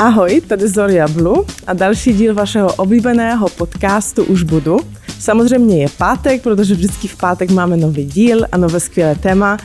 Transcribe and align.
Ahoj, 0.00 0.40
tady 0.40 0.68
Zoria 0.68 1.08
Blu 1.08 1.46
a 1.66 1.72
další 1.72 2.12
díl 2.12 2.34
vašeho 2.34 2.72
oblíbeného 2.74 3.48
podcastu 3.48 4.24
Už 4.24 4.42
budu. 4.42 4.78
Samozřejmě 5.18 5.82
je 5.82 5.88
pátek, 5.98 6.42
protože 6.42 6.74
vždycky 6.74 7.08
v 7.08 7.16
pátek 7.16 7.50
máme 7.50 7.76
nový 7.76 8.04
díl 8.04 8.44
a 8.52 8.56
nové 8.56 8.80
skvělé 8.80 9.14
téma. 9.14 9.58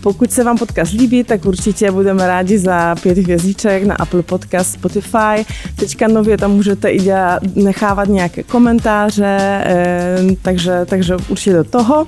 Pokud 0.00 0.32
se 0.32 0.44
vám 0.44 0.58
podcast 0.58 0.92
líbí, 0.92 1.24
tak 1.24 1.44
určitě 1.44 1.90
budeme 1.90 2.26
rádi 2.26 2.58
za 2.58 2.94
pět 3.02 3.18
hvězdíček 3.18 3.84
na 3.84 3.94
Apple 3.94 4.22
Podcast, 4.22 4.72
Spotify. 4.72 5.44
Teďka 5.76 6.08
nově 6.08 6.38
tam 6.38 6.52
můžete 6.52 6.90
i 6.90 6.98
dělat, 6.98 7.42
nechávat 7.54 8.08
nějaké 8.08 8.42
komentáře, 8.42 9.38
eh, 9.64 10.18
takže, 10.42 10.80
takže 10.86 11.16
určitě 11.28 11.52
do 11.52 11.64
toho. 11.64 12.06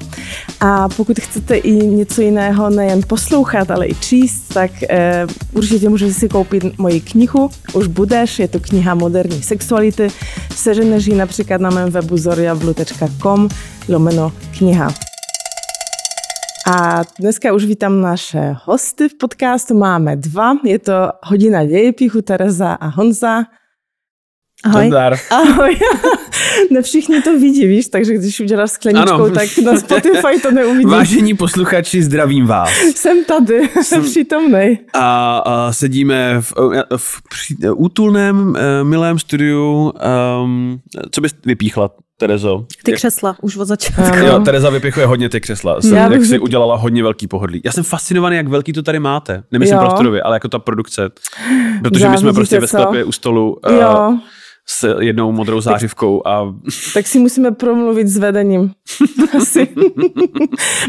A 0.60 0.88
pokud 0.88 1.20
chcete 1.20 1.56
i 1.56 1.72
něco 1.72 2.22
jiného, 2.22 2.70
nejen 2.70 3.00
poslouchat, 3.06 3.70
ale 3.70 3.88
i 3.88 3.94
číst, 3.94 4.54
tak 4.54 4.70
eh, 4.88 5.26
určitě 5.52 5.88
můžete 5.88 6.12
si 6.12 6.28
koupit 6.28 6.78
moji 6.78 7.00
knihu 7.00 7.50
Už 7.72 7.86
budeš, 7.86 8.38
je 8.38 8.48
to 8.48 8.60
kniha 8.60 8.94
moderní 8.94 9.42
sexuality. 9.42 10.08
Seženeš 10.56 11.06
ji 11.06 11.14
například 11.14 11.60
na 11.60 11.70
mém 11.70 11.90
webu 11.90 12.16
zoriablu.com 12.16 13.48
lomeno 13.88 14.32
kniha. 14.58 15.09
A 16.70 17.02
dneska 17.18 17.52
už 17.52 17.64
vítám 17.64 18.00
naše 18.00 18.54
hosty 18.64 19.08
v 19.08 19.14
podcastu. 19.14 19.74
Máme 19.74 20.16
dva. 20.16 20.54
Je 20.64 20.78
to 20.78 20.92
hodina 21.22 21.64
dějepichu 21.64 22.22
Tereza 22.22 22.72
a 22.72 22.86
Honza. 22.86 23.42
Ahoj. 24.64 24.86
Zdar. 24.88 25.16
Ahoj. 25.30 25.76
ne 26.70 26.82
všichni 26.82 27.22
to 27.22 27.38
vidí, 27.38 27.66
víš, 27.66 27.86
takže 27.86 28.14
když 28.14 28.40
uděláš 28.40 28.70
skleničkou, 28.70 29.24
ano. 29.24 29.30
tak 29.30 29.48
na 29.64 29.76
Spotify 29.76 30.40
to 30.42 30.50
neuvidí. 30.50 30.90
Vážení 30.90 31.36
posluchači, 31.36 32.02
zdravím 32.02 32.46
vás. 32.46 32.70
Jsem 32.94 33.24
tady, 33.24 33.68
jsem 33.82 34.02
přítomnej. 34.02 34.78
A, 34.94 35.38
a 35.38 35.72
sedíme 35.72 36.36
v, 36.40 36.52
v, 36.96 37.20
v 37.32 37.74
útulném, 37.74 38.48
uh, 38.48 38.54
milém 38.82 39.18
studiu. 39.18 39.92
Um, 40.44 40.80
co 41.10 41.20
bys 41.20 41.34
vypíchla 41.46 41.90
Terezo. 42.16 42.66
Ty 42.82 42.92
křesla, 42.92 43.36
už 43.42 43.56
od 43.56 43.64
začátku. 43.64 44.16
Jo, 44.16 44.40
Tereza 44.44 44.70
vypichuje 44.70 45.06
hodně 45.06 45.28
ty 45.28 45.40
křesla. 45.40 45.80
Jsem, 45.80 46.12
jak 46.12 46.24
si 46.24 46.38
udělala 46.38 46.76
hodně 46.76 47.02
velký 47.02 47.26
pohodlí. 47.26 47.60
Já 47.64 47.72
jsem 47.72 47.84
fascinovaný, 47.84 48.36
jak 48.36 48.48
velký 48.48 48.72
to 48.72 48.82
tady 48.82 48.98
máte. 48.98 49.42
Nemyslím 49.52 49.78
jo. 49.78 49.80
prostorově, 49.80 50.22
ale 50.22 50.36
jako 50.36 50.48
ta 50.48 50.58
produkce. 50.58 51.10
Protože 51.82 52.08
my 52.08 52.18
jsme 52.18 52.32
prostě 52.32 52.60
ve 52.60 52.66
sklepě 52.66 53.04
u 53.04 53.12
stolu. 53.12 53.56
Jo. 53.70 54.08
Uh, 54.08 54.18
s 54.70 54.96
jednou 55.00 55.32
modrou 55.32 55.60
zářivkou. 55.60 56.26
A... 56.26 56.54
Tak 56.94 57.06
si 57.06 57.18
musíme 57.18 57.50
promluvit 57.50 58.08
s 58.08 58.18
vedením. 58.18 58.70
Asi. 59.36 59.68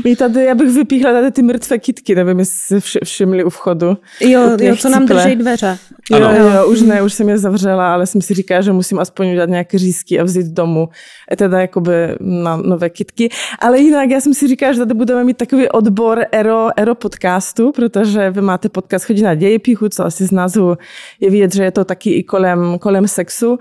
My 0.03 0.15
tady, 0.15 0.45
já 0.45 0.55
bych 0.55 0.69
vypíchla 0.69 1.11
tady 1.11 1.31
ty 1.31 1.41
mrtvé 1.41 1.79
kitky, 1.79 2.15
nevím, 2.15 2.39
jestli 2.39 2.81
se 2.81 2.99
všimli 3.03 3.43
u 3.43 3.49
vchodu. 3.49 3.97
Jo, 4.19 4.57
jo 4.61 4.75
co 4.75 4.89
nám 4.89 5.05
drží 5.05 5.35
dveře. 5.35 5.77
Jo, 6.11 6.27
ano. 6.27 6.37
jo, 6.37 6.67
už 6.67 6.81
ne, 6.81 7.01
už 7.01 7.13
jsem 7.13 7.29
je 7.29 7.37
zavřela, 7.37 7.93
ale 7.93 8.07
jsem 8.07 8.21
si 8.21 8.33
říkala, 8.33 8.61
že 8.61 8.71
musím 8.71 8.99
aspoň 8.99 9.29
udělat 9.29 9.49
nějaké 9.49 9.77
řízky 9.77 10.19
a 10.19 10.23
vzít 10.23 10.47
domů. 10.47 10.89
E 11.31 11.35
teda 11.35 11.61
jakoby 11.61 11.93
na 12.19 12.57
nové 12.57 12.89
kitky. 12.89 13.29
Ale 13.59 13.79
jinak 13.79 14.09
já 14.09 14.21
jsem 14.21 14.33
si 14.33 14.47
říkala, 14.47 14.73
že 14.73 14.79
tady 14.79 14.93
budeme 14.93 15.23
mít 15.23 15.37
takový 15.37 15.69
odbor 15.69 16.25
Ero, 16.31 16.67
Ero 16.77 16.95
podcastu, 16.95 17.71
protože 17.71 18.29
vy 18.29 18.41
máte 18.41 18.69
podcast 18.69 19.05
Chodí 19.05 19.21
na 19.21 19.35
dějepichu, 19.35 19.89
co 19.89 20.05
asi 20.05 20.25
z 20.25 20.31
názvu 20.31 20.77
je 21.19 21.29
vidět, 21.29 21.53
že 21.53 21.63
je 21.63 21.71
to 21.71 21.85
taky 21.85 22.11
i 22.13 22.23
kolem, 22.23 22.79
kolem 22.79 23.07
sexu. 23.07 23.57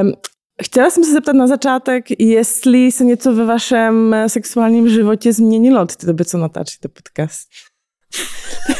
Um, 0.00 0.12
Chtěla 0.62 0.90
jsem 0.90 1.04
se 1.04 1.12
zeptat 1.12 1.32
na 1.32 1.46
začátek, 1.46 2.04
jestli 2.18 2.92
se 2.92 3.04
něco 3.04 3.34
ve 3.34 3.44
vašem 3.44 4.16
sexuálním 4.26 4.88
životě 4.88 5.32
změnilo 5.32 5.82
od 5.82 5.96
té 5.96 6.06
doby, 6.06 6.24
co 6.24 6.38
natáčíte 6.38 6.88
podcast. 6.88 7.48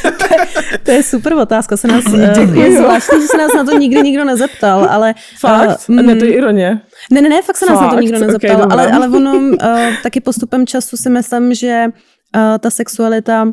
to, 0.03 0.09
je, 0.35 0.79
to 0.79 0.91
je 0.91 1.03
super 1.03 1.33
otázka. 1.33 1.77
Se 1.77 1.89
nás, 1.89 2.05
uh, 2.07 2.59
je 2.59 2.77
zvláštní, 2.77 3.21
že 3.21 3.27
se 3.27 3.37
nás 3.37 3.55
na 3.55 3.65
to 3.65 3.79
nikdy 3.79 4.03
nikdo 4.03 4.25
nezeptal, 4.25 4.87
ale... 4.91 5.15
Fakt? 5.41 5.89
Uh, 5.89 5.97
ne, 5.97 6.17
to 6.17 6.25
je 6.25 6.33
ironie. 6.33 6.81
Ne, 7.13 7.21
ne, 7.21 7.29
ne, 7.29 7.43
fakt 7.43 7.57
se 7.57 7.67
fakt? 7.67 7.75
nás 7.75 7.83
na 7.83 7.91
to 7.91 8.01
nikdo 8.01 8.19
nezeptal, 8.19 8.57
okay, 8.57 8.67
ale, 8.71 8.93
ale 8.93 9.09
ono 9.09 9.33
uh, 9.35 9.57
taky 10.03 10.21
postupem 10.21 10.67
času 10.67 10.97
si 10.97 11.11
myslím, 11.11 11.55
že 11.55 11.87
uh, 12.37 12.59
ta 12.59 12.71
sexualita 12.71 13.53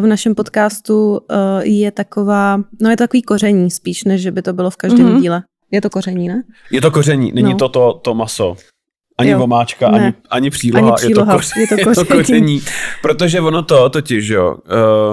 v 0.00 0.06
našem 0.06 0.34
podcastu 0.34 1.10
uh, 1.10 1.18
je 1.62 1.90
taková, 1.90 2.62
no 2.80 2.90
je 2.90 2.96
to 2.96 3.04
takový 3.04 3.22
koření 3.22 3.70
spíš, 3.70 4.04
než 4.04 4.22
že 4.22 4.30
by 4.30 4.42
to 4.42 4.52
bylo 4.52 4.70
v 4.70 4.76
každém 4.76 5.06
mm-hmm. 5.06 5.20
díle. 5.20 5.42
Je 5.70 5.80
to 5.80 5.90
koření, 5.90 6.28
ne? 6.28 6.42
Je 6.70 6.80
to 6.80 6.90
koření, 6.90 7.32
není 7.32 7.52
no. 7.52 7.58
to, 7.58 7.68
to 7.68 8.00
to 8.04 8.14
maso. 8.14 8.56
Ani 9.18 9.30
jo. 9.30 9.38
vomáčka, 9.38 9.88
ani, 9.88 10.12
ani 10.30 10.50
příloha, 10.50 10.88
ani 10.88 10.96
příloha. 10.96 11.32
Je, 11.32 11.38
to 11.38 11.42
koření, 11.42 11.60
je, 11.70 11.76
to 11.76 11.84
koření. 11.84 12.00
je 12.00 12.04
to 12.04 12.16
koření. 12.16 12.62
Protože 13.02 13.40
ono 13.40 13.62
to 13.62 13.90
totiž, 13.90 14.28
jo, 14.28 14.56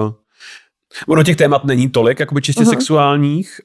uh, 0.06 0.12
ono 1.06 1.22
těch 1.22 1.36
témat 1.36 1.64
není 1.64 1.88
tolik, 1.88 2.20
jakoby 2.20 2.42
čistě 2.42 2.62
uh-huh. 2.62 2.70
sexuálních. 2.70 3.60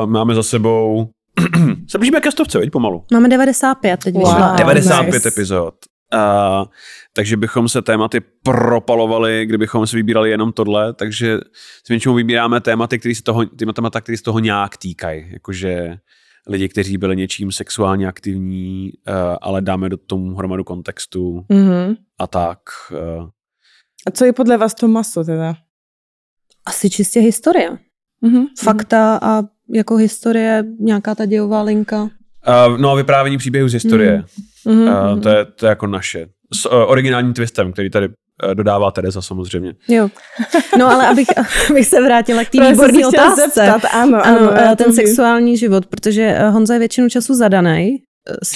Uh, 0.00 0.06
máme 0.06 0.34
za 0.34 0.42
sebou 0.42 1.08
se 1.88 1.98
blížíme 1.98 2.20
ke 2.20 2.30
stovce, 2.30 2.58
veď 2.58 2.70
pomalu. 2.70 3.04
Máme 3.12 3.28
95 3.28 4.00
teď 4.04 4.14
wow, 4.14 4.56
95 4.56 5.14
nice. 5.14 5.28
epizod. 5.28 5.74
Uh, 6.14 6.66
takže 7.12 7.36
bychom 7.36 7.68
se 7.68 7.82
tématy 7.82 8.20
propalovali, 8.42 9.46
kdybychom 9.46 9.86
si 9.86 9.96
vybírali 9.96 10.30
jenom 10.30 10.52
tohle, 10.52 10.92
takže 10.92 11.38
s 11.84 11.88
většinou 11.88 12.14
vybíráme 12.14 12.60
tématy, 12.60 12.98
které 12.98 13.14
se 13.14 13.22
toho, 13.22 13.44
témata, 13.46 14.00
které 14.00 14.16
se 14.16 14.22
toho 14.22 14.38
nějak 14.38 14.76
týkají. 14.76 15.26
Jakože 15.32 15.96
lidi, 16.46 16.68
kteří 16.68 16.98
byli 16.98 17.16
něčím 17.16 17.52
sexuálně 17.52 18.08
aktivní, 18.08 18.92
uh, 19.08 19.14
ale 19.40 19.62
dáme 19.62 19.88
do 19.88 19.96
tomu 19.96 20.34
hromadu 20.34 20.64
kontextu 20.64 21.44
mm-hmm. 21.50 21.96
a 22.18 22.26
tak. 22.26 22.58
Uh. 22.92 23.28
A 24.06 24.10
co 24.10 24.24
je 24.24 24.32
podle 24.32 24.56
vás 24.56 24.74
to 24.74 24.88
maso 24.88 25.24
teda? 25.24 25.54
Asi 26.66 26.90
čistě 26.90 27.20
historie. 27.20 27.78
Mm-hmm. 28.22 28.44
Fakta 28.58 29.18
a 29.22 29.42
jako 29.74 29.96
historie, 29.96 30.64
nějaká 30.80 31.14
ta 31.14 31.26
dějová 31.26 31.62
linka. 31.62 32.02
Uh, 32.02 32.78
no 32.78 32.90
a 32.90 32.94
vyprávění 32.94 33.38
příběhu 33.38 33.68
z 33.68 33.72
historie. 33.72 34.24
Mm-hmm. 34.66 35.12
Uh, 35.14 35.20
to, 35.20 35.28
je, 35.28 35.44
to 35.44 35.66
je 35.66 35.70
jako 35.70 35.86
naše. 35.86 36.28
S 36.54 36.66
uh, 36.66 36.72
originálním 36.72 37.32
twistem, 37.32 37.72
který 37.72 37.90
tady 37.90 38.08
dodává 38.54 38.90
Tereza 38.90 39.22
samozřejmě. 39.22 39.74
Jo. 39.88 40.08
No 40.78 40.90
ale 40.90 41.06
abych, 41.06 41.26
abych 41.70 41.86
se 41.86 42.02
vrátila 42.02 42.44
k 42.44 42.50
té 42.50 42.70
výborné 42.70 43.06
otázce. 43.06 43.50
Zeptat, 43.54 43.82
ano, 43.92 44.26
ano, 44.26 44.50
ano, 44.50 44.76
ten 44.76 44.92
sexuální 44.92 45.56
život, 45.56 45.86
protože 45.86 46.38
Honza 46.38 46.72
je 46.72 46.78
většinu 46.78 47.08
času 47.08 47.34
zadaný 47.34 47.98
s, 48.42 48.52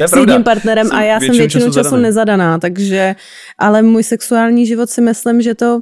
s 0.06 0.16
jedním 0.16 0.42
partnerem 0.42 0.92
a 0.92 1.02
já 1.02 1.20
jsem 1.20 1.30
většinu 1.30 1.64
času 1.64 1.82
zadaný. 1.82 2.02
nezadaná, 2.02 2.58
takže, 2.58 3.14
ale 3.58 3.82
můj 3.82 4.02
sexuální 4.02 4.66
život 4.66 4.90
si 4.90 5.00
myslím, 5.00 5.42
že 5.42 5.54
to 5.54 5.80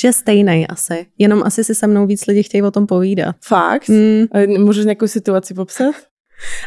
že 0.00 0.08
je 0.08 0.12
stejný 0.12 0.66
asi. 0.68 1.06
Jenom 1.18 1.42
asi 1.44 1.64
si 1.64 1.74
se 1.74 1.86
mnou 1.86 2.06
víc 2.06 2.26
lidi 2.26 2.42
chtějí 2.42 2.62
o 2.62 2.70
tom 2.70 2.86
povídat. 2.86 3.36
Fakt? 3.44 3.88
Mm. 3.88 4.26
Můžeš 4.58 4.84
nějakou 4.84 5.06
situaci 5.06 5.54
popsat? 5.54 5.94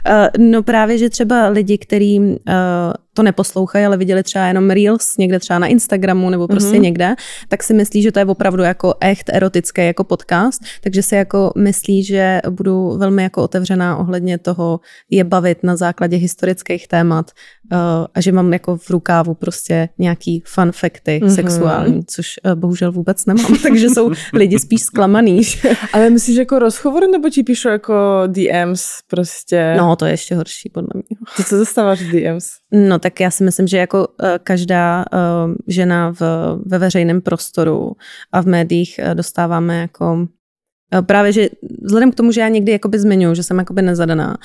Uh, 0.09 0.45
no 0.45 0.63
právě, 0.63 0.97
že 0.97 1.09
třeba 1.09 1.47
lidi, 1.47 1.77
kteří 1.77 2.19
uh, 2.19 2.35
to 3.15 3.23
neposlouchají, 3.23 3.85
ale 3.85 3.97
viděli 3.97 4.23
třeba 4.23 4.45
jenom 4.45 4.69
Reels 4.69 5.17
někde 5.17 5.39
třeba 5.39 5.59
na 5.59 5.67
Instagramu 5.67 6.29
nebo 6.29 6.47
prostě 6.47 6.77
mm-hmm. 6.77 6.81
někde, 6.81 7.15
tak 7.47 7.63
si 7.63 7.73
myslí, 7.73 8.01
že 8.01 8.11
to 8.11 8.19
je 8.19 8.25
opravdu 8.25 8.63
jako 8.63 8.93
echt 9.01 9.29
erotické 9.33 9.85
jako 9.85 10.03
podcast, 10.03 10.61
takže 10.83 11.03
si 11.03 11.15
jako 11.15 11.51
myslí, 11.57 12.03
že 12.03 12.41
budu 12.49 12.97
velmi 12.97 13.23
jako 13.23 13.43
otevřená 13.43 13.97
ohledně 13.97 14.37
toho 14.37 14.79
je 15.09 15.23
bavit 15.23 15.63
na 15.63 15.75
základě 15.75 16.17
historických 16.17 16.87
témat 16.87 17.31
uh, 17.71 17.79
a 18.13 18.21
že 18.21 18.31
mám 18.31 18.53
jako 18.53 18.77
v 18.77 18.89
rukávu 18.89 19.33
prostě 19.33 19.89
nějaký 19.97 20.43
fun 20.45 20.71
facty 20.71 21.19
mm-hmm. 21.23 21.35
sexuální, 21.35 22.05
což 22.05 22.27
uh, 22.45 22.55
bohužel 22.55 22.91
vůbec 22.91 23.25
nemám, 23.25 23.57
takže 23.63 23.89
jsou 23.89 24.11
lidi 24.33 24.59
spíš 24.59 24.81
zklamaný. 24.81 25.41
ale 25.93 26.09
myslíš 26.09 26.37
jako 26.37 26.59
rozhovor 26.59 27.03
nebo 27.11 27.29
ti 27.29 27.43
píšu 27.43 27.67
jako 27.67 27.93
DMs 28.27 28.89
prostě? 29.07 29.75
No, 29.77 29.95
to 29.95 30.05
je 30.05 30.13
ještě 30.13 30.35
horší 30.35 30.69
podle 30.73 30.89
mě. 30.93 31.17
Ty 31.37 31.43
co 31.43 31.57
dostáváš 31.57 31.99
DMs? 31.99 32.47
No 32.75 32.99
tak 32.99 33.19
já 33.19 33.31
si 33.31 33.43
myslím, 33.43 33.67
že 33.67 33.77
jako 33.77 34.07
eh, 34.23 34.39
každá 34.43 35.05
eh, 35.13 35.17
žena 35.67 36.11
v, 36.11 36.21
ve 36.65 36.77
veřejném 36.77 37.21
prostoru 37.21 37.91
a 38.31 38.41
v 38.41 38.45
médiích 38.45 38.99
eh, 38.99 39.15
dostáváme 39.15 39.81
jako 39.81 40.27
Právě, 41.05 41.31
že 41.31 41.49
vzhledem 41.81 42.11
k 42.11 42.15
tomu, 42.15 42.31
že 42.31 42.41
já 42.41 42.47
někdy 42.47 42.71
jakoby 42.71 42.99
zmiňuji, 42.99 43.35
že 43.35 43.43
jsem 43.43 43.57
jakoby 43.59 43.81
nezadaná, 43.81 44.37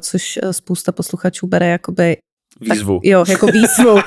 což 0.00 0.38
spousta 0.50 0.92
posluchačů 0.92 1.46
bere 1.46 1.68
jakoby 1.68 2.16
Výzvu. 2.60 2.94
Tak, 2.94 3.04
jo, 3.04 3.24
jako 3.28 3.46
výzvu. 3.46 3.98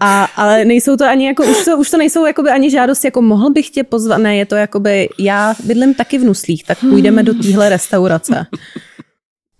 A, 0.00 0.24
ale 0.24 0.64
nejsou 0.64 0.96
to 0.96 1.04
ani 1.04 1.26
jako, 1.26 1.44
už 1.44 1.64
to, 1.64 1.78
už 1.78 1.90
to 1.90 1.96
nejsou 1.96 2.26
jakoby 2.26 2.50
ani 2.50 2.70
žádosti, 2.70 3.06
jako 3.06 3.22
mohl 3.22 3.50
bych 3.50 3.70
tě 3.70 3.84
pozvat, 3.84 4.18
ne, 4.18 4.36
je 4.36 4.46
to 4.46 4.54
jakoby, 4.54 5.08
já 5.18 5.54
bydlím 5.64 5.94
taky 5.94 6.18
v 6.18 6.24
Nuslích, 6.24 6.64
tak 6.64 6.78
půjdeme 6.80 7.22
do 7.22 7.34
téhle 7.34 7.68
restaurace. 7.68 8.46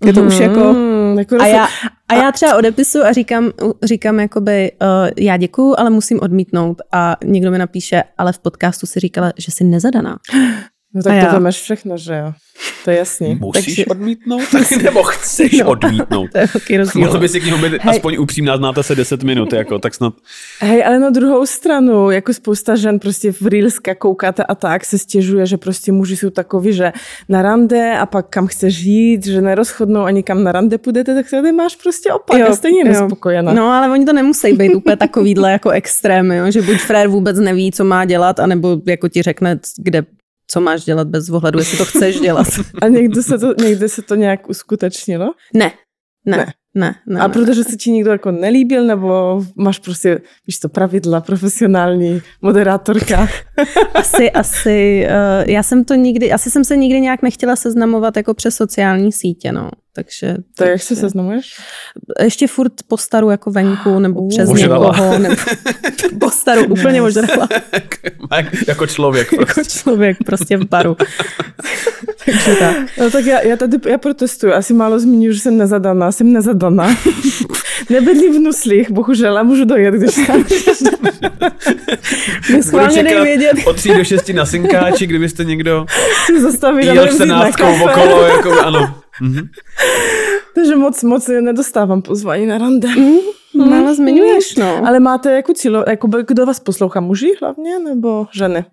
Je 0.04 0.12
to 0.12 0.22
už 0.22 0.38
jako... 0.38 0.72
Mm, 0.72 1.18
jako 1.18 1.36
a, 1.40 1.46
já, 1.46 1.68
a 2.08 2.14
já 2.14 2.32
třeba 2.32 2.56
odepisu 2.56 3.02
a 3.02 3.12
říkám, 3.12 3.50
říkám 3.82 4.20
jakoby, 4.20 4.72
uh, 4.82 5.10
já 5.18 5.36
děkuju, 5.36 5.74
ale 5.78 5.90
musím 5.90 6.20
odmítnout. 6.22 6.82
A 6.92 7.16
někdo 7.24 7.50
mi 7.50 7.58
napíše, 7.58 8.02
ale 8.18 8.32
v 8.32 8.38
podcastu 8.38 8.86
si 8.86 9.00
říkala, 9.00 9.32
že 9.38 9.52
jsi 9.52 9.64
nezadaná. 9.64 10.16
No 10.94 11.02
tak 11.02 11.12
a 11.12 11.26
to 11.26 11.34
já. 11.34 11.38
máš 11.38 11.60
všechno, 11.60 11.98
že 11.98 12.14
jo? 12.14 12.32
to 12.84 12.90
je 12.90 12.96
jasný. 12.96 13.34
Musíš 13.34 13.64
Takže- 13.64 13.84
odmítnout? 13.86 14.42
Nebo 14.82 15.02
chceš 15.02 15.52
No. 15.52 15.66
odmítnout? 15.70 16.30
To 16.32 16.38
je 16.38 16.46
velký 16.54 16.76
rozdíl. 16.76 17.02
Mohla 17.02 17.20
by 17.20 17.28
si 17.28 17.40
k 17.40 17.44
němu 17.46 17.58
být 17.62 17.72
aspoň 17.84 18.16
upřímná, 18.18 18.56
znáte 18.56 18.82
se 18.82 18.94
10 18.94 19.22
minut, 19.22 19.52
jako, 19.52 19.78
tak 19.78 19.94
snad 19.94 20.14
Hej, 20.60 20.84
ale 20.86 20.98
na 20.98 21.10
druhou 21.10 21.46
stranu, 21.46 22.10
jako 22.10 22.34
spousta 22.34 22.76
žen 22.76 22.98
prostě 22.98 23.32
v 23.32 23.42
Reelska 23.42 23.94
koukáte 23.94 24.44
a 24.44 24.54
tak 24.54 24.84
se 24.84 24.98
stěžuje, 24.98 25.46
že 25.46 25.56
prostě 25.56 25.92
muži 25.92 26.16
jsou 26.16 26.30
takový, 26.30 26.72
že 26.72 26.92
na 27.28 27.42
rande 27.42 27.98
a 27.98 28.06
pak 28.06 28.26
kam 28.28 28.46
chceš 28.46 28.78
jít, 28.78 29.26
že 29.26 29.40
nerozchodnou 29.40 30.00
ani 30.00 30.22
kam 30.22 30.44
na 30.44 30.52
rande 30.52 30.78
půjdete, 30.78 31.14
tak 31.14 31.30
tady 31.30 31.52
máš 31.52 31.76
prostě 31.76 32.12
opak 32.12 32.38
Jo, 32.40 32.46
a 32.48 32.54
stejně 32.56 32.80
jo. 32.80 32.88
nespokojená. 32.88 33.52
No, 33.52 33.66
ale 33.70 33.90
oni 33.90 34.04
to 34.04 34.12
nemusí 34.12 34.52
být 34.52 34.74
úplně 34.74 34.96
takovýhle 34.96 35.52
jako 35.52 35.70
extrémy, 35.70 36.36
jo? 36.36 36.50
že 36.50 36.62
buď 36.62 36.76
frér 36.76 37.08
vůbec 37.08 37.38
neví, 37.38 37.72
co 37.72 37.84
má 37.84 38.04
dělat, 38.04 38.40
anebo 38.40 38.76
jako 38.86 39.08
ti 39.08 39.22
řekne, 39.22 39.58
kde 39.78 40.02
co 40.52 40.60
máš 40.60 40.84
dělat 40.84 41.08
bez 41.08 41.30
ohledu, 41.30 41.58
jestli 41.58 41.78
to 41.78 41.84
chceš 41.84 42.20
dělat. 42.20 42.46
A 42.82 42.88
někde 42.88 43.22
se 43.22 43.38
to, 43.38 43.54
někde 43.62 43.88
se 43.88 44.02
to 44.02 44.14
nějak 44.14 44.48
uskutečnilo? 44.48 45.32
Ne, 45.54 45.72
ne, 46.26 46.36
Ne. 46.36 46.46
ne. 46.74 46.94
ne, 47.06 47.20
A 47.20 47.26
ne. 47.26 47.32
protože 47.32 47.64
se 47.64 47.76
ti 47.76 47.90
někdo 47.90 48.10
jako 48.10 48.30
nelíbil, 48.30 48.86
nebo 48.86 49.42
máš 49.56 49.78
prostě, 49.78 50.20
víš 50.46 50.58
to, 50.58 50.68
pravidla, 50.68 51.20
profesionální 51.20 52.22
moderátorka. 52.42 53.28
asi, 53.94 54.30
asi, 54.30 55.06
uh, 55.06 55.50
já 55.50 55.62
jsem 55.62 55.84
to 55.84 55.94
nikdy, 55.94 56.32
asi 56.32 56.50
jsem 56.50 56.64
se 56.64 56.76
nikdy 56.76 57.00
nějak 57.00 57.22
nechtěla 57.22 57.56
seznamovat 57.56 58.16
jako 58.16 58.34
přes 58.34 58.56
sociální 58.56 59.12
sítě, 59.12 59.52
no. 59.52 59.70
Takže, 59.94 60.36
To 60.56 60.64
jak 60.64 60.82
se 60.82 60.88
takže- 60.88 61.00
seznamuješ? 61.00 61.56
Ještě 62.22 62.46
furt 62.46 62.72
po 62.88 62.96
staru 62.96 63.30
jako 63.30 63.50
venku, 63.50 63.98
nebo 63.98 64.28
přes 64.28 64.48
Ožrala. 64.50 64.86
někoho, 64.92 65.18
nebo 65.18 65.36
po 66.20 66.30
staru 66.30 66.64
úplně 66.66 67.02
ožrala. 67.02 67.48
jako 68.68 68.86
člověk. 68.86 69.32
jako 69.32 69.64
člověk 69.68 70.16
prostě 70.26 70.56
v 70.56 70.64
baru. 70.68 70.96
Takže 72.24 72.54
tak. 72.58 72.76
No 72.98 73.10
tak 73.10 73.24
já, 73.26 73.40
já 73.40 73.56
tady 73.56 73.76
já 73.90 73.98
protestuju. 73.98 74.52
Asi 74.52 74.74
málo 74.74 74.98
zmiňuji, 75.00 75.32
že 75.34 75.40
jsem 75.40 75.58
nezadaná. 75.58 76.12
Jsem 76.12 76.32
nezadaná. 76.32 76.96
Nebydlím 77.90 78.34
v 78.36 78.40
Nuslích, 78.40 78.90
bohužel, 78.90 79.38
a 79.38 79.42
můžu 79.42 79.64
dojet, 79.64 79.94
když 79.94 80.14
tam 80.26 80.44
Budu 82.50 82.62
Schválně 82.62 82.94
čekat 82.94 83.10
dej 83.10 83.22
vědět, 83.22 83.56
od 83.66 83.76
3 83.76 83.88
do 83.94 84.04
6 84.04 84.28
na 84.28 84.46
synkáči, 84.46 85.06
kdybyste 85.06 85.44
někdo 85.44 85.86
jel 86.80 86.94
budem 86.94 87.08
vzít 87.08 87.18
na 87.26 87.50
14 87.50 87.56
kafe. 87.56 87.84
okolo, 87.84 88.22
jako 88.26 88.60
ano. 88.60 88.94
Mhm. 89.20 89.48
Takže 90.54 90.76
moc, 90.76 91.02
moc 91.02 91.28
nedostávám 91.40 92.02
pozvání 92.02 92.46
na 92.46 92.58
rande. 92.58 92.88
Málo 93.56 93.94
zmiňuješ, 93.94 94.56
no. 94.56 94.86
Ale 94.86 95.00
máte 95.00 95.32
jako 95.32 95.52
cílo, 95.54 95.84
jako 95.88 96.08
kdo 96.28 96.46
vás 96.46 96.60
poslouchá, 96.60 97.00
muži 97.00 97.32
hlavně, 97.40 97.78
nebo 97.78 98.26
ženy? 98.34 98.64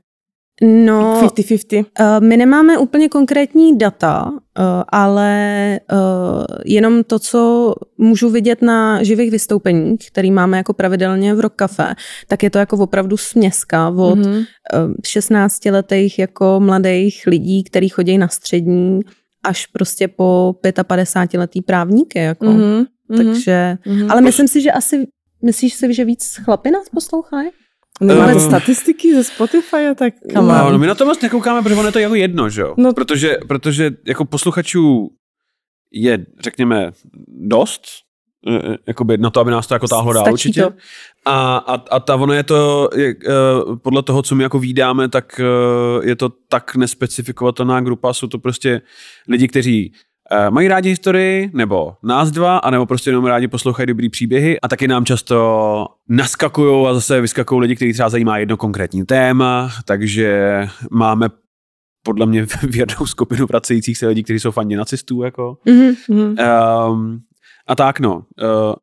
No, 0.61 1.21
50-50. 1.21 1.85
Uh, 1.99 2.25
My 2.27 2.37
nemáme 2.37 2.77
úplně 2.77 3.09
konkrétní 3.09 3.77
data, 3.77 4.25
uh, 4.31 4.35
ale 4.89 5.79
uh, 5.91 5.97
jenom 6.65 7.03
to, 7.03 7.19
co 7.19 7.73
můžu 7.97 8.29
vidět 8.29 8.61
na 8.61 9.03
živých 9.03 9.31
vystoupeních, 9.31 10.11
který 10.11 10.31
máme 10.31 10.57
jako 10.57 10.73
pravidelně 10.73 11.35
v 11.35 11.39
Rock 11.39 11.53
Cafe, 11.59 11.95
tak 12.27 12.43
je 12.43 12.49
to 12.49 12.57
jako 12.57 12.77
opravdu 12.77 13.17
směska 13.17 13.89
od 13.89 14.15
Mhm. 14.15 14.31
mm 14.33 14.93
16-letých 15.05 16.19
jako 16.19 16.59
mladých 16.59 17.23
lidí, 17.27 17.63
kteří 17.63 17.89
chodí 17.89 18.17
na 18.17 18.27
střední, 18.27 18.99
až 19.43 19.65
prostě 19.65 20.07
po 20.07 20.55
55-letý 20.63 21.61
právníky. 21.61 22.19
Jako. 22.19 22.45
Mhm. 22.45 22.85
Takže, 23.17 23.77
Mhm. 23.85 24.11
ale 24.11 24.21
myslím 24.21 24.47
si, 24.47 24.61
že 24.61 24.71
asi, 24.71 25.07
myslíš 25.43 25.73
si, 25.73 25.93
že 25.93 26.05
víc 26.05 26.35
chlapy 26.43 26.71
nás 26.71 26.89
poslouchají? 26.89 27.49
Nemáte 28.01 28.31
Eh, 28.35 28.39
statistiky 28.39 29.15
ze 29.15 29.23
Spotify 29.23 29.87
a 29.91 29.93
tak? 29.93 30.13
Come 30.33 30.53
No, 30.57 30.71
no, 30.71 30.77
my 30.77 30.87
na 30.87 30.95
to 30.95 31.05
moc 31.05 31.21
nekoukáme, 31.21 31.61
protože 31.61 31.75
ono 31.75 31.87
je 31.87 31.91
to 31.91 31.99
jako 31.99 32.15
jedno, 32.15 32.49
že 32.49 32.61
jo? 32.61 32.73
No. 32.77 32.93
Protože, 32.93 33.37
protože 33.47 33.91
jako 34.07 34.25
posluchačů 34.25 35.09
je, 35.93 36.25
řekněme, 36.43 36.91
dost, 37.27 37.81
jakoby 38.87 39.17
na 39.17 39.29
to, 39.29 39.39
aby 39.39 39.51
nás 39.51 39.67
to 39.67 39.73
jako 39.73 39.87
táhlo 39.87 40.13
dál 40.13 40.31
určitě. 40.31 40.61
to. 40.61 40.71
A, 41.25 41.57
a, 41.57 41.73
a 41.73 41.99
ta, 41.99 42.15
ono 42.15 42.33
je 42.33 42.43
to, 42.43 42.89
je, 42.95 43.15
eh, 43.27 43.75
podle 43.75 44.03
toho, 44.03 44.21
co 44.21 44.35
my 44.35 44.43
jako 44.43 44.59
vídáme, 44.59 45.09
tak 45.09 45.41
je 46.03 46.15
to 46.15 46.29
tak 46.49 46.75
nespecifikovatelná 46.75 47.81
grupa, 47.81 48.13
jsou 48.13 48.27
to 48.27 48.39
prostě 48.39 48.81
lidi, 49.27 49.47
kteří 49.47 49.93
mají 50.49 50.67
rádi 50.67 50.89
historii, 50.89 51.49
nebo 51.53 51.93
nás 52.03 52.31
dva, 52.31 52.57
anebo 52.57 52.85
prostě 52.85 53.09
jenom 53.09 53.25
rádi 53.25 53.47
poslouchají 53.47 53.87
dobrý 53.87 54.09
příběhy 54.09 54.61
a 54.61 54.67
taky 54.67 54.87
nám 54.87 55.05
často 55.05 55.85
naskakují 56.09 56.87
a 56.87 56.93
zase 56.93 57.21
vyskakují 57.21 57.61
lidi, 57.61 57.75
kteří 57.75 57.93
třeba 57.93 58.09
zajímá 58.09 58.37
jedno 58.37 58.57
konkrétní 58.57 59.05
téma, 59.05 59.69
takže 59.85 60.67
máme 60.91 61.29
podle 62.03 62.25
mě 62.25 62.45
věrnou 62.63 63.05
skupinu 63.05 63.47
pracujících 63.47 63.97
se 63.97 64.07
lidí, 64.07 64.23
kteří 64.23 64.39
jsou 64.39 64.51
fani 64.51 64.75
nacistů, 64.75 65.23
jako. 65.23 65.57
Mhm. 65.65 65.93
Mhm. 66.09 66.35
Um, 66.89 67.19
a 67.69 67.75
tak 67.75 67.99
no. 67.99 68.15
Uh, 68.15 68.73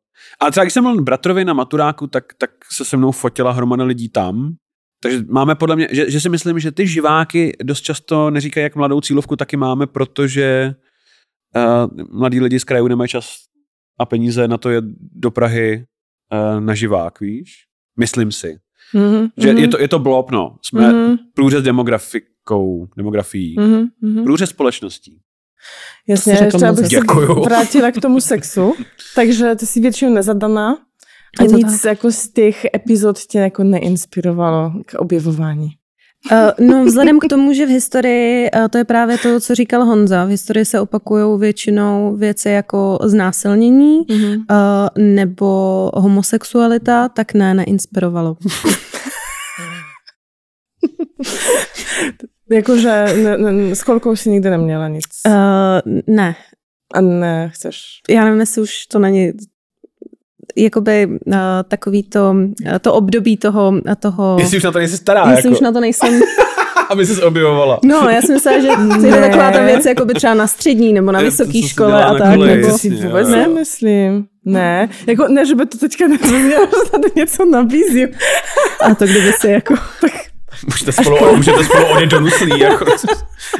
a 0.41 0.51
třeba 0.51 0.63
když 0.63 0.73
jsem 0.73 0.83
byl 0.83 1.01
bratrovi 1.01 1.45
na 1.45 1.53
maturáku, 1.53 2.07
tak, 2.07 2.33
tak 2.37 2.51
se 2.71 2.85
se 2.85 2.97
mnou 2.97 3.11
fotila 3.11 3.51
hromada 3.51 3.83
lidí 3.83 4.09
tam. 4.09 4.55
Takže 5.01 5.23
máme 5.29 5.55
podle 5.55 5.75
mě, 5.75 5.87
že, 5.91 6.11
že 6.11 6.19
si 6.21 6.29
myslím, 6.29 6.59
že 6.59 6.71
ty 6.71 6.87
živáky 6.87 7.57
dost 7.63 7.81
často 7.81 8.29
neříkají, 8.29 8.63
jak 8.63 8.75
mladou 8.75 9.01
cílovku 9.01 9.35
taky 9.35 9.57
máme, 9.57 9.87
protože 9.87 10.75
uh, 11.55 12.05
mladí 12.19 12.39
lidi 12.39 12.59
z 12.59 12.63
krajů 12.63 12.87
nemají 12.87 13.07
čas 13.07 13.35
a 13.99 14.05
peníze 14.05 14.47
na 14.47 14.57
to 14.57 14.69
jet 14.69 14.85
do 14.99 15.31
Prahy 15.31 15.85
uh, 16.33 16.61
na 16.61 16.75
živák, 16.75 17.19
víš? 17.19 17.53
Myslím 17.99 18.31
si. 18.31 18.57
Mhm. 18.93 19.27
Že 19.37 19.49
je, 19.49 19.67
to, 19.67 19.79
je 19.79 19.87
to 19.87 19.99
blob, 19.99 20.31
no. 20.31 20.57
Jsme 20.65 20.93
Mhm. 20.93 21.17
průřez 21.33 21.63
demografikou, 21.63 22.87
demografií. 22.97 23.55
Mhm. 23.59 23.85
Mhm. 24.01 24.23
Průřez 24.23 24.49
společností. 24.49 25.19
Jasně, 26.07 26.33
ještě 26.33 26.67
abych 26.67 26.87
se 26.87 26.99
vrátila 27.43 27.91
k 27.91 28.01
tomu 28.01 28.21
sexu. 28.21 28.73
Takže 29.15 29.55
ty 29.55 29.65
jsi 29.65 29.79
většinou 29.79 30.13
nezadaná 30.13 30.77
a 31.39 31.43
nic 31.43 31.83
jako 31.83 32.11
z 32.11 32.29
těch 32.29 32.65
epizod 32.75 33.19
tě 33.19 33.39
jako 33.39 33.63
neinspirovalo 33.63 34.71
k 34.85 34.93
objevování. 34.93 35.69
Uh, 36.31 36.67
no, 36.67 36.85
vzhledem 36.85 37.19
k 37.19 37.27
tomu, 37.29 37.53
že 37.53 37.65
v 37.65 37.69
historii, 37.69 38.51
uh, 38.51 38.67
to 38.67 38.77
je 38.77 38.83
právě 38.83 39.17
to, 39.17 39.39
co 39.39 39.55
říkal 39.55 39.85
Honza, 39.85 40.25
v 40.25 40.29
historii 40.29 40.65
se 40.65 40.79
opakují 40.79 41.39
většinou 41.39 42.15
věci 42.15 42.49
jako 42.49 42.99
znásilnění 43.03 43.97
uh, 43.97 44.45
nebo 44.97 45.91
homosexualita, 45.93 47.09
tak 47.09 47.33
ne, 47.33 47.53
neinspirovalo. 47.53 48.37
Jakože 52.49 53.05
ne, 53.23 53.37
ne, 53.37 53.75
s 53.75 53.83
kolkou 53.83 54.15
jsi 54.15 54.29
nikdy 54.29 54.49
neměla 54.49 54.87
nic. 54.87 55.05
Uh, 55.27 55.33
ne, 56.07 56.35
A 56.93 57.01
ne, 57.01 57.49
chceš. 57.53 57.81
já 58.09 58.25
nevím, 58.25 58.39
jestli 58.39 58.61
už 58.61 58.85
to 58.85 58.99
není 58.99 59.31
jakoby 60.55 61.07
uh, 61.25 61.35
takový 61.67 62.03
to, 62.03 62.35
uh, 62.65 62.77
to 62.81 62.93
období 62.93 63.37
toho, 63.37 63.73
toho 63.99 64.37
Jestli 64.39 64.57
už 64.57 64.63
na 64.63 64.71
to 64.71 64.77
nejsi 64.79 64.97
stará, 64.97 65.31
jestli 65.31 65.49
jako, 65.49 65.57
už 65.57 65.61
na 65.61 65.71
to 65.71 65.79
nejsem 65.79 66.21
aby 66.89 67.05
se 67.05 67.23
objevovala. 67.23 67.79
No, 67.85 68.09
já 68.09 68.21
si 68.21 68.33
myslela, 68.33 68.59
že 68.59 68.67
je 68.67 68.75
to 68.75 68.83
Ne. 68.83 69.21
taková 69.21 69.51
ta 69.51 69.65
věc, 69.65 69.85
jako 69.85 70.05
by 70.05 70.13
třeba 70.13 70.33
na 70.33 70.47
střední 70.47 70.93
nebo 70.93 71.11
na 71.11 71.19
Je, 71.19 71.25
vysoké 71.25 71.61
se 71.61 71.67
škole 71.67 72.05
a 72.05 72.15
tak. 72.15 72.35
koleji, 72.35 72.61
Nebo... 72.61 72.77
Si 72.77 72.87
Jasně, 72.89 73.07
vůbec 73.07 73.27
jo. 73.29 73.35
nemyslím. 73.35 74.25
Ne, 74.45 74.89
jako 75.07 75.27
ne, 75.27 75.45
že 75.45 75.55
by 75.55 75.65
to 75.65 75.77
teďka 75.77 76.07
nerozuměla, 76.07 76.65
že 76.65 76.91
tady 76.91 77.07
něco 77.15 77.45
nabízím. 77.45 78.09
A 78.81 78.95
to 78.95 79.05
kdyby 79.05 79.31
si 79.31 79.47
jako... 79.47 79.73
Můžete 80.65 80.91
spolu, 80.91 81.35
můžete 81.35 81.63
spolu 81.63 81.85
odjet 81.85 82.07
do 82.09 82.19
Nuslí, 82.19 82.59
jako, 82.59 82.85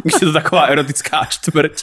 když 0.04 0.14
je 0.14 0.28
to 0.28 0.34
taková 0.34 0.62
erotická 0.66 1.26
čtvrť. 1.30 1.82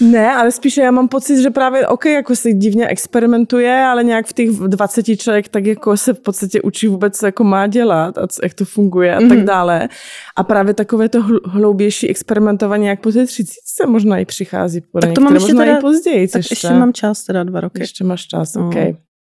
Ne, 0.00 0.34
ale 0.34 0.50
spíše 0.52 0.80
já 0.80 0.90
mám 0.90 1.08
pocit, 1.08 1.42
že 1.42 1.50
právě, 1.50 1.86
ok, 1.86 2.04
jako 2.06 2.36
se 2.36 2.52
divně 2.52 2.86
experimentuje, 2.88 3.82
ale 3.84 4.04
nějak 4.04 4.26
v 4.26 4.32
těch 4.32 4.50
20 4.50 5.16
člověk 5.16 5.48
tak 5.48 5.66
jako 5.66 5.96
se 5.96 6.12
v 6.14 6.20
podstatě 6.20 6.62
učí 6.62 6.88
vůbec, 6.88 7.18
co 7.18 7.26
jako 7.26 7.44
má 7.44 7.66
dělat 7.66 8.18
a 8.18 8.26
co, 8.26 8.40
jak 8.42 8.54
to 8.54 8.64
funguje 8.64 9.16
a 9.16 9.20
mm-hmm. 9.20 9.28
tak 9.28 9.38
Mhm. 9.38 9.46
dále. 9.46 9.88
A 10.36 10.42
právě 10.44 10.74
takové 10.74 11.08
to 11.08 11.20
hl- 11.20 11.40
hloubější 11.44 12.10
experimentování, 12.10 12.86
jak 12.86 13.00
po 13.00 13.12
té 13.12 13.26
třicítce 13.26 13.86
možná 13.86 14.18
i 14.18 14.24
přichází. 14.24 14.80
Po 14.92 15.00
Tak 15.00 15.12
to 15.12 15.20
mám 15.20 15.34
ještě 15.34 15.52
možná 15.52 15.64
teda- 15.64 15.78
i 15.78 15.80
později. 15.80 16.28
Tak 16.28 16.42
ještě 16.50 16.70
mám 16.70 16.92
čas, 16.92 17.22
teda 17.24 17.44
dva 17.44 17.60
roky. 17.60 17.80
ještě 17.82 18.04
máš 18.04 18.26
čas, 18.26 18.54
No. 18.54 18.66
ok. 18.68 18.74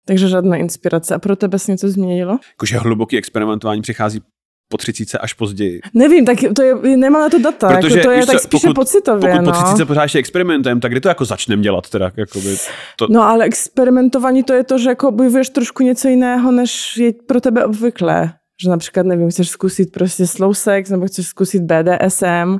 Takže 0.05 0.27
žádná 0.27 0.55
inspirace. 0.57 1.15
A 1.15 1.19
pro 1.19 1.35
tebe 1.35 1.59
se 1.59 1.71
něco 1.71 1.89
změnilo? 1.89 2.37
Jakože 2.53 2.77
hluboký 2.77 3.17
experimentování 3.17 3.81
přichází 3.81 4.21
po 4.71 4.77
třicíce 4.77 5.17
až 5.17 5.33
později. 5.33 5.79
Nevím, 5.93 6.25
tak 6.25 6.37
to 6.55 6.61
je, 6.63 6.97
nemám 6.97 7.21
na 7.21 7.29
to 7.29 7.39
data, 7.39 7.67
Protože, 7.67 7.97
jako 7.97 8.07
to 8.07 8.11
je 8.11 8.21
co, 8.25 8.31
tak 8.31 8.39
spíše 8.41 8.67
pokud- 8.67 8.75
pocitově. 8.75 9.31
Pokud 9.31 9.45
no. 9.45 9.51
po 9.51 9.57
třicíce 9.57 9.85
pořád 9.85 10.03
ještě 10.03 10.19
experimentem, 10.19 10.79
tak 10.79 10.91
kdy 10.91 11.01
to 11.01 11.07
jako 11.07 11.25
začneme 11.25 11.61
dělat 11.63 11.89
teda? 11.89 12.11
Jakoby, 12.15 12.57
to, 12.95 13.07
No 13.09 13.21
ale 13.21 13.45
experimentování 13.45 14.43
to 14.43 14.53
je 14.53 14.63
to, 14.63 14.77
že 14.77 14.89
jako 14.89 15.07
objevuješ 15.07 15.49
trošku 15.49 15.83
něco 15.83 16.07
jiného, 16.07 16.51
než 16.51 16.97
je 16.97 17.13
pro 17.27 17.41
tebe 17.41 17.65
obvyklé. 17.65 18.33
Že 18.63 18.69
například, 18.69 19.05
nevím, 19.05 19.29
chceš 19.31 19.49
zkusit 19.49 19.91
prostě 19.91 20.27
slow 20.27 20.53
sex, 20.53 20.89
nebo 20.89 21.05
chceš 21.07 21.27
zkusit 21.27 21.61
BDSM. 21.61 22.57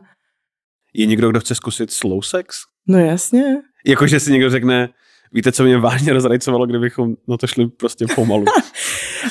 je 0.94 1.06
někdo, 1.06 1.30
kdo 1.30 1.40
chce 1.40 1.56
zkusit 1.56 1.92
slow 1.92 2.22
sex? 2.22 2.58
No 2.88 3.00
jasně. 3.00 3.58
Jakože 3.86 4.20
si 4.20 4.32
někdo 4.32 4.50
řekne, 4.50 4.90
víte, 5.34 5.52
co 5.52 5.64
mě 5.64 5.78
vážně 5.78 6.14
rozrajcovalo, 6.14 6.66
kdybychom 6.66 7.14
na 7.28 7.38
to 7.38 7.48
šli 7.48 7.68
prostě 7.68 8.06
pomalu. 8.16 8.46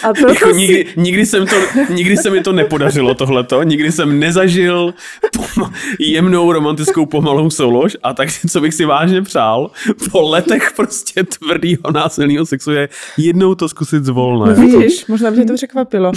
A 0.03 0.13
proto 0.13 0.35
Jako 0.35 0.51
si... 0.51 0.57
nikdy, 0.57 0.87
nikdy, 0.97 1.27
jsem 1.27 1.47
to, 1.47 1.57
nikdy 1.91 2.17
se 2.17 2.31
mi 2.31 2.43
to 2.43 2.53
nepodařilo 2.53 3.15
tohleto, 3.15 3.63
nikdy 3.63 3.93
jsem 3.93 4.19
nezažil 4.19 4.95
pom- 5.37 5.73
jemnou 5.99 6.53
romantickou 6.53 7.07
pomalou 7.07 7.51
soulož 7.51 7.97
a 8.03 8.15
tak, 8.15 8.29
co 8.51 8.61
bych 8.61 8.75
si 8.75 8.85
vážně 8.85 9.23
přál, 9.23 9.71
po 10.13 10.29
letech 10.29 10.73
prostě 10.77 11.25
tvrdýho 11.25 11.91
násilného 11.95 12.47
sexu 12.47 12.71
je 12.71 12.89
jednou 13.17 13.55
to 13.55 13.69
zkusit 13.69 14.05
zvolna. 14.05 14.47
No 14.47 14.53
jako. 14.53 14.79
vidíš, 14.79 15.07
možná 15.07 15.31
by 15.31 15.37
tě 15.37 15.45
to 15.45 15.55
překvapilo. 15.55 16.13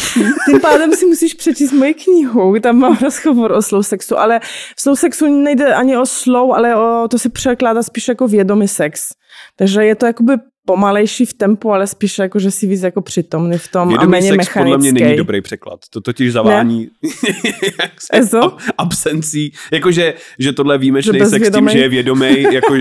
Tím 0.45 0.59
pádem 0.61 0.93
si 0.93 1.05
musíš 1.05 1.33
přečíst 1.33 1.71
moji 1.71 1.93
knihu, 1.93 2.59
tam 2.59 2.75
mám 2.77 2.97
rozhovor 3.01 3.51
o 3.51 3.61
slow 3.61 3.83
sexu, 3.83 4.19
ale 4.19 4.39
v 4.75 4.81
slow 4.81 4.95
sexu 4.95 5.43
nejde 5.43 5.73
ani 5.73 5.97
o 5.97 6.05
slow, 6.05 6.51
ale 6.51 6.75
o, 6.75 7.07
to 7.07 7.19
se 7.19 7.29
překládá 7.29 7.83
spíš 7.83 8.07
jako 8.07 8.27
vědomý 8.27 8.67
sex. 8.67 9.09
Takže 9.55 9.83
je 9.83 9.95
to 9.95 10.05
jakoby 10.05 10.33
pomalejší 10.65 11.25
v 11.25 11.33
tempu, 11.33 11.71
ale 11.71 11.87
spíš 11.87 12.17
jako, 12.17 12.39
že 12.39 12.51
si 12.51 12.67
víc 12.67 12.81
jako 12.81 13.01
přitomný 13.01 13.57
v 13.57 13.67
tom 13.67 13.87
a 13.87 13.91
Vědomý 13.91 14.11
méně 14.11 14.27
sex 14.29 14.37
mechanický. 14.37 14.59
podle 14.59 14.77
mě 14.77 14.91
není 14.91 15.17
dobrý 15.17 15.41
překlad. 15.41 15.79
To 15.89 16.01
totiž 16.01 16.31
zavání 16.33 16.89
ab- 18.13 18.57
absencí. 18.77 19.53
Jakože 19.71 20.13
že 20.39 20.53
tohle 20.53 20.75
je 20.75 20.79
výjimečný 20.79 21.19
Že 21.19 21.25
sex 21.25 21.49
tím, 21.49 21.69
že 21.69 21.79
je 21.79 21.89
vědomý, 21.89 22.43
jako, 22.53 22.75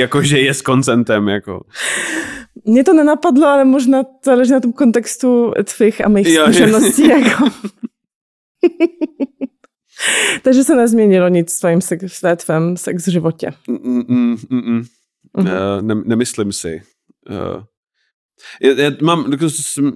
jako 0.00 0.22
že 0.22 0.38
je 0.38 0.54
s 0.54 0.62
koncentem. 0.62 1.28
Jako. 1.28 1.64
Mě 2.64 2.84
to 2.84 2.92
nenapadlo, 2.92 3.46
ale 3.46 3.64
možná 3.64 4.02
to 4.02 4.10
záleží 4.24 4.52
na 4.52 4.60
tom 4.60 4.72
kontextu 4.72 5.52
tvých 5.76 6.04
a 6.04 6.08
mých 6.08 6.26
Jo, 6.28 6.42
zkušeností. 6.44 7.08
Jako. 7.08 7.50
Takže 10.42 10.64
se 10.64 10.74
nezměnilo 10.74 11.28
nic 11.28 11.56
v 11.56 11.60
tvém 11.60 11.80
sex, 11.80 12.22
v 12.34 12.44
tvém 12.44 12.76
sex 12.76 13.08
životě. 13.08 13.50
Mm, 13.68 14.02
mm, 14.08 14.36
mm, 14.50 14.60
mm. 14.60 14.84
Mhm. 15.36 15.46
Uh, 15.46 15.82
ne, 15.82 15.94
nemyslím 16.04 16.52
si. 16.52 16.82
Uh, 17.30 17.62
já, 18.62 18.82
já 18.82 18.90
mám, 19.02 19.32
jako 19.32 19.50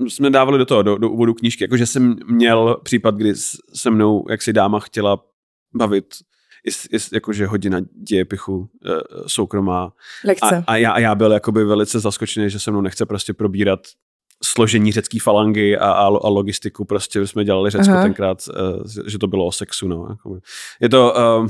jsme- 0.09 0.31
dávali 0.31 0.59
do 0.59 0.65
toho, 0.65 0.83
do, 0.83 0.99
do 0.99 1.11
úvodu 1.11 1.35
knížky, 1.35 1.65
jakože 1.65 1.87
jsem 1.87 2.17
měl 2.27 2.77
případ, 2.83 3.15
kdy 3.15 3.35
se 3.75 3.91
mnou, 3.91 4.25
jak 4.31 4.43
si 4.43 4.53
dáma 4.53 4.81
chtěla 4.81 5.25
bavit, 5.75 6.15
jest, 6.67 6.93
jest, 6.93 7.13
jakože 7.13 7.47
hodina 7.47 7.81
dějepichu 8.09 8.57
uh, 8.57 8.67
soukromá. 9.27 9.93
Lekce. 10.25 10.57
A, 10.57 10.65
a, 10.67 10.77
já, 10.77 10.91
a 10.91 10.99
já 10.99 11.15
byl 11.15 11.33
jakoby 11.33 11.65
velice 11.65 12.01
zaskočený, 12.01 12.51
že 12.51 12.61
se 12.61 12.71
mnou 12.71 12.81
nechce 12.81 13.07
prostě 13.07 13.35
probírat 13.35 13.81
složení 14.45 14.93
řecký 14.93 15.19
falangy 15.19 15.77
a, 15.77 15.91
a, 15.93 16.05
a 16.07 16.29
logistiku. 16.29 16.85
Prostě 16.85 17.27
jsme 17.27 17.45
dělali 17.45 17.71
Řecko 17.71 17.93
Aha. 17.93 18.03
tenkrát, 18.03 18.39
uh, 18.49 18.83
že 19.07 19.19
to 19.19 19.27
bylo 19.27 19.47
o 19.47 19.53
sexu. 19.53 19.89
No. 19.89 20.17
Je 20.81 20.89
to... 20.89 21.15
Uh, 21.41 21.49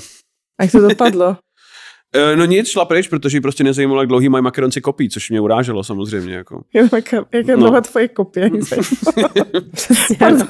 A 0.59 0.63
jak 0.63 0.73
to 0.73 0.89
dopadlo? 0.89 1.37
Eh, 2.15 2.37
No 2.37 2.45
nic, 2.45 2.69
šla 2.69 2.85
pryč, 2.85 3.09
protože 3.09 3.37
jí 3.37 3.41
prostě 3.41 3.65
nezajímalo, 3.65 4.01
jak 4.01 4.09
dlouhý 4.09 4.29
mají 4.29 4.45
makaronci 4.45 4.81
kopí, 4.81 5.09
což 5.11 5.31
mě 5.31 5.41
uráželo 5.41 5.85
samozřejmě. 5.85 6.35
Jako. 6.35 6.63
Jak, 6.75 7.13
jak 7.13 7.49
je 7.49 7.57
No. 7.57 7.63
dlouhá 7.63 7.81
tvoje 7.81 8.09
kopie? 8.09 8.51
Pardon. 10.19 10.49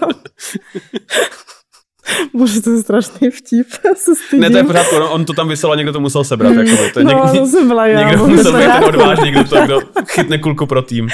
Bože, 2.35 2.63
to 2.63 2.71
je 2.71 2.79
strašný 2.83 3.31
vtip. 3.31 3.67
Se 3.97 4.15
stydím. 4.17 4.41
Ne, 4.43 4.51
to 4.51 4.57
je 4.57 4.65
pořádku, 4.65 4.97
on, 4.97 5.03
on 5.03 5.25
to 5.25 5.33
tam 5.33 5.49
vysel 5.49 5.73
a 5.73 5.77
někdo 5.77 5.93
to 5.93 6.01
musel 6.01 6.25
sebrat. 6.25 6.55
Jako, 6.55 6.83
to 6.93 6.99
je 7.01 7.05
no, 7.05 7.11
někdo, 7.11 7.41
to 7.41 7.47
jsem 7.47 7.69
byla 7.69 7.87
já. 7.87 8.09
někdo 8.09 8.19
bože, 8.25 8.37
musel 8.37 8.53
být 8.53 8.65
ten 8.73 8.85
odvážný, 8.85 9.31
kdo, 9.31 9.45
to, 9.45 9.61
kdo 9.65 9.81
chytne 10.07 10.39
kulku 10.39 10.67
pro 10.67 10.83
tým. 10.83 11.09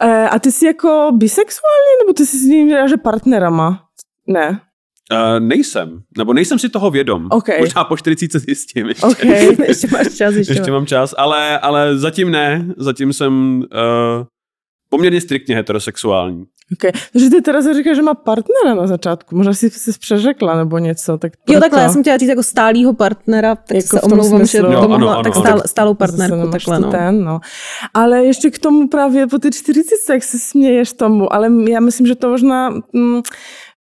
Eh, 0.00 0.28
A 0.28 0.38
ty 0.38 0.52
jsi 0.52 0.66
jako 0.66 1.10
bisexuální, 1.14 1.92
nebo 2.02 2.12
ty 2.12 2.26
jsi 2.26 2.38
s 2.38 2.42
ním 2.42 2.88
že 2.88 2.96
partnerama? 2.96 3.82
Ne. 4.26 4.60
Uh, 5.12 5.40
nejsem, 5.40 6.02
nebo 6.18 6.32
nejsem 6.32 6.58
si 6.58 6.68
toho 6.68 6.90
vědom. 6.90 7.26
OK. 7.30 7.48
Možná 7.60 7.84
po 7.84 7.96
40 7.96 8.38
zjistím 8.38 8.88
ještě. 8.88 9.06
OK. 9.06 9.24
ještě 9.68 9.88
máš 9.92 10.14
čas, 10.16 10.34
ještě, 10.34 10.52
Ještě 10.52 10.70
mám 10.70 10.86
čas, 10.86 11.14
ale, 11.18 11.58
ale 11.58 11.98
zatím 11.98 12.30
ne. 12.30 12.66
Zatím 12.76 13.12
jsem 13.12 13.58
uh, 13.58 14.24
poměrně 14.90 15.20
striktně 15.20 15.56
heterosexuální. 15.56 16.44
okay. 16.72 16.92
Takže 17.12 17.30
ty 17.30 17.42
teda 17.42 17.74
říkáš, 17.74 17.96
že 17.96 18.02
má 18.02 18.14
partnera 18.14 18.74
na 18.74 18.86
začátku. 18.86 19.36
Možná 19.36 19.54
jsi 19.54 19.70
se 19.70 19.92
přeřekla 20.00 20.56
nebo 20.56 20.78
něco. 20.78 21.18
Tak 21.18 21.32
Jo, 21.32 21.42
proto. 21.44 21.60
takhle, 21.60 21.82
já 21.82 21.88
jsem 21.88 22.02
chtěla 22.02 22.16
říct 22.16 22.28
jako 22.28 22.42
stálýho 22.42 22.92
partnera, 22.94 23.54
tak 23.54 23.76
Jako 23.76 23.96
se 23.96 24.00
omlouvám, 24.00 24.46
že 24.46 24.60
to 24.60 24.72
Jo, 24.72 24.88
mohla, 24.88 25.14
ano, 25.14 25.22
tak 25.22 25.34
stál, 25.34 25.62
stálou 25.66 25.94
partnerku, 25.94 26.50
takhle 26.50 26.80
no. 26.80 26.90
Ten, 26.90 27.24
no. 27.24 27.40
Ale 27.94 28.24
ještě 28.24 28.50
k 28.50 28.58
tomu 28.58 28.88
právě 28.88 29.26
po 29.26 29.38
ty 29.38 29.50
40, 29.52 29.94
jak 30.12 30.22
se 30.22 30.38
směješ 30.38 30.92
tomu, 30.92 31.32
ale 31.32 31.48
já 31.68 31.80
myslím, 31.80 32.06
že 32.06 32.14
to 32.14 32.28
možná... 32.28 32.70
Mm, 32.92 33.22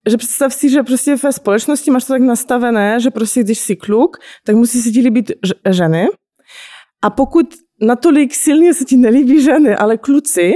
že 0.09 0.16
představ 0.16 0.54
si, 0.54 0.69
že 0.69 0.83
prostě 0.83 1.16
ve 1.16 1.33
společnosti 1.33 1.90
máš 1.90 2.04
to 2.04 2.12
tak 2.12 2.23
nastavené, 2.23 3.00
že 3.00 3.11
prostě 3.11 3.42
když 3.42 3.59
jsi 3.59 3.76
kluk, 3.76 4.16
tak 4.45 4.57
musí 4.57 4.83
se 4.83 4.90
ti 4.90 5.00
líbit 5.00 5.33
ženy. 5.71 6.07
A 7.02 7.11
pokud 7.11 7.47
natolik 7.80 8.35
silně 8.35 8.75
se 8.75 8.85
ti 8.85 8.97
nelíbí 8.97 9.42
ženy, 9.42 9.76
ale 9.76 9.99
kluci, 9.99 10.52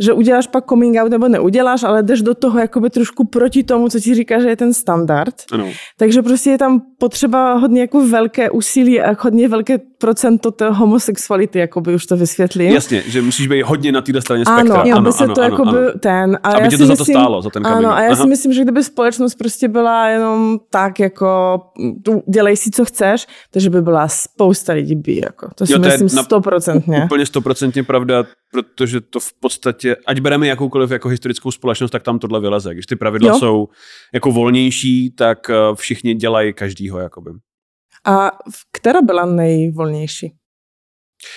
že 0.00 0.12
uděláš 0.12 0.46
pak 0.46 0.68
coming 0.68 0.96
out 0.96 1.10
nebo 1.10 1.28
neuděláš, 1.28 1.82
ale 1.82 2.02
jdeš 2.02 2.22
do 2.22 2.34
toho 2.34 2.58
jakoby 2.58 2.90
trošku 2.90 3.24
proti 3.24 3.62
tomu, 3.62 3.88
co 3.88 4.00
ti 4.00 4.14
říká, 4.14 4.40
že 4.40 4.48
je 4.48 4.56
ten 4.56 4.74
standard. 4.74 5.34
Ano. 5.52 5.68
Takže 5.98 6.22
prostě 6.22 6.50
je 6.50 6.58
tam 6.58 6.82
potřeba 6.98 7.54
hodně 7.54 7.80
jako 7.80 8.06
velké 8.08 8.50
úsilí 8.50 9.00
a 9.00 9.16
hodně 9.20 9.48
velké 9.48 9.78
procento 9.78 10.50
té 10.50 10.70
homosexuality, 10.70 11.58
jakoby 11.58 11.94
už 11.94 12.06
to 12.06 12.16
vysvětlím. 12.16 12.72
Jasně, 12.72 13.02
že 13.06 13.22
musíš 13.22 13.46
být 13.46 13.62
hodně 13.62 13.92
na 13.92 14.00
této 14.00 14.20
straně 14.20 14.44
spektra. 14.44 14.74
Ano, 14.74 14.90
Jo, 14.90 14.96
aby 14.96 15.04
ano, 15.06 15.12
se 15.12 15.24
ano, 15.24 15.34
to 15.34 15.42
ano, 15.42 15.50
jakoby 15.50 15.78
ano. 15.78 15.98
ten. 16.00 16.38
A 16.42 16.48
Aby 16.48 16.62
já 16.62 16.70
tě 16.70 16.76
si 16.76 16.82
to 16.82 16.86
za 16.86 16.96
to 16.96 17.04
stálo, 17.04 17.42
za 17.42 17.50
ten 17.50 17.62
coming 17.64 17.78
Ano, 17.78 17.92
a 17.94 18.02
já 18.02 18.14
si 18.14 18.20
Aha. 18.20 18.28
myslím, 18.28 18.52
že 18.52 18.62
kdyby 18.62 18.84
společnost 18.84 19.34
prostě 19.34 19.68
byla 19.68 20.08
jenom 20.08 20.60
tak, 20.70 21.00
jako 21.00 21.60
dělej 22.28 22.56
si, 22.56 22.70
co 22.70 22.84
chceš, 22.84 23.26
takže 23.50 23.70
by 23.70 23.82
byla 23.82 24.08
spousta 24.08 24.72
lidí 24.72 24.94
by, 24.94 25.20
jako. 25.24 25.48
To 25.54 25.66
si 25.66 25.72
Jo, 25.72 25.78
myslím 25.78 26.08
stoprocentně. 26.08 27.02
Úplně 27.04 27.26
stoprocentně 27.26 27.82
pravda, 27.82 28.24
protože 28.52 29.00
to 29.00 29.20
v 29.20 29.32
podstatě, 29.40 29.89
ať 30.06 30.20
bereme 30.20 30.46
jakoukoliv 30.46 30.90
jako 30.90 31.08
historickou 31.08 31.50
společnost, 31.50 31.90
tak 31.90 32.02
tam 32.02 32.18
tohle 32.18 32.40
vyleze. 32.40 32.74
Když 32.74 32.86
ty 32.86 32.96
pravidla 32.96 33.28
Jo. 33.28 33.38
jsou 33.38 33.68
jako 34.14 34.32
volnější, 34.32 35.10
tak 35.10 35.50
eh, 35.50 35.54
všichni 35.74 36.14
dělají 36.14 36.52
každýho. 36.52 36.98
Jakoby. 36.98 37.30
A 38.06 38.30
která 38.72 39.02
byla 39.02 39.26
nejvolnější? 39.26 40.32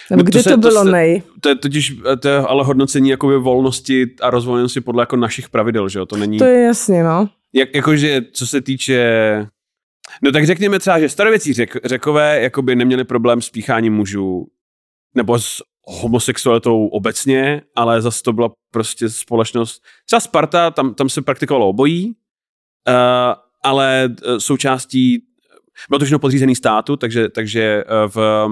Nebo 0.09 0.17
No 0.19 0.23
to 0.23 0.29
kde 0.29 0.39
to, 0.39 0.43
se- 0.43 0.49
to 0.49 0.57
bylo 0.57 0.83
se- 0.83 0.91
nej? 0.91 1.21
To 1.41 1.49
je 1.49 1.55
totiž 1.55 1.95
eh, 2.13 2.17
to 2.17 2.27
je 2.27 2.37
ale 2.37 2.63
hodnocení 2.63 3.09
jakoby 3.09 3.37
volnosti 3.37 4.05
a 4.21 4.29
rozvolněnosti 4.29 4.81
podle 4.81 5.01
jako 5.01 5.15
našich 5.15 5.49
pravidel, 5.49 5.89
že 5.89 5.99
jo? 5.99 6.05
To 6.05 6.17
není, 6.17 6.37
To 6.37 6.45
je 6.45 6.63
jasně, 6.63 7.03
no. 7.03 7.29
jak, 7.53 7.75
jakože 7.75 8.21
co 8.31 8.47
se 8.47 8.61
týče 8.61 9.47
No 10.23 10.31
tak 10.31 10.45
řekněme 10.45 10.79
třeba, 10.79 10.99
že 10.99 11.09
starověcí 11.09 11.53
řek, 11.53 11.77
řekové 11.85 12.41
jakoby 12.41 12.75
neměli 12.75 13.03
problém 13.03 13.41
s 13.41 13.49
pícháním 13.49 13.93
mužů 13.93 14.47
nebo 15.15 15.39
s 15.39 15.61
homosexualitou 15.87 16.87
obecně, 16.87 17.61
ale 17.75 18.01
zase 18.01 18.23
to 18.23 18.33
byla 18.33 18.49
prostě 18.71 19.09
společnost. 19.09 19.83
Třeba 20.05 20.19
Sparta, 20.19 20.71
tam, 20.71 20.93
tam 20.93 21.09
se 21.09 21.21
praktikovalo 21.21 21.69
obojí, 21.69 22.07
uh, 22.07 22.13
ale 23.63 24.09
eh, 24.25 24.39
součástí, 24.39 25.23
bylo 25.89 25.99
to 25.99 26.05
všechno 26.05 26.19
podřízený 26.19 26.55
státu, 26.55 26.97
takže, 26.97 27.29
takže 27.29 27.83
eh, 27.87 28.07
v, 28.07 28.47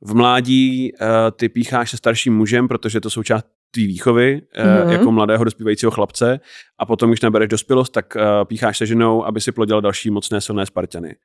v 0.00 0.14
mládí 0.14 0.92
uh, 0.92 1.06
ty 1.36 1.48
pícháš 1.48 1.90
se 1.90 1.96
starším 1.96 2.36
mužem, 2.36 2.68
protože 2.68 3.00
to 3.00 3.10
součást 3.10 3.46
tvý 3.70 3.86
výchovy 3.86 4.42
Mhm. 4.58 4.86
uh, 4.86 4.92
jako 4.92 5.12
mladého 5.12 5.44
dospívajícího 5.44 5.90
chlapce 5.90 6.40
a 6.78 6.86
potom, 6.86 7.10
když 7.10 7.20
nabereš 7.20 7.48
dospělost, 7.48 7.92
tak 7.92 8.16
uh, 8.16 8.22
pícháš 8.44 8.78
se 8.78 8.86
ženou, 8.86 9.24
aby 9.24 9.40
si 9.40 9.52
plodil 9.52 9.80
další 9.80 10.10
mocné, 10.10 10.40
silné 10.40 10.66
Spartany. 10.66 11.16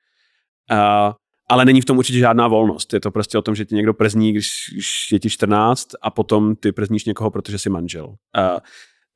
Uh, 0.71 1.13
ale 1.49 1.65
není 1.65 1.81
v 1.81 1.85
tom 1.85 1.97
určitě 1.97 2.19
žádná 2.19 2.47
volnost. 2.47 2.93
Je 2.93 2.99
to 2.99 3.11
prostě 3.11 3.37
o 3.37 3.41
tom, 3.41 3.55
že 3.55 3.65
ti 3.65 3.75
někdo 3.75 3.93
przní, 3.93 4.31
když, 4.31 4.49
když 4.73 5.11
je 5.11 5.19
ti 5.19 5.29
14 5.29 5.87
a 6.01 6.09
potom 6.09 6.55
ty 6.55 6.71
przníš 6.71 7.05
někoho, 7.05 7.31
protože 7.31 7.59
jsi 7.59 7.69
manžel. 7.69 8.07
Uh, 8.07 8.59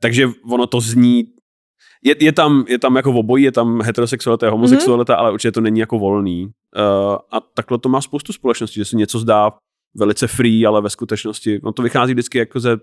takže 0.01 0.27
ono 0.51 0.67
to 0.67 0.81
zní 0.81 1.25
je, 2.03 2.15
je, 2.19 2.31
tam, 2.31 2.65
je 2.67 2.79
tam 2.79 2.95
jako 2.95 3.11
obojí, 3.11 3.43
je 3.43 3.51
tam 3.51 3.81
heterosexualita 3.81 4.47
a 4.47 4.51
homosexualita, 4.51 5.13
mm-hmm. 5.13 5.19
ale 5.19 5.31
určitě 5.31 5.51
to 5.51 5.61
není 5.61 5.79
jako 5.79 5.99
volný. 5.99 6.45
Uh, 6.45 7.17
a 7.31 7.39
takhle 7.53 7.79
to 7.79 7.89
má 7.89 8.01
spoustu 8.01 8.33
společností, 8.33 8.79
že 8.79 8.85
se 8.85 8.95
něco 8.95 9.19
zdá 9.19 9.51
velice 9.95 10.27
free, 10.27 10.65
ale 10.65 10.81
ve 10.81 10.89
skutečnosti, 10.89 11.59
no 11.63 11.71
to 11.71 11.81
vychází 11.81 12.13
vždycky 12.13 12.37
jako 12.37 12.59
ze 12.59 12.77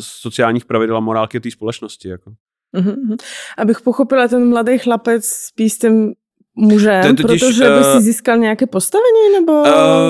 sociálních 0.00 0.64
pravidel 0.64 0.96
a 0.96 1.00
morálky 1.00 1.40
té 1.40 1.50
společnosti. 1.50 2.08
Jako. 2.08 2.32
Mhm. 2.72 3.16
Abych 3.58 3.80
pochopila, 3.80 4.28
ten 4.28 4.48
mladý 4.48 4.78
chlapec 4.78 5.26
spí 5.26 5.70
s 5.70 5.78
tím 5.78 6.14
mužem, 6.60 7.02
To 7.02 7.08
je 7.08 7.14
totiž, 7.14 7.40
protože 7.40 7.64
by 7.64 7.80
eh, 7.80 7.92
si 7.92 8.00
získal 8.00 8.36
nějaké 8.38 8.66
postavení, 8.66 9.32
nebo 9.40 9.64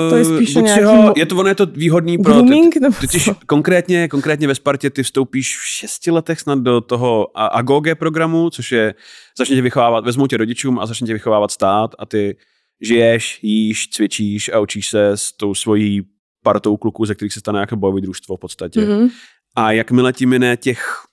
to 0.09 0.15
je 0.15 0.25
spíše 0.25 0.39
buď 0.39 0.47
si 0.47 0.61
nějaký 0.61 0.83
ho, 0.83 1.13
je 1.17 1.25
to, 1.25 1.35
ono 1.35 1.49
je 1.49 1.55
to 1.55 1.65
výhodný 1.65 2.17
pro... 2.17 2.33
grooming, 2.33 2.75
nebo 2.75 2.95
Totiž 3.01 3.25
co? 3.25 3.35
konkrétně, 3.45 4.07
konkrétně 4.07 4.47
ve 4.47 4.55
Spartě 4.55 4.89
ty 4.89 5.03
vstoupíš 5.03 5.57
v 5.57 5.65
šesti 5.65 6.11
letech 6.11 6.39
snad 6.39 6.59
do 6.59 6.81
toho 6.81 7.37
Agoge 7.37 7.95
programu, 7.95 8.49
což 8.49 8.71
je, 8.71 8.93
začne 9.37 9.55
tě 9.55 9.61
vychovávat, 9.61 10.05
vezmou 10.05 10.27
tě 10.27 10.37
rodičům 10.37 10.79
a 10.79 10.85
začne 10.85 11.07
tě 11.07 11.13
vychovávat 11.13 11.51
stát 11.51 11.95
a 11.99 12.05
ty 12.05 12.37
žiješ, 12.81 13.39
jíš, 13.41 13.89
cvičíš 13.89 14.49
a 14.53 14.59
učíš 14.59 14.89
se 14.89 15.07
s 15.07 15.31
tou 15.31 15.55
svojí 15.55 16.01
partou 16.43 16.77
kluků, 16.77 17.05
ze 17.05 17.15
kterých 17.15 17.33
se 17.33 17.39
stane 17.39 17.57
nějaké 17.57 17.75
bojové 17.75 18.01
družstvo 18.01 18.37
v 18.37 18.39
podstatě. 18.39 18.81
Mhm. 18.81 19.09
A 19.55 19.71
jakmile 19.71 20.13
ti 20.13 20.25
mine 20.25 20.57
těch 20.57 21.05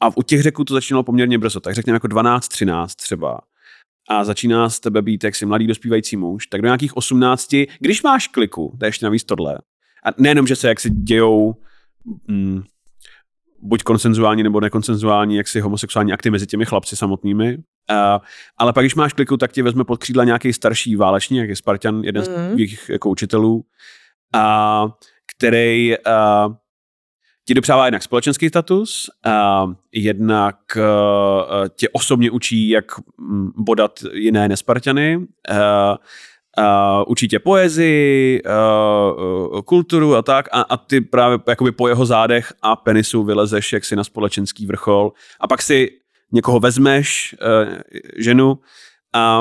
a 0.00 0.16
u 0.16 0.22
těch 0.22 0.42
řeků 0.42 0.64
to 0.64 0.74
začínalo 0.74 1.02
poměrně 1.02 1.38
brzo, 1.38 1.60
tak 1.60 1.74
řekněme 1.74 1.96
jako 1.96 2.06
12, 2.06 2.48
13 2.48 2.94
třeba. 2.94 3.38
A 4.08 4.24
začíná 4.24 4.70
z 4.70 4.80
tebe 4.80 5.02
být 5.02 5.24
jaksi 5.24 5.46
mladý 5.46 5.66
dospívající 5.66 6.16
muž, 6.16 6.46
tak 6.46 6.62
do 6.62 6.66
nějakých 6.66 6.96
18, 6.96 7.54
když 7.80 8.02
máš 8.02 8.28
kliku, 8.28 8.76
to 8.78 8.84
je 8.84 8.88
ještě 8.88 9.06
navíc 9.06 9.24
tohle, 9.24 9.58
a 10.04 10.08
nejenom, 10.18 10.46
že 10.46 10.56
se 10.56 10.68
jaksi 10.68 10.90
dějou 10.90 11.54
mm, 12.28 12.62
buď 13.62 13.82
konsenzuální 13.82 14.42
nebo 14.42 14.60
nekonsenzuální, 14.60 15.36
jaksi 15.36 15.60
homosexuální 15.60 16.12
akty 16.12 16.30
mezi 16.30 16.46
těmi 16.46 16.64
chlapci 16.64 16.96
samotnými. 16.96 17.56
Uh, 17.56 18.24
ale 18.56 18.72
pak, 18.72 18.82
když 18.82 18.94
máš 18.94 19.12
kliku, 19.12 19.36
tak 19.36 19.52
tě 19.52 19.62
vezme 19.62 19.84
pod 19.84 19.98
křídla 19.98 20.24
nějaký 20.24 20.52
starší 20.52 20.96
válečník, 20.96 21.40
jak 21.40 21.48
je 21.48 21.56
Spartan, 21.56 22.04
jeden 22.04 22.22
mm. 22.22 22.26
z 22.26 22.28
Mhm. 22.28 22.58
jejich 22.58 22.88
jako 22.88 23.10
učitelů, 23.10 23.54
uh, 23.54 24.90
který 25.36 25.94
uh, 25.98 26.54
ti 27.46 27.54
dopřává 27.54 27.84
jednak 27.84 28.02
společenský 28.02 28.48
status, 28.48 29.10
uh, 29.26 29.72
jednak 29.92 30.56
uh, 30.76 31.68
tě 31.76 31.88
osobně 31.88 32.30
učí, 32.30 32.68
jak 32.68 32.84
mm, 33.18 33.50
bodat 33.56 34.00
jiné 34.12 34.48
nespartany, 34.48 35.16
uh, 35.16 35.24
uh, 36.58 37.04
učí 37.06 37.28
tě 37.28 37.38
poezii, 37.38 38.42
uh, 38.42 39.24
uh, 39.52 39.60
kulturu 39.60 40.14
a 40.14 40.22
tak 40.22 40.48
a, 40.52 40.60
a 40.60 40.76
ty 40.76 41.00
právě 41.00 41.38
jakoby 41.48 41.72
po 41.72 41.88
jeho 41.88 42.06
zádech 42.06 42.52
a 42.62 42.76
penisu 42.76 43.24
vylezeš 43.24 43.72
jaksi 43.72 43.96
na 43.96 44.04
společenský 44.04 44.66
vrchol 44.66 45.12
a 45.40 45.48
pak 45.48 45.62
si 45.62 45.90
někoho 46.32 46.60
vezmeš, 46.60 47.36
uh, 47.40 47.72
ženu, 48.16 48.50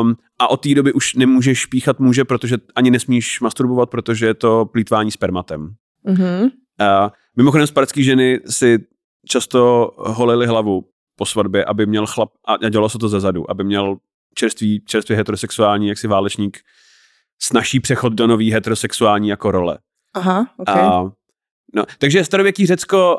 um, 0.02 0.16
a 0.40 0.48
od 0.48 0.62
té 0.62 0.76
doby 0.76 0.94
už 0.94 1.16
nemůžeš 1.16 1.66
píchat 1.66 2.00
muže, 2.00 2.26
protože 2.26 2.58
ani 2.76 2.92
nesmíš 2.92 3.42
masturbovat, 3.42 3.90
protože 3.90 4.26
je 4.26 4.34
to 4.34 4.66
plítvání 4.66 5.12
spermatem. 5.12 5.74
Mhm. 6.04 6.44
Uh, 6.44 7.10
mimochodem 7.38 7.68
spartský 7.68 8.04
ženy 8.04 8.40
si 8.46 8.80
často 9.28 9.92
holily 9.98 10.48
hlavu 10.48 10.86
po 11.16 11.25
svatbě, 11.25 11.66
aby 11.66 11.86
měl 11.86 12.06
chlap, 12.06 12.30
a 12.46 12.70
dělalo 12.70 12.90
se 12.90 12.98
to 12.98 13.10
ze 13.10 13.20
zadu, 13.20 13.52
aby 13.52 13.63
měl 13.63 13.98
čerstvý, 14.36 14.84
čerstvě 14.86 15.18
heterosexuální 15.18 15.88
jaksi 15.88 16.08
válečník 16.08 16.60
snažší 17.42 17.80
přechod 17.80 18.13
do 18.13 18.28
nový 18.28 18.52
heterosexuální 18.52 19.28
jako 19.30 19.52
role. 19.52 19.78
Aha, 20.13 20.48
ok. 20.58 20.70
A, 20.70 21.12
no, 21.75 21.84
takže 22.00 22.24
starověký 22.24 22.65
Řecko 22.65 23.18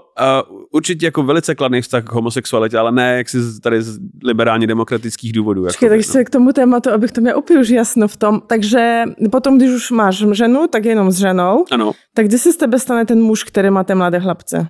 uh, 0.51 0.59
určitě 0.73 1.07
jako 1.07 1.23
velice 1.23 1.55
kladný 1.55 1.81
vztah 1.83 2.05
k 2.05 2.13
homosexualitě, 2.13 2.79
ale 2.79 2.93
ne 2.93 3.17
jak 3.17 3.29
si 3.29 3.39
tady 3.61 3.83
z 3.83 3.99
liberálně 4.25 4.67
demokratických 4.67 5.33
důvodů. 5.33 5.65
Počkej, 5.65 5.87
jakoby, 5.87 6.03
tak 6.05 6.13
se 6.13 6.25
k 6.25 6.31
tomu 6.31 6.53
tématu, 6.53 6.91
abych 6.91 7.13
to 7.13 7.21
měl 7.21 7.39
úplně 7.39 7.61
už 7.61 7.69
jasno 7.69 8.09
v 8.09 8.17
tom. 8.17 8.41
Takže 8.47 9.03
potom, 9.33 9.57
když 9.59 9.71
už 9.71 9.91
máš 9.91 10.25
ženu, 10.33 10.67
tak 10.67 10.85
jenom 10.85 11.11
s 11.11 11.17
ženou. 11.19 11.65
Ano. 11.71 11.93
Tak 12.15 12.27
kdy 12.27 12.39
se 12.39 12.53
z 12.53 12.57
tebe 12.57 12.79
stane 12.79 13.05
ten 13.07 13.21
muž, 13.23 13.45
který 13.45 13.71
má 13.71 13.85
ty 13.85 13.95
mladé 13.95 14.21
chlapce? 14.21 14.67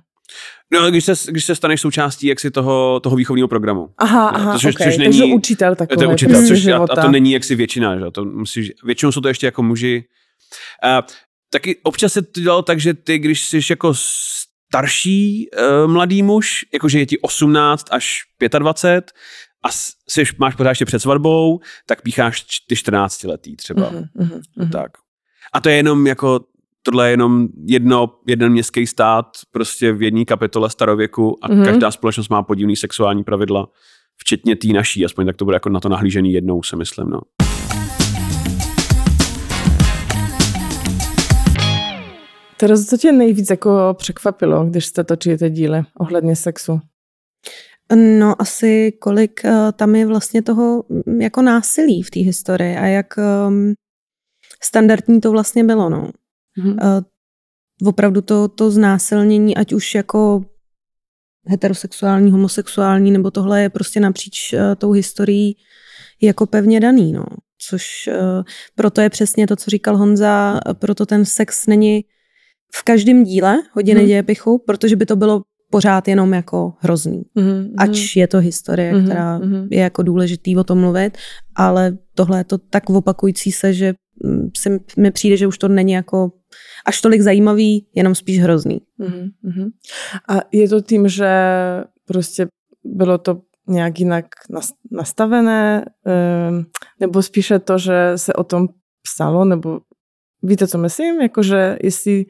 No, 0.73 0.89
když 0.89 1.05
se, 1.05 1.13
když 1.31 1.45
se 1.45 1.55
staneš 1.55 1.81
součástí 1.81 2.27
jaksi 2.27 2.51
toho, 2.51 2.99
toho 2.99 3.15
výchovního 3.15 3.47
programu. 3.47 3.87
Aha, 3.97 4.31
No, 4.31 4.35
aha, 4.37 4.53
to, 4.53 4.59
což- 4.59 4.75
okay. 4.75 4.87
což 4.87 4.97
Takže 4.97 5.19
není- 5.21 5.33
učitel 5.33 5.75
takový. 5.75 5.97
to 5.97 6.03
je 6.03 6.13
učitel, 6.13 6.47
což 6.47 6.67
a, 6.67 6.77
a 6.77 7.01
to 7.01 7.11
není 7.11 7.31
jaksi 7.31 7.55
většina, 7.55 7.95
že? 7.99 8.05
To 8.11 8.25
musíš, 8.25 8.71
většinou 8.83 9.11
jsou 9.11 9.21
to 9.21 9.27
ještě 9.27 9.47
jako 9.47 9.63
muži. 9.63 10.03
A, 10.83 11.03
taky 11.49 11.77
občas 11.83 12.13
se 12.13 12.21
to 12.21 12.39
dělalo 12.39 12.61
tak, 12.61 12.79
že 12.79 12.93
ty, 12.93 13.19
když 13.19 13.47
jsi 13.47 13.59
jako 13.69 13.93
starší 13.95 15.49
uh, 15.85 15.91
mladý 15.91 16.23
muž, 16.23 16.65
jakože 16.73 16.99
je 16.99 17.05
ti 17.05 17.19
18 17.19 17.85
až 17.91 18.21
25 18.59 19.11
a 19.63 19.71
jsi, 20.09 20.23
máš 20.39 20.55
pořád 20.55 20.69
ještě 20.69 20.85
před 20.85 20.99
svatbou, 20.99 21.59
tak 21.85 22.01
pícháš 22.01 22.45
ty 22.67 22.75
14 22.75 23.23
letý 23.23 23.55
třeba. 23.55 23.89
Mhm, 23.89 24.05
mhm, 24.15 24.41
mhm. 24.55 24.69
Tak. 24.69 24.91
A 25.53 25.61
to 25.61 25.69
je 25.69 25.75
jenom 25.75 26.07
jako, 26.07 26.39
tohle 26.83 27.07
je 27.07 27.11
jenom 27.11 27.47
jedno, 27.67 28.19
jeden 28.27 28.51
městský 28.51 28.87
stát 28.87 29.25
prostě 29.51 29.91
v 29.91 30.01
jedné 30.01 30.25
kapitole 30.25 30.69
starověku 30.69 31.37
a 31.41 31.47
Mhm. 31.47 31.61
mm-hmm. 31.61 31.65
každá 31.65 31.91
společnost 31.91 32.29
má 32.29 32.43
podivný 32.43 32.75
sexuální 32.75 33.23
pravidla, 33.23 33.67
včetně 34.17 34.55
té 34.55 34.67
naší, 34.67 35.05
aspoň 35.05 35.25
tak 35.25 35.35
to 35.35 35.45
bude 35.45 35.55
jako 35.55 35.69
na 35.69 35.79
to 35.79 35.89
nahlížený 35.89 36.33
jednou, 36.33 36.63
se 36.63 36.75
myslím, 36.75 37.09
no. 37.09 37.21
Teraz, 42.57 42.85
co 42.85 42.97
tě 42.97 43.11
nejvíc 43.11 43.49
jako 43.49 43.95
překvapilo, 43.97 44.65
když 44.65 44.85
jste 44.85 45.03
točili 45.03 45.37
ty 45.37 45.49
díly 45.49 45.83
ohledně 45.99 46.35
sexu? 46.35 46.79
No 47.95 48.41
asi 48.41 48.91
kolik 49.01 49.41
uh, 49.45 49.71
tam 49.71 49.95
je 49.95 50.05
vlastně 50.05 50.41
toho 50.41 50.83
mm, 50.89 51.21
jako 51.21 51.41
násilí 51.41 52.03
v 52.03 52.11
té 52.11 52.19
historii 52.19 52.77
a 52.77 52.85
jak 52.85 53.13
um, 53.17 53.73
standardní 54.63 55.21
to 55.21 55.31
vlastně 55.31 55.63
bylo, 55.63 55.89
no. 55.89 56.11
Mhm. 56.57 56.71
Uh, 56.71 57.89
opravdu 57.89 58.21
to, 58.21 58.47
to 58.47 58.71
znásilnění, 58.71 59.57
ať 59.57 59.73
už 59.73 59.95
jako 59.95 60.45
heterosexuální, 61.47 62.31
homosexuální, 62.31 63.11
nebo 63.11 63.31
tohle 63.31 63.61
je 63.61 63.69
prostě 63.69 63.99
napříč 63.99 64.53
uh, 64.53 64.59
tou 64.77 64.91
historií 64.91 65.57
jako 66.21 66.45
pevně 66.45 66.79
daný, 66.79 67.11
no. 67.11 67.25
Což 67.69 68.07
uh, 68.07 68.43
proto 68.75 69.01
je 69.01 69.09
přesně 69.09 69.47
to, 69.47 69.55
co 69.55 69.71
říkal 69.71 69.97
Honza, 69.97 70.59
proto 70.73 71.05
ten 71.05 71.25
sex 71.25 71.67
není 71.67 72.05
v 72.79 72.83
každém 72.83 73.23
díle 73.23 73.57
hodiny 73.71 73.99
hmm. 73.99 74.07
dějepichu, 74.07 74.63
protože 74.67 74.95
by 74.95 75.05
to 75.05 75.15
bylo 75.15 75.41
pořád 75.71 76.07
jenom 76.07 76.33
jako 76.33 76.73
hrozný. 76.79 77.23
Mhm, 77.35 77.73
Ač 77.77 78.15
je 78.15 78.27
to 78.27 78.39
historie, 78.39 78.93
Mhm, 78.93 79.05
která 79.05 79.37
mhm. 79.37 79.67
je 79.71 79.79
jako 79.81 80.03
důležitý 80.03 80.57
o 80.57 80.63
tom 80.63 80.79
mluvit, 80.79 81.17
ale 81.55 81.97
tohle 82.15 82.39
je 82.39 82.43
to 82.43 82.57
tak 82.57 82.89
opakující 82.89 83.51
se, 83.51 83.73
že 83.73 83.93
mm, 84.23 84.49
si 84.57 84.79
mi 84.97 85.11
přijde, 85.11 85.37
že 85.37 85.47
už 85.47 85.57
to 85.57 85.67
není 85.67 85.91
jako 85.91 86.31
až 86.85 87.01
tolik 87.01 87.21
zajímavý, 87.21 87.87
jenom 87.95 88.15
spíš 88.15 88.39
hrozný. 88.39 88.81
Mhm, 88.97 89.29
mhm. 89.43 89.69
A 90.29 90.39
je 90.51 90.69
to 90.69 90.81
tím, 90.81 91.07
že 91.07 91.29
prostě 92.07 92.47
bylo 92.83 93.17
to 93.17 93.41
nějak 93.67 93.99
jinak 93.99 94.25
nas- 94.49 94.73
nastavené, 94.91 95.85
ehm, 96.05 96.65
nebo 96.99 97.23
spíše 97.23 97.59
to, 97.59 97.77
že 97.77 98.11
se 98.15 98.33
o 98.33 98.43
tom 98.43 98.67
psalo, 99.03 99.45
nebo 99.45 99.79
víte, 100.43 100.67
co 100.67 100.77
myslím? 100.77 101.21
Jakože 101.21 101.77
jestli, 101.83 102.25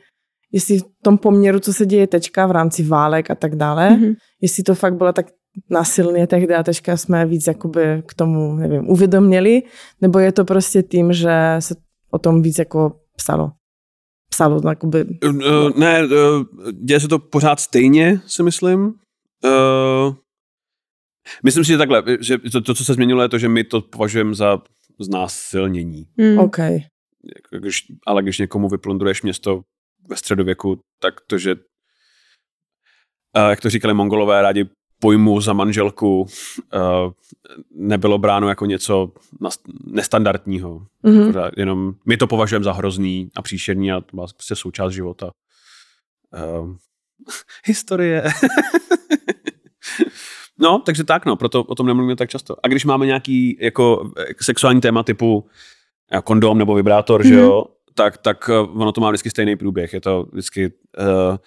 jestli 0.52 0.80
v 0.80 0.84
tom 1.04 1.18
poměru, 1.18 1.60
co 1.60 1.74
se 1.74 1.86
děje 1.86 2.08
teďka 2.08 2.48
v 2.48 2.52
rámci 2.52 2.84
válek 2.84 3.32
a 3.32 3.36
tak 3.36 3.56
dále, 3.56 3.90
Mhm. 3.90 4.14
jestli 4.42 4.64
to 4.64 4.76
fakt 4.76 4.96
bylo 4.96 5.14
tak 5.14 5.26
násilně 5.70 6.28
tehdy 6.28 6.54
a 6.54 6.64
teďka 6.64 6.98
jsme 6.98 7.26
víc 7.26 7.48
jakoby 7.48 8.04
k 8.06 8.14
tomu, 8.14 8.56
nevím, 8.56 8.90
uvědomili, 8.90 9.64
nebo 10.02 10.20
je 10.20 10.32
to 10.32 10.46
prostě 10.46 10.84
tím, 10.84 11.14
že 11.14 11.32
se 11.60 11.76
o 12.12 12.20
tom 12.20 12.42
víc 12.42 12.60
jako 12.60 13.00
psalo. 13.18 13.52
Psalo, 14.30 14.62
no, 14.64 14.70
jakoby, 14.70 15.06
Uh, 15.30 15.78
ne, 15.78 16.04
uh, 16.06 16.12
děje 16.84 17.00
se 17.00 17.08
to 17.08 17.20
pořád 17.20 17.60
stejně, 17.60 18.22
si 18.28 18.44
myslím. 18.44 18.80
Uh, 19.44 20.16
myslím 21.44 21.64
si, 21.64 21.72
že 21.72 21.78
takhle, 21.78 22.04
že 22.22 22.38
to, 22.38 22.62
to, 22.62 22.74
co 22.74 22.86
se 22.86 22.94
změnilo, 22.94 23.22
je 23.22 23.30
to, 23.30 23.38
že 23.38 23.50
my 23.50 23.64
to 23.64 23.82
považujeme 23.82 24.36
za 24.36 24.62
znásilnění. 25.00 26.06
Mm. 26.18 26.40
OK. 26.40 26.58
Jako 26.60 27.60
Když, 27.60 27.82
ale 28.08 28.24
když 28.24 28.40
někomu 28.40 28.70
vyplundruješ 28.70 29.22
město 29.24 29.62
ve 30.08 30.16
středověku, 30.16 30.80
tak 31.00 31.22
to, 31.28 31.38
že 31.38 31.56
jak 33.50 33.62
to 33.62 33.70
říkali 33.70 33.94
mongolové, 33.94 34.42
rádi 34.42 34.66
pojmu 35.00 35.42
za 35.42 35.54
manželku 35.54 36.28
nebylo 37.72 38.18
bráno 38.18 38.50
jako 38.50 38.66
něco 38.66 39.12
nestandardního. 39.86 40.88
Mhm. 41.04 41.26
Pořád 41.26 41.52
jenom 41.58 41.94
my 42.06 42.18
to 42.18 42.28
považujeme 42.28 42.64
za 42.64 42.74
hrozný 42.74 43.30
a 43.36 43.42
příšerný 43.42 43.92
a 43.92 44.02
to 44.02 44.18
má 44.18 44.26
prostě 44.36 44.56
součást 44.56 44.94
života. 44.94 45.32
Historie. 47.66 48.24
no, 50.60 50.80
takže 50.80 51.04
tak, 51.04 51.26
no, 51.26 51.36
proto 51.36 51.64
o 51.64 51.76
tom 51.76 51.88
nemluvíme 51.88 52.16
tak 52.16 52.30
často. 52.30 52.56
A 52.64 52.68
když 52.68 52.86
máme 52.86 53.06
nějaký 53.06 53.58
jako 53.62 54.12
sexuální 54.42 54.82
téma 54.82 55.04
typu 55.04 55.48
eh, 56.12 56.22
kondom 56.22 56.58
nebo 56.58 56.76
vibrátor, 56.76 57.24
mm. 57.24 57.28
že 57.28 57.36
jo, 57.36 57.66
tak, 57.96 58.18
tak 58.18 58.50
eh, 58.50 58.58
ono 58.58 58.92
to 58.92 59.02
má 59.02 59.10
vždycky 59.10 59.30
stejný 59.30 59.56
průběh. 59.56 59.94
Je 59.94 60.02
to 60.02 60.26
vždycky... 60.32 60.74
Uh, 61.00 61.38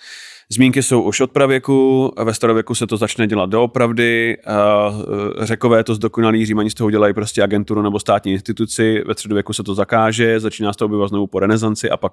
zmínky 0.53 0.83
jsou 0.83 1.03
už 1.03 1.21
od 1.21 1.31
pravěku, 1.31 2.13
ve 2.25 2.35
starověku 2.35 2.75
se 2.75 2.87
to 2.87 2.97
začne 2.97 3.27
dělat 3.27 3.51
doopravdy, 3.51 4.37
uh, 4.47 5.45
řekové 5.45 5.85
to 5.85 5.95
zdokonalí, 5.95 6.47
římani 6.47 6.71
z 6.71 6.75
toho 6.75 6.91
dělají 6.91 7.15
prostě 7.15 7.43
agenturu 7.43 7.83
nebo 7.83 8.01
státní 8.01 8.33
instituci, 8.33 9.05
ve 9.07 9.15
středověku 9.15 9.53
se 9.53 9.63
to 9.63 9.75
zakáže, 9.75 10.41
začíná 10.41 10.73
se 10.73 10.77
to 10.77 10.85
objevovat 10.85 11.09
znovu 11.09 11.27
po 11.27 11.39
renesanci 11.39 11.91
a 11.91 11.97
pak 11.97 12.13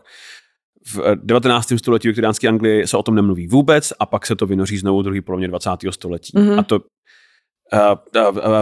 v 0.88 1.00
eh, 1.06 1.16
19. 1.16 1.74
století 1.78 2.08
v 2.08 2.10
viktoriánské 2.10 2.48
Anglii 2.48 2.88
se 2.88 2.98
o 2.98 3.04
tom 3.04 3.16
nemluví 3.16 3.48
vůbec 3.48 3.94
a 4.00 4.06
pak 4.06 4.26
se 4.26 4.36
to 4.36 4.46
vynoří 4.46 4.78
znovu 4.78 5.00
v 5.00 5.04
druhé 5.04 5.22
polovině 5.22 5.48
20. 5.48 5.70
století. 5.90 6.32
Mhm. 6.36 6.48
Mm-hmm. 6.48 6.60
A 6.60 6.64
to 6.64 6.80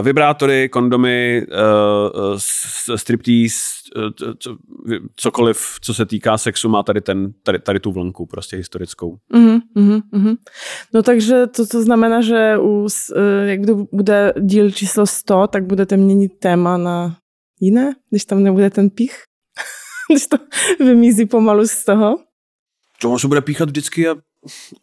vibrátory, 0.02 0.70
kondomy, 0.70 1.46
uh, 1.52 2.34
uh, 2.34 2.38
striptease, 2.96 3.58
uh, 3.96 4.12
to- 4.12 4.36
co, 4.36 4.58
cokoliv, 5.16 5.78
co 5.82 5.94
se 5.94 6.06
týká 6.06 6.38
sexu, 6.38 6.70
má 6.70 6.84
tady, 6.84 7.02
ten, 7.02 7.34
tady, 7.44 7.60
tady 7.60 7.80
tu 7.80 7.92
vlnku 7.92 8.26
prostě 8.26 8.58
historickou. 8.58 9.18
Mhm, 9.34 9.60
mhm, 9.76 10.02
mhm. 10.12 10.36
No 10.94 11.04
takže 11.04 11.48
to, 11.48 11.68
to 11.68 11.84
znamená, 11.84 12.22
že 12.22 12.58
u, 12.58 12.88
eh, 13.16 13.50
jak 13.50 13.62
kdo 13.62 13.86
bude 13.92 14.34
díl 14.40 14.72
číslo 14.72 15.06
100, 15.06 15.48
tak 15.48 15.66
budete 15.66 15.98
měnit 15.98 16.32
téma 16.40 16.78
na 16.78 17.18
jiné, 17.60 17.96
když 18.10 18.26
tam 18.26 18.44
nebude 18.44 18.70
ten 18.70 18.90
pich? 18.90 19.16
když 20.12 20.28
to 20.28 20.38
vymizí 20.80 21.26
pomalu 21.26 21.68
z 21.68 21.84
toho? 21.86 22.16
To 23.02 23.20
se 23.20 23.28
bude 23.28 23.42
píchat 23.42 23.70
vždycky 23.70 24.08
a, 24.08 24.16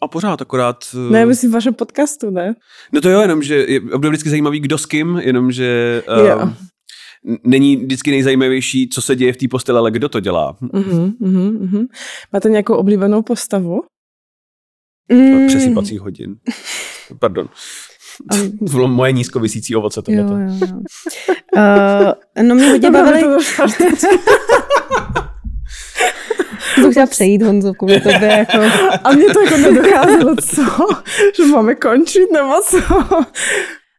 a 0.00 0.08
pořád, 0.08 0.42
akorát... 0.42 0.84
Ne, 1.10 1.26
myslím 1.26 1.50
v 1.50 1.54
vašem 1.54 1.74
podcastu, 1.74 2.30
ne? 2.30 2.54
No 2.92 3.00
to 3.00 3.08
jo, 3.08 3.20
jenom, 3.20 3.42
že 3.42 3.54
je 3.54 3.80
vždycky 3.80 4.30
zajímavý, 4.30 4.60
kdo 4.60 4.78
s 4.78 4.86
kým, 4.86 5.16
jenomže 5.22 6.02
Jo. 6.28 6.36
uh, 6.42 6.52
není 7.44 7.76
vždycky 7.76 8.10
nejzajímavější, 8.10 8.88
co 8.88 9.02
se 9.02 9.16
děje 9.16 9.32
v 9.32 9.36
té 9.36 9.48
posteli, 9.48 9.78
ale 9.78 9.90
kdo 9.90 10.08
to 10.08 10.20
dělá. 10.20 10.56
Mhm, 10.60 11.12
mhm. 11.20 11.86
Máte 12.32 12.50
nějakou 12.50 12.74
oblíbenou 12.74 13.22
postavu? 13.22 13.80
Mm. 15.12 15.46
Přesypacích 15.46 16.00
hodin. 16.00 16.36
Pardon. 17.18 17.48
To 18.30 18.36
bylo 18.72 18.88
moje 18.88 19.12
nízkovisící 19.12 19.76
ovoce 19.76 20.00
Jo, 20.08 20.22
tohleto. 20.24 20.36
jo, 20.38 20.68
jo. 20.70 20.76
Uh, 21.56 22.42
no 22.42 22.54
mě 22.54 22.70
hodně 22.70 22.90
bavily, 22.90 23.22
to 26.82 26.90
chtěla 26.90 27.06
přejít 27.06 27.42
Honzo, 27.42 27.74
kvůli 27.74 28.00
tobě, 28.00 28.28
jako, 28.28 28.58
A 29.04 29.12
mě 29.12 29.24
to 29.24 29.40
jako 29.40 29.56
nedocházelo, 29.56 30.36
co? 30.36 30.62
Že 31.36 31.46
máme 31.52 31.74
končit, 31.74 32.32
nebo 32.32 32.52
co? 32.64 32.78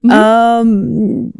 Uh, 0.04 0.68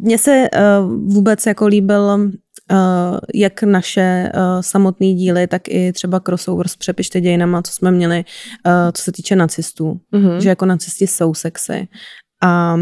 mně 0.00 0.18
se 0.18 0.48
uh, 0.80 1.12
vůbec 1.14 1.46
jako 1.46 1.66
líbil 1.66 2.30
uh, 2.72 3.18
jak 3.34 3.62
naše 3.62 4.32
uh, 4.34 4.40
samotné 4.60 5.12
díly, 5.12 5.46
tak 5.46 5.68
i 5.68 5.92
třeba 5.92 6.20
crossover 6.20 6.68
s 6.68 6.76
Přepište 6.76 7.20
dějinama, 7.20 7.62
co 7.62 7.72
jsme 7.72 7.90
měli, 7.90 8.24
uh, 8.66 8.72
co 8.92 9.02
se 9.02 9.12
týče 9.12 9.36
nacistů. 9.36 10.00
Mhm. 10.12 10.40
Že 10.40 10.48
jako 10.48 10.66
nacisti 10.66 11.06
jsou 11.06 11.34
sexy. 11.34 11.88
A 12.42 12.76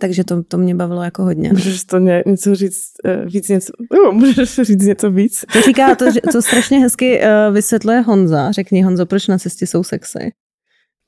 takže 0.00 0.24
to, 0.24 0.42
to 0.42 0.58
mě 0.58 0.74
bavilo 0.74 1.02
jako 1.02 1.22
hodně. 1.22 1.48
Můžeš 1.52 1.84
to 1.84 1.98
ně, 1.98 2.22
něco 2.26 2.54
říct, 2.54 2.82
eh, 3.04 3.24
víc 3.26 3.48
něco, 3.48 3.72
jo, 3.96 4.12
můžeš 4.12 4.54
říct 4.62 4.84
něco 4.84 5.10
víc? 5.10 5.44
To 5.52 5.60
říká, 5.60 5.94
to, 5.94 6.04
to 6.32 6.42
strašně 6.42 6.78
hezky 6.78 7.20
uh, 7.20 7.54
vysvětluje 7.54 8.00
Honza. 8.00 8.52
Řekni 8.52 8.82
Honzo, 8.82 9.06
proč 9.06 9.26
nacisti 9.26 9.66
jsou 9.66 9.82
sexy? 9.84 10.32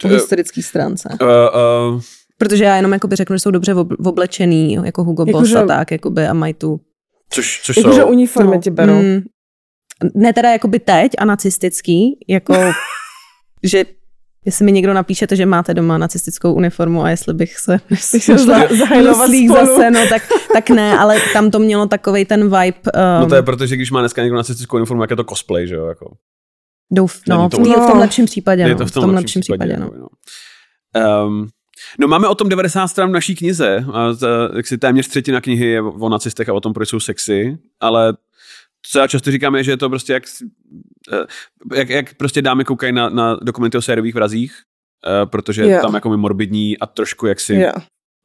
Po 0.03 0.09
Eh, 0.09 0.13
historické 0.15 0.63
stránce. 0.63 1.09
Uh, 1.23 1.29
uh, 1.95 2.01
Protože 2.39 2.65
já 2.65 2.77
jenom 2.77 2.93
jakoby 2.93 3.17
řeknu, 3.17 3.37
že 3.37 3.41
jsou 3.41 3.51
dobře 3.51 3.75
ob- 3.75 4.07
oblečený, 4.07 4.75
jako 4.85 5.05
Hugo 5.05 5.25
Jako, 5.27 5.39
Boss 5.39 5.51
že- 5.51 5.59
a 5.59 5.67
tak, 5.67 5.91
jakoby, 5.91 6.27
a 6.27 6.33
mají 6.33 6.55
tu 6.55 6.81
což, 7.31 7.61
což 7.65 7.77
Jakože 7.77 8.01
jsou... 8.01 8.09
uniformy 8.09 8.57
No, 8.57 8.63
ti 8.63 8.71
berou. 8.71 8.95
mm, 8.95 9.21
ne 10.15 10.33
teda 10.33 10.51
jakoby 10.53 10.79
teď 10.79 11.13
a 11.19 11.25
nacistický, 11.25 12.19
jako 12.29 12.55
že 13.63 13.85
jestli 14.45 14.65
mi 14.65 14.73
někdo 14.73 14.95
napíšete, 14.95 15.37
že 15.37 15.47
máte 15.47 15.75
doma 15.75 15.99
nacistickou 15.99 16.53
uniformu 16.53 17.03
a 17.03 17.11
jestli 17.11 17.35
bych 17.35 17.59
se 17.59 17.81
zahajlovat 18.79 19.31
zase, 19.49 19.91
no 19.91 20.01
tak, 20.09 20.23
tak 20.53 20.71
ne, 20.71 20.99
ale 20.99 21.19
tam 21.33 21.51
to 21.51 21.59
mělo 21.59 21.87
takovej 21.87 22.25
ten 22.25 22.43
vibe. 22.43 22.79
Um, 22.95 23.21
No 23.21 23.27
to 23.27 23.35
je 23.35 23.43
proto, 23.43 23.67
že 23.67 23.77
když 23.77 23.91
má 23.91 24.01
dneska 24.01 24.23
někdo 24.23 24.37
nacistickou 24.37 24.77
uniformu, 24.77 25.03
jak 25.03 25.11
je 25.11 25.17
to 25.17 25.25
cosplay, 25.25 25.67
že 25.69 25.75
jo? 25.75 25.87
Jako. 25.87 26.13
douf, 26.93 27.21
no, 27.29 27.37
Není 27.37 27.49
v, 27.49 27.51
to 27.51 27.57
tý, 27.57 27.71
v 27.71 27.91
tom 27.91 27.99
lepším 27.99 28.25
případě, 28.25 28.63
Je 28.63 28.69
no, 28.69 28.79
to 28.79 28.87
v 28.87 28.91
tom 28.91 29.15
lepším 29.15 29.41
případě, 29.41 29.77
no. 29.77 29.85
jako, 29.85 29.97
no. 29.97 30.09
Um, 31.27 31.49
no 32.01 32.09
máme 32.09 32.29
o 32.29 32.35
tom 32.35 32.49
90 32.49 32.89
stran 32.89 33.11
v 33.11 33.13
naší 33.13 33.35
knize, 33.35 33.85
a 33.93 34.13
z, 34.13 34.29
jak 34.57 34.67
si 34.67 34.79
téměř 34.79 35.09
třetina 35.09 35.41
knihy 35.41 35.67
je 35.67 35.83
o 35.83 36.09
nacistech 36.09 36.49
a 36.49 36.53
o 36.53 36.61
tom, 36.61 36.73
proč 36.73 36.89
jsou 36.89 37.01
sexy, 37.01 37.59
ale 37.81 38.15
co 38.83 38.99
já 38.99 39.07
často 39.07 39.31
říkám 39.31 39.57
je, 39.57 39.65
že 39.65 39.71
je 39.71 39.77
to 39.77 39.89
prostě 39.89 40.13
jak, 40.13 40.23
eh, 41.13 41.27
jak, 41.75 41.89
jak 41.89 42.15
prostě 42.15 42.43
dámy 42.43 42.65
koukají 42.65 42.93
na, 42.93 43.09
na 43.09 43.35
dokumenty 43.43 43.79
o 43.79 43.83
sériových 43.83 44.15
vrazích, 44.15 44.55
eh, 45.07 45.27
protože 45.27 45.65
yeah. 45.65 45.83
tam 45.83 45.95
jako 45.95 46.11
mi 46.11 46.17
morbidní 46.17 46.79
a 46.79 46.87
trošku 46.87 47.27
jaksi 47.27 47.55
Jo. 47.55 47.73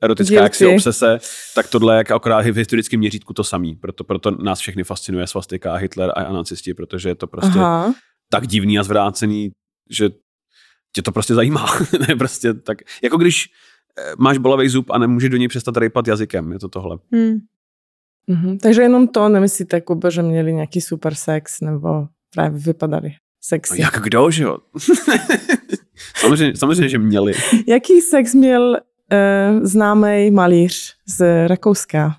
erotická 0.03 0.43
jaksi 0.43 0.63
Guilty. 0.63 0.75
obsese, 0.75 1.19
tak 1.55 1.67
tohle 1.69 1.93
je 1.93 1.97
jak 1.97 2.11
akorát 2.11 2.45
v 2.45 2.57
historickém 2.57 2.99
měřítku 2.99 3.33
to 3.33 3.43
samý. 3.43 3.75
Proto, 3.75 4.03
proto 4.03 4.31
nás 4.31 4.59
všechny 4.59 4.83
fascinuje 4.83 5.27
svastika 5.27 5.73
a 5.73 5.75
Hitler 5.75 6.09
a, 6.09 6.13
a 6.13 6.33
nacisti, 6.33 6.73
protože 6.73 7.09
je 7.09 7.15
to 7.15 7.27
prostě 7.27 7.59
Aha. 7.59 7.93
tak 8.31 8.47
divný 8.47 8.79
a 8.79 8.83
zvrácený, 8.83 9.51
že 9.89 10.09
tě 10.95 11.01
to 11.01 11.11
prostě 11.11 11.35
zajímá. 11.35 11.65
ne, 12.07 12.15
prostě 12.15 12.53
tak, 12.53 12.77
jako 13.03 13.17
když 13.17 13.49
eh, 13.97 14.13
máš 14.17 14.37
bolavý 14.37 14.69
zub 14.69 14.91
a 14.91 14.97
nemůžeš 14.97 15.29
do 15.29 15.37
něj 15.37 15.47
přestat 15.47 15.77
rejpat 15.77 16.07
jazykem, 16.07 16.51
je 16.51 16.59
to 16.59 16.69
tohle. 16.69 16.97
Hmm. 17.11 17.37
Mhm. 18.27 18.57
Takže 18.57 18.81
jenom 18.81 19.07
to 19.07 19.29
nemyslíte, 19.29 19.81
Kuba, 19.81 20.09
že 20.09 20.21
měli 20.21 20.53
nějaký 20.53 20.81
super 20.81 21.15
sex, 21.15 21.61
nebo 21.61 22.07
právě 22.35 22.59
vypadali 22.59 23.07
No, 23.09 23.47
sexy. 23.47 23.81
jak 23.81 23.99
kdo, 24.03 24.31
že 24.31 24.43
jo? 24.43 24.57
samozřejmě, 26.15 26.57
samozřejmě, 26.57 26.89
že 26.89 26.97
měli. 26.97 27.33
Jaký 27.67 28.01
sex 28.01 28.33
měl 28.33 28.69
uh, 28.71 29.63
známý 29.63 30.31
malíř 30.31 30.93
z 31.07 31.47
Rakouska? 31.47 32.15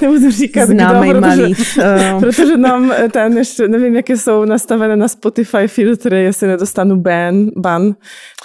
Nebudu 0.02 0.30
říkat, 0.30 0.66
Známej 0.66 1.10
kdo, 1.10 1.20
protože, 1.20 1.36
malíř. 1.36 1.78
Uh, 1.78 2.20
protože 2.20 2.56
nám 2.56 2.92
eh, 2.92 3.08
ten 3.08 3.38
ještě, 3.38 3.68
nevím, 3.68 3.96
jaké 3.96 4.16
jsou 4.16 4.44
nastavené 4.44 4.96
na 4.96 5.08
Spotify 5.08 5.66
filtry, 5.68 6.22
jestli 6.22 6.48
nedostanu 6.48 6.96
ban, 6.96 7.46
ban. 7.56 7.94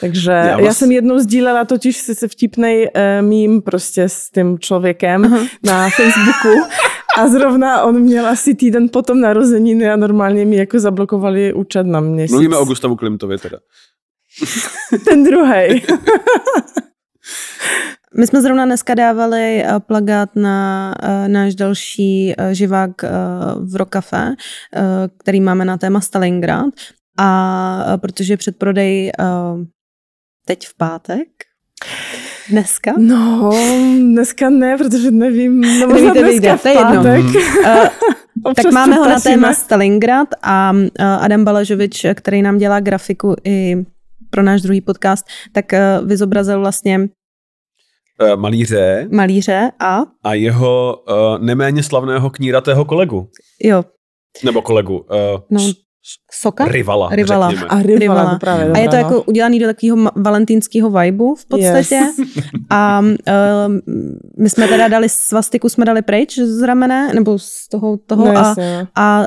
Takže 0.02 0.32
já, 0.32 0.46
Já 0.46 0.60
já 0.60 0.66
vás- 0.66 0.78
jsem 0.78 0.92
jednou 0.92 1.20
sdílela 1.20 1.66
totiž 1.66 1.98
se 1.98 2.28
vtipnej 2.28 2.84
uh, 2.96 3.28
mím 3.28 3.62
prostě 3.62 4.04
s 4.10 4.30
tím 4.30 4.60
člověkem 4.60 5.26
Aha. 5.26 5.40
na 5.64 5.90
Facebooku 5.90 6.68
a 7.18 7.28
zrovna 7.28 7.84
on 7.84 8.00
měl 8.00 8.28
asi 8.28 8.56
týden 8.56 8.90
potom 8.90 9.22
narozeniny 9.22 9.90
a 9.90 9.96
normálně 9.96 10.46
mi 10.46 10.56
jako 10.56 10.80
zablokovali 10.80 11.54
účet 11.54 11.84
na 11.84 12.00
měsíc. 12.00 12.32
Mluvíme 12.32 12.58
o 12.58 12.66
Gustavu 12.66 12.96
Klimtovi 12.96 13.38
teda. 13.38 13.58
Ten 15.06 15.24
druhý. 15.24 15.52
My 18.18 18.28
jsme 18.28 18.42
zrovna 18.42 18.66
dneska 18.66 18.94
dávali 18.94 19.64
eh, 19.64 19.80
plagát 19.80 20.36
na 20.36 20.94
eh, 21.04 21.28
náš 21.28 21.56
další 21.56 22.34
eh, 22.38 22.56
živák 22.56 22.92
v 23.60 23.76
Rokafe, 23.76 24.36
který 25.18 25.42
máme 25.42 25.66
na 25.66 25.78
téma 25.78 26.02
Stalingrad. 26.02 26.74
A 27.18 27.98
protože 27.98 28.38
předprodej 28.38 29.12
teď 30.46 30.68
v 30.68 30.78
pátek, 30.78 31.28
dneska, 32.50 32.94
No, 32.98 33.52
dneska 34.00 34.50
ne, 34.50 34.78
protože 34.78 35.12
nevím. 35.12 35.62
No, 35.62 35.88
možná 35.88 36.14
Nevíte, 36.14 36.20
dneska 36.20 36.28
vyjde, 36.28 36.58
v 36.58 36.62
to 36.62 36.68
je 36.68 36.74
jedno. 36.74 37.04
pátek. 37.04 37.26
eh, 37.66 37.90
Občas 38.44 38.64
tak 38.64 38.74
máme 38.74 38.96
ho 38.96 39.10
na 39.10 39.20
téma 39.20 39.54
Stalingrad 39.54 40.28
a 40.44 40.74
eh, 41.00 41.04
Adam 41.04 41.44
Balažovič, 41.44 42.06
který 42.14 42.42
nám 42.42 42.58
dělá 42.58 42.80
grafiku 42.80 43.36
i 43.44 43.86
pro 44.30 44.44
náš 44.44 44.62
druhý 44.62 44.82
podcast, 44.82 45.26
tak 45.52 45.74
eh, 45.74 46.00
vyzobrazil 46.06 46.60
vlastně 46.60 47.00
Uh, 47.00 47.10
malíře 48.36 49.08
malíře 49.12 49.72
a 49.80 50.00
a 50.24 50.34
jeho 50.34 51.04
uh, 51.10 51.16
neméně 51.40 51.84
slavného 51.84 52.30
kníratého 52.30 52.86
kolegu. 52.86 53.30
jo, 53.64 53.84
Nebo 54.44 54.62
kolegu. 54.62 54.98
Uh, 54.98 55.40
No, 55.50 55.60
Soka? 56.32 56.66
rivala, 56.66 57.10
Rivala. 57.12 57.50
řekněme. 57.50 57.70
A 57.70 57.82
rivala, 57.82 58.00
Rivala. 58.00 58.34
to 58.34 58.40
právě 58.40 58.66
A 58.72 58.78
je 58.78 58.90
to 58.90 58.96
no. 58.96 59.02
jako 59.02 59.22
udělaný 59.24 59.60
do 59.60 59.66
takového 59.66 60.12
valentýnského 60.16 60.90
vibeu 60.90 61.36
v 61.36 61.46
podstatě. 61.46 61.96
Yes. 61.96 62.16
A 62.70 63.00
uh, 63.00 63.08
my 64.40 64.50
jsme 64.50 64.68
teda 64.68 64.88
dali 64.88 65.10
svastiku, 65.10 65.70
jsme 65.70 65.86
dali 65.86 66.02
pryč 66.02 66.40
z 66.40 66.62
ramene, 66.62 67.14
nebo 67.14 67.40
z 67.40 67.68
toho, 67.70 67.98
toho 67.98 68.26
No, 68.26 68.38
a, 68.38 68.56
no. 68.58 68.88
a 68.96 69.22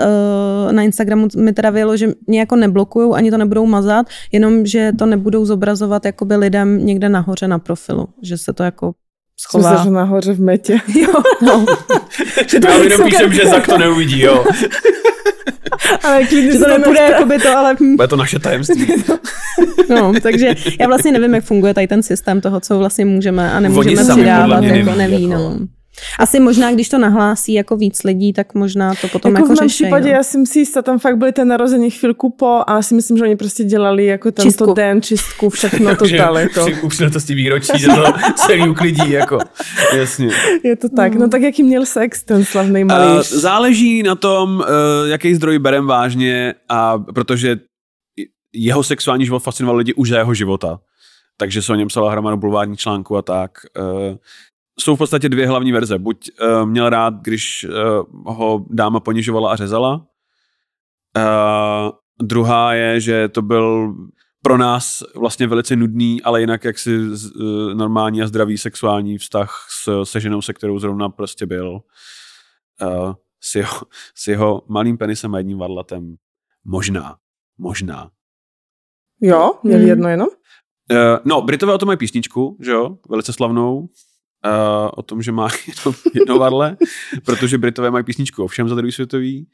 uh, 0.66 0.72
na 0.72 0.82
Instagramu 0.82 1.28
mi 1.36 1.52
teda 1.52 1.70
vyjelo, 1.70 1.96
že 1.96 2.08
mě 2.26 2.38
jako 2.40 2.56
neblokujou, 2.56 3.14
ani 3.14 3.30
to 3.30 3.38
nebudou 3.38 3.66
mazat, 3.66 4.06
jenom 4.32 4.66
že 4.66 4.92
to 4.98 5.06
nebudou 5.06 5.44
zobrazovat 5.44 6.04
jakoby 6.04 6.36
lidem 6.36 6.86
někde 6.86 7.08
nahoře 7.08 7.48
na 7.48 7.58
profilu, 7.58 8.08
že 8.22 8.38
se 8.38 8.52
to 8.52 8.62
jako 8.62 8.92
schová. 9.40 9.84
že 9.84 9.90
nahoře 9.90 10.32
v 10.32 10.40
metě. 10.40 10.78
Jo, 10.94 11.12
no. 11.42 11.66
Že 12.48 12.60
to 12.60 12.68
já 12.68 12.74
jenom 12.76 13.04
píšem, 13.10 13.32
že 13.32 13.46
Zak 13.46 13.66
to 13.66 13.78
neuvidí, 13.78 14.20
jo. 14.20 14.44
Ale 16.04 16.24
klidně 16.24 16.52
že 16.52 16.58
to 16.58 16.68
nepůjde 16.68 17.00
nechte. 17.00 17.12
jakoby 17.12 17.38
to, 17.38 17.56
ale 17.58 17.76
Bude 17.96 18.08
to 18.08 18.16
naše 18.16 18.38
tajemství. 18.38 18.86
no, 19.90 20.12
takže 20.22 20.54
já 20.80 20.86
vlastně 20.86 21.12
nevím, 21.12 21.34
jak 21.34 21.44
funguje 21.44 21.74
tady 21.74 21.86
ten 21.86 22.02
systém 22.02 22.40
toho, 22.40 22.60
co 22.60 22.78
vlastně 22.78 23.04
můžeme 23.04 23.52
a 23.52 23.60
nemůžeme 23.60 24.04
přidávat, 24.04 24.62
jako 24.62 24.90
neví, 24.94 24.98
neví, 24.98 25.28
jako. 25.28 25.42
no. 25.42 25.56
Asi 26.18 26.40
možná, 26.40 26.72
když 26.72 26.88
to 26.88 26.98
nahlásí 26.98 27.52
jako 27.52 27.76
víc 27.76 28.02
lidí, 28.04 28.32
tak 28.32 28.54
možná 28.54 28.94
to 28.94 29.08
potom 29.08 29.32
Jako 29.32 29.42
jako, 29.42 29.54
v 29.54 29.60
mém 29.60 29.68
případě, 29.68 30.08
no. 30.08 30.14
já 30.14 30.22
jsem 30.22 30.46
si 30.46 30.58
jistá, 30.58 30.82
tam 30.82 30.98
fakt 30.98 31.16
byly 31.16 31.32
ten 31.32 31.48
narození 31.48 31.90
chvilku 31.90 32.30
po 32.30 32.62
a 32.66 32.74
já 32.74 32.82
si 32.82 32.94
myslím, 32.94 33.16
že 33.16 33.24
oni 33.24 33.36
prostě 33.36 33.64
dělali 33.64 34.06
jako 34.06 34.32
tento 34.32 34.48
Čistku. 34.48 34.74
den, 34.74 35.02
čistku, 35.02 35.50
všechno 35.50 35.96
to 35.96 36.06
že 36.06 36.18
dali. 36.18 36.48
Při 36.48 36.74
u 36.82 36.88
příležitosti 36.88 37.34
výročí, 37.34 37.72
že 37.78 37.86
to 37.86 38.04
celý 38.36 38.68
uklidí, 38.68 39.10
jako. 39.10 39.38
Jasně. 39.96 40.30
Je 40.64 40.76
to 40.76 40.88
tak. 40.88 41.14
No 41.14 41.28
tak 41.28 41.42
jaký 41.42 41.62
měl 41.62 41.86
sex 41.86 42.22
ten 42.22 42.44
slavný 42.44 42.82
Uh, 42.82 42.88
malíř? 42.88 43.32
záleží 43.32 44.02
na 44.02 44.14
tom, 44.14 44.56
uh, 44.56 44.64
jaký 45.08 45.34
zdroj 45.34 45.58
berem 45.58 45.86
vážně, 45.86 46.54
a 46.68 46.98
protože 46.98 47.56
jeho 48.52 48.82
sexuální 48.82 49.24
život 49.24 49.38
fascinoval 49.38 49.76
lidi 49.76 49.94
už 49.94 50.08
za 50.08 50.18
jeho 50.18 50.34
života. 50.34 50.78
Takže 51.36 51.62
se 51.62 51.72
o 51.72 51.74
něm 51.74 51.88
psala 51.88 52.10
hromadu 52.10 52.36
bulvárních 52.36 52.78
článků 52.78 53.16
a 53.16 53.22
tak. 53.22 53.50
Jsou 54.80 54.94
v 54.94 54.98
podstatě 54.98 55.28
dvě 55.28 55.46
hlavní 55.48 55.72
verze. 55.72 55.98
Buď 55.98 56.30
uh, 56.42 56.66
měl 56.66 56.88
rád, 56.90 57.14
když 57.22 57.66
uh, 57.68 58.34
ho 58.34 58.66
dáma 58.70 59.00
ponižovala 59.00 59.52
a 59.52 59.56
řezala. 59.56 60.06
Uh, 61.16 61.90
druhá 62.22 62.74
je, 62.74 63.00
že 63.00 63.28
to 63.28 63.42
byl 63.42 63.94
pro 64.42 64.58
nás 64.58 65.02
vlastně 65.16 65.46
velice 65.46 65.76
nudný, 65.76 66.22
ale 66.22 66.40
jinak 66.40 66.64
jaksi 66.64 67.16
z- 67.16 67.30
uh, 67.36 67.74
normální 67.74 68.22
a 68.22 68.26
zdravý 68.26 68.58
sexuální 68.58 69.18
vztah 69.18 69.66
s, 69.70 70.04
se 70.04 70.20
ženou, 70.20 70.42
se 70.42 70.52
kterou 70.52 70.78
zrovna 70.78 71.08
prostě 71.08 71.46
byl. 71.46 71.80
Uh, 72.82 73.14
s, 73.40 73.54
jeho, 73.54 73.80
s 74.14 74.28
jeho 74.28 74.62
malým 74.68 74.98
penisem 74.98 75.34
a 75.34 75.38
jedním 75.38 75.58
varlatem. 75.58 76.14
Možná. 76.64 77.16
Možná. 77.58 78.10
Jo, 79.20 79.52
měli 79.62 79.80
Hmm. 79.80 79.88
jedno 79.88 80.08
jenom? 80.08 80.28
Uh, 80.90 80.96
no, 81.24 81.42
Britové 81.42 81.74
o 81.74 81.78
tom 81.78 81.86
mají 81.86 81.98
písničku, 81.98 82.56
že 82.60 82.70
jo, 82.70 82.98
velice 83.10 83.32
slavnou, 83.32 83.88
uh, 84.44 84.90
o 84.96 85.02
tom, 85.02 85.22
že 85.22 85.32
má 85.32 85.48
jedno, 85.66 85.94
jedno 86.14 86.38
varle, 86.38 86.76
protože 87.24 87.58
Britové 87.58 87.90
mají 87.90 88.04
písničku 88.04 88.44
o 88.44 88.46
všem 88.46 88.68
za 88.68 88.74
druhý 88.74 88.92
světový. 88.92 89.48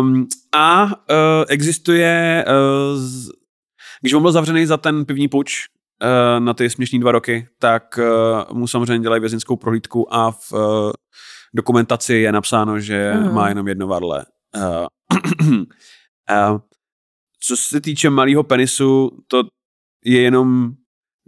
Um, 0.00 0.26
a 0.54 0.84
uh, 0.84 0.90
existuje 1.48 2.44
uh, 2.48 3.00
z, 3.00 3.28
když 4.00 4.12
on 4.12 4.22
byl 4.22 4.32
zavřený 4.32 4.66
za 4.66 4.76
ten 4.76 5.04
pivní 5.04 5.28
puč 5.28 5.64
uh, 6.02 6.44
na 6.44 6.54
ty 6.54 6.70
směšný 6.70 7.00
dva 7.00 7.12
roky, 7.12 7.48
tak 7.58 7.98
uh, 8.50 8.58
mu 8.58 8.66
samozřejmě 8.66 9.02
dělají 9.02 9.20
vězinskou 9.20 9.56
prohlídku 9.56 10.14
a 10.14 10.30
v 10.30 10.52
uh, 10.52 10.90
dokumentaci 11.54 12.14
je 12.14 12.32
napsáno, 12.32 12.80
že 12.80 13.12
Aha. 13.12 13.32
má 13.32 13.48
jenom 13.48 13.68
jedno 13.68 13.86
varle. 13.86 14.24
Uh, 14.56 14.86
uh, 15.40 16.58
co 17.40 17.56
se 17.56 17.80
týče 17.80 18.10
malého 18.10 18.42
penisu, 18.42 19.10
to 19.26 19.42
je 20.04 20.20
jenom 20.20 20.72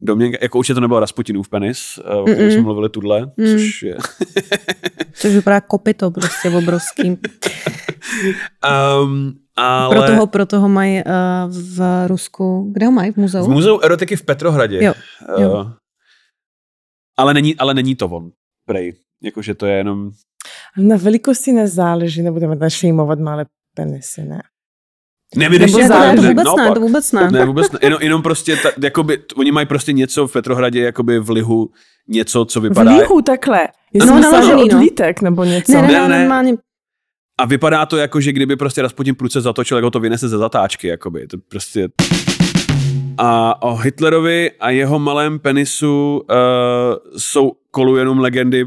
domněnka, 0.03 0.39
jako 0.43 0.59
určitě 0.59 0.75
to 0.75 0.81
nebyl 0.81 1.01
Rasputinův 1.01 1.49
penis, 1.49 1.99
uh, 1.99 2.21
o 2.21 2.25
kterém 2.25 2.49
Mm-mm. 2.49 2.53
jsme 2.53 2.63
mluvili 2.63 2.89
tudle, 2.89 3.21
Mm. 3.37 3.47
což 3.47 3.83
je... 3.83 3.97
Což 5.13 5.35
vypadá 5.35 5.55
jako 5.55 5.67
kopito 5.67 6.11
prostě 6.11 6.51
obrovský. 6.51 7.09
um, 9.05 9.35
ale... 9.57 9.97
Proto 9.97 10.15
ho, 10.17 10.27
proto 10.27 10.61
ho 10.61 10.69
mají 10.69 11.03
uh, 11.05 11.13
v 11.77 12.07
Rusku. 12.07 12.71
Kde 12.73 12.87
ho 12.87 12.93
mají? 12.93 13.13
V 13.13 13.17
muzeu? 13.17 13.45
V 13.45 13.49
muzeu 13.49 13.81
erotiky 13.81 14.17
v 14.17 14.23
Petrohradě. 14.23 14.85
Jo, 14.85 14.93
jo. 15.39 15.53
Uh, 15.53 15.73
ale, 17.19 17.35
není, 17.35 17.57
ale 17.57 17.75
není 17.75 17.95
to 17.97 18.09
on, 18.09 18.31
prej. 18.67 18.95
Jakože 19.23 19.55
to 19.55 19.67
je 19.67 19.77
jenom... 19.77 20.11
Na 20.77 20.97
velikosti 20.97 21.53
nezáleží, 21.53 22.23
nebudeme 22.23 22.57
tady 22.57 22.71
šejmovat 22.71 23.19
malé 23.19 23.47
penisy, 23.77 24.25
ne? 24.25 24.43
Ne, 25.37 25.49
my 25.49 25.59
Nebo 25.59 25.79
Ne, 25.79 25.89
to, 25.89 25.95
ne, 25.95 25.99
záleží. 25.99 26.17
to 26.17 26.29
vůbec 26.29 26.47
ne, 26.57 26.71
to 26.75 26.81
vůbec 26.81 27.13
ne. 27.13 27.31
Ne, 27.31 27.45
vůbec 27.45 27.73
ne. 27.73 27.79
Jenom, 27.83 27.99
jenom 28.03 28.23
prostě, 28.23 28.57
ta, 28.57 28.69
jakoby, 28.83 29.19
oni 29.37 29.53
mají 29.53 29.67
prostě 29.67 29.93
něco 29.93 30.27
v 30.29 30.33
Petrohradě, 30.33 30.81
jakoby 30.81 31.19
v 31.19 31.31
lihu, 31.31 31.71
něco, 32.09 32.45
co 32.45 32.61
V 32.61 32.63
vypadá... 32.63 32.97
lihu 32.97 33.23
takhle. 33.23 33.69
Je 33.93 34.01
No, 34.07 34.07
no, 34.07 34.21
naložený, 34.21 34.63
od 34.63 34.73
no. 34.73 34.81
lítek 34.81 35.23
nebo 35.23 35.45
něco. 35.45 35.73
Ne, 35.73 35.83
ne, 35.83 35.89
Ne, 35.89 36.01
ne, 36.01 36.09
ne. 36.09 36.19
normálně. 36.19 36.55
A 37.41 37.45
vypadá 37.45 37.87
to 37.87 37.97
jako, 37.97 38.21
že 38.21 38.33
kdyby 38.33 38.57
prostě 38.57 38.83
Rasputin 38.83 39.15
průce 39.15 39.41
zatočil, 39.41 39.77
jako 39.77 39.91
to 39.91 40.01
vynese 40.01 40.29
ze 40.29 40.39
zatáčky, 40.39 40.89
jakoby. 40.89 41.27
To 41.27 41.37
prostě... 41.49 41.89
A 43.19 43.63
o 43.63 43.77
Hitlerovi 43.77 44.51
a 44.61 44.71
jeho 44.71 44.99
malém 44.99 45.39
penisu 45.39 46.21
uh, 46.31 46.37
jsou 47.17 47.53
kolu 47.71 47.97
jenom 47.97 48.19
legendy 48.19 48.65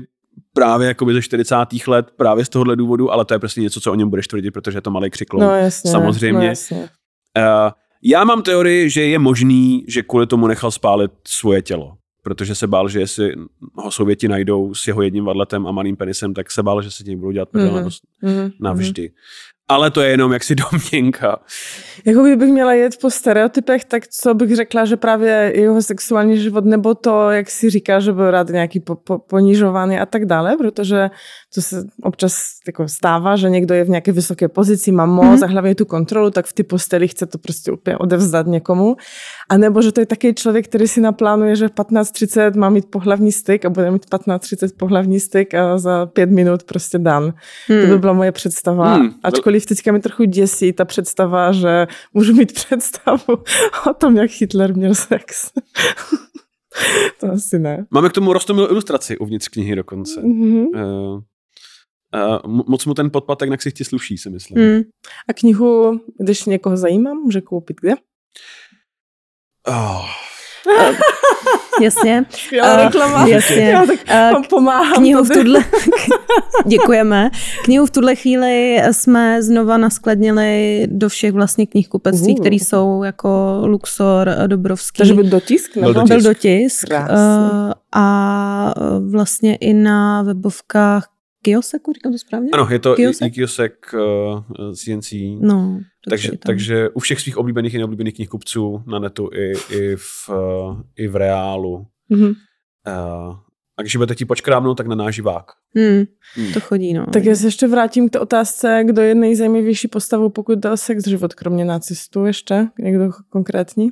právě 0.53 0.87
jakoby 0.87 1.13
ze 1.13 1.21
40. 1.21 1.55
let, 1.87 2.11
právě 2.17 2.45
z 2.45 2.49
tohohle 2.49 2.75
důvodu, 2.75 3.11
ale 3.11 3.25
to 3.25 3.33
je 3.33 3.39
prostě 3.39 3.61
něco, 3.61 3.79
co 3.79 3.91
o 3.91 3.95
něm 3.95 4.09
budeš 4.09 4.27
tvrdit, 4.27 4.51
protože 4.51 4.77
je 4.77 4.81
to 4.81 4.91
malý 4.91 5.09
křiklon. 5.09 5.43
No 5.43 5.55
jasně. 5.55 5.91
Samozřejmě. 5.91 6.39
No, 6.39 6.45
jasně. 6.45 6.77
Uh, 6.77 7.71
já 8.03 8.23
mám 8.23 8.41
teorii, 8.41 8.89
že 8.89 9.01
je 9.03 9.19
možný, 9.19 9.85
že 9.87 10.03
kvůli 10.03 10.27
tomu 10.27 10.47
nechal 10.47 10.71
spálit 10.71 11.11
svoje 11.27 11.61
tělo. 11.61 11.93
Protože 12.23 12.55
se 12.55 12.67
bál, 12.67 12.89
že 12.89 12.99
jestli 12.99 13.33
ho 13.75 13.91
Sověti 13.91 14.27
najdou 14.27 14.73
s 14.73 14.87
jeho 14.87 15.01
jedním 15.01 15.25
vadletem 15.25 15.67
a 15.67 15.71
malým 15.71 15.95
penisem, 15.95 16.33
tak 16.33 16.51
se 16.51 16.63
bál, 16.63 16.81
že 16.81 16.91
se 16.91 17.03
tím 17.03 17.19
budou 17.19 17.31
dělat 17.31 17.53
Mhm. 17.53 17.67
mm-hmm. 17.67 17.99
Mhm, 18.21 18.51
navždy. 18.61 19.11
Ale 19.73 19.91
to 19.91 20.01
je 20.01 20.09
jenom 20.09 20.33
jaksi 20.33 20.55
domněnka. 20.71 21.39
Jako 22.05 22.23
bych 22.23 22.51
měla 22.51 22.73
jet 22.73 22.97
po 23.01 23.09
stereotypech, 23.09 23.85
tak 23.85 24.07
co 24.07 24.33
bych 24.33 24.55
řekla, 24.55 24.85
že 24.85 24.97
právě 24.97 25.51
jeho 25.55 25.81
sexuální 25.81 26.37
život, 26.37 26.65
nebo 26.65 26.95
to, 26.95 27.29
jak 27.31 27.49
si 27.49 27.69
říká, 27.69 27.99
že 27.99 28.11
byl 28.11 28.31
rád 28.31 28.49
nějaký 28.49 28.79
po, 28.79 28.95
po, 28.95 29.19
ponižovaný 29.19 29.99
a 29.99 30.05
tak 30.05 30.25
dále, 30.25 30.57
protože 30.57 31.09
to 31.55 31.61
se 31.61 31.83
občas 32.03 32.37
jako 32.67 32.87
stává, 32.87 33.35
že 33.35 33.49
někdo 33.49 33.75
je 33.75 33.83
v 33.83 33.89
nějaké 33.89 34.11
vysoké 34.11 34.47
pozici, 34.47 34.91
má 34.91 35.05
moc 35.05 35.23
Mhm. 35.25 35.35
mm-hmm. 35.35 35.43
a 35.43 35.47
hlavně 35.47 35.75
tu 35.75 35.85
kontrolu, 35.85 36.31
tak 36.31 36.45
v 36.45 36.53
ty 36.53 36.63
posteli 36.63 37.07
chce 37.07 37.25
to 37.25 37.37
prostě 37.37 37.71
úplně 37.71 37.97
odevzdat 37.97 38.47
někomu. 38.47 38.95
A 39.49 39.57
nebo 39.57 39.81
že 39.81 39.91
to 39.91 39.99
je 39.99 40.05
takový 40.05 40.33
člověk, 40.33 40.65
který 40.67 40.87
si 40.87 41.01
naplánuje, 41.01 41.55
že 41.55 41.67
v 41.67 41.71
15.30 41.71 42.57
má 42.57 42.69
mít 42.69 42.85
pohlavní 42.89 43.31
styk 43.31 43.65
a 43.65 43.69
bude 43.69 43.91
mít 43.91 44.05
15.30 44.05 44.69
pohlavní 44.77 45.19
styk 45.19 45.53
a 45.53 45.77
za 45.77 46.05
pět 46.05 46.29
minut 46.29 46.63
prostě 46.63 46.97
dan. 46.97 47.33
Hmm. 47.67 47.81
To 47.81 47.87
by 47.87 47.97
byla 47.97 48.13
moje 48.13 48.31
představa. 48.31 48.93
Hmm. 48.93 49.03
Hmm. 49.03 49.11
Ačkoliv 49.63 49.77
teďka 49.77 49.91
mi 49.91 49.99
trochu 49.99 50.23
děsí 50.23 50.73
ta 50.73 50.85
představa, 50.85 51.51
že 51.51 51.87
můžu 52.13 52.33
mít 52.33 52.53
představu 52.53 53.43
o 53.89 53.93
tom, 53.93 54.17
jak 54.17 54.31
Hitler 54.31 54.75
měl 54.75 54.95
sex. 54.95 55.51
to 57.19 57.31
asi 57.31 57.59
ne. 57.59 57.85
Máme 57.91 58.09
k 58.09 58.13
tomu 58.13 58.33
rostomilou 58.33 58.67
ilustraci 58.67 59.17
uvnitř 59.17 59.47
knihy 59.47 59.75
dokonce. 59.75 60.21
Mm-hmm. 60.21 60.65
Uh, 60.65 61.21
uh, 62.45 62.63
moc 62.67 62.85
mu 62.85 62.93
ten 62.93 63.11
podpatek 63.11 63.49
na 63.49 63.57
ksichti 63.57 63.83
sluší, 63.83 64.17
si 64.17 64.29
myslím. 64.29 64.57
Hmm. 64.57 64.81
A 65.29 65.33
knihu, 65.33 65.99
když 66.19 66.45
někoho 66.45 66.77
zajímá, 66.77 67.13
může 67.13 67.41
koupit 67.41 67.77
kde? 67.81 67.93
Oh. 69.67 70.22
Jasně. 71.81 72.25
Skvělá 72.29 72.67
Eh, 72.67 72.83
reklama. 72.83 73.27
jasně. 73.27 73.69
Já 73.69 73.85
tak 73.85 73.99
Eh, 74.07 74.29
vám 74.33 74.43
pomáhám. 74.49 74.93
Knihu 74.93 75.23
v 75.23 75.29
tuhle... 75.29 75.59
Děkujeme. 76.65 77.29
Knihu 77.63 77.85
v 77.85 77.91
tuhle 77.91 78.15
chvíli 78.15 78.81
jsme 78.91 79.43
znova 79.43 79.77
naskladnili 79.77 80.83
do 80.91 81.09
všech 81.09 81.31
vlastně 81.31 81.65
knihkupectví, 81.67 82.33
Uhu. 82.33 82.41
které 82.41 82.55
jsou 82.55 83.03
jako 83.03 83.61
Luxor, 83.65 84.29
Dobrovský. 84.47 84.97
Takže 84.97 85.13
byl 85.13 85.23
dotisk? 85.23 85.71
Byl 85.77 85.81
Nebo? 85.81 85.93
dotisk. 85.93 86.09
byl 86.13 86.21
dotisk. 86.33 86.85
Eh, 86.91 87.03
a 87.95 88.73
vlastně 89.11 89.55
i 89.55 89.73
na 89.73 90.21
webovkách 90.21 91.07
Kioseku, 91.43 91.93
říkám 91.93 92.11
to 92.11 92.17
správně? 92.17 92.49
Ano, 92.53 92.67
je 92.71 92.79
to 92.79 92.95
Kiyosek? 92.95 93.27
i 93.27 93.31
Kiosek 93.31 93.73
uh, 93.93 94.73
CNC. 94.73 95.13
No, 95.39 95.79
Takže, 96.09 96.31
i 96.31 96.37
takže 96.37 96.89
u 96.89 96.99
všech 96.99 97.21
svých 97.21 97.37
oblíbených 97.37 97.73
i 97.73 97.77
neoblíbených 97.77 98.13
knihkupců 98.15 98.83
na 98.87 98.99
netu 98.99 99.29
i, 99.33 99.53
i, 99.75 99.95
v, 99.95 100.29
uh, 100.29 100.81
i 100.97 101.07
v 101.07 101.15
reálu. 101.15 101.85
Mhm. 102.09 102.25
Uh, 102.27 103.35
a 103.77 103.81
když 103.81 103.95
budete 103.95 104.13
chtít 104.13 104.25
počkrábnout, 104.25 104.77
tak 104.77 104.87
na 104.87 104.95
náš 104.95 105.15
živák. 105.15 105.45
Hmm, 105.75 106.03
Hmm. 106.35 106.53
to 106.53 106.59
chodí, 106.59 106.93
no. 106.93 107.05
Tak 107.05 107.25
já 107.25 107.35
se 107.35 107.47
ještě 107.47 107.67
vrátím 107.67 108.09
k 108.09 108.11
té 108.11 108.19
otázce, 108.19 108.81
kdo 108.85 109.01
je 109.01 109.15
nejzajímavější 109.15 109.87
postavou, 109.87 110.29
pokud 110.29 110.59
jde 110.59 110.71
o 110.71 110.77
sex 110.77 111.07
život, 111.07 111.33
kromě 111.33 111.65
nacistů 111.65 112.25
ještě? 112.25 112.67
Někdo 112.79 113.09
konkrétní? 113.29 113.89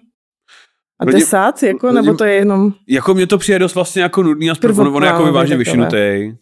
A 0.99 1.05
Lidi- 1.05 1.19
desát, 1.19 1.63
jako, 1.63 1.87
lidi- 1.87 1.95
nebo 1.95 2.13
to 2.13 2.23
je 2.23 2.33
jenom... 2.33 2.73
Jako 2.87 3.13
mě 3.13 3.27
to 3.27 3.37
přijde 3.37 3.59
dost 3.59 3.75
vlastně 3.75 4.01
jako 4.01 4.23
nudný 4.23 4.49
a 4.49 4.53
on, 4.53 4.57
on 4.57 4.73
je 4.73 4.77
jako 4.77 4.81
Prvoplánové 4.83 5.31
vážně 5.31 5.57
takové. 5.57 5.57
vyšinutý. 5.63 6.37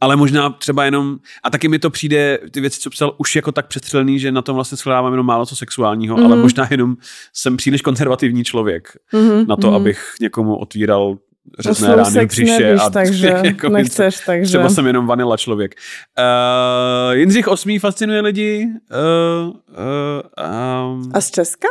Ale 0.00 0.16
možná 0.16 0.50
třeba 0.50 0.84
jenom, 0.84 1.18
a 1.44 1.50
taky 1.50 1.68
mi 1.68 1.78
to 1.78 1.90
přijde, 1.90 2.38
ty 2.50 2.60
věci, 2.60 2.80
co 2.80 2.90
psal, 2.90 3.14
už 3.18 3.36
jako 3.36 3.52
tak 3.52 3.66
přestřelený, 3.66 4.18
že 4.18 4.32
na 4.32 4.42
tom 4.42 4.54
vlastně 4.54 4.76
shledávám 4.76 5.12
jenom 5.12 5.26
málo 5.26 5.46
co 5.46 5.56
sexuálního, 5.56 6.16
mm-hmm. 6.16 6.24
ale 6.24 6.34
Mhm. 6.34 6.42
možná 6.42 6.68
jenom 6.70 6.96
jsem 7.32 7.56
příliš 7.56 7.82
konzervativní 7.82 8.44
člověk 8.44 8.88
Mm-hmm, 9.12 9.46
na 9.46 9.56
to, 9.56 9.74
abych 9.74 10.14
někomu 10.20 10.56
otvíral 10.56 11.16
řezné 11.58 11.96
rány 11.96 12.24
v 12.24 12.28
břiše. 12.28 12.58
nevíš, 12.58 12.80
a 12.82 12.90
takže 13.00 13.34
jako 13.44 13.68
nechceš, 13.68 14.20
takže... 14.26 14.48
Třeba 14.48 14.68
jsem 14.68 14.86
jenom 14.86 15.06
vanila 15.06 15.36
člověk. 15.36 15.74
Uh, 16.18 17.14
Jindřich 17.16 17.46
VIII 17.66 17.78
fascinuje 17.78 18.20
lidi. 18.20 18.66
Uh, 19.46 19.48
uh, 19.48 20.94
um, 20.94 21.10
A 21.14 21.20
z 21.20 21.30
Česka? 21.30 21.68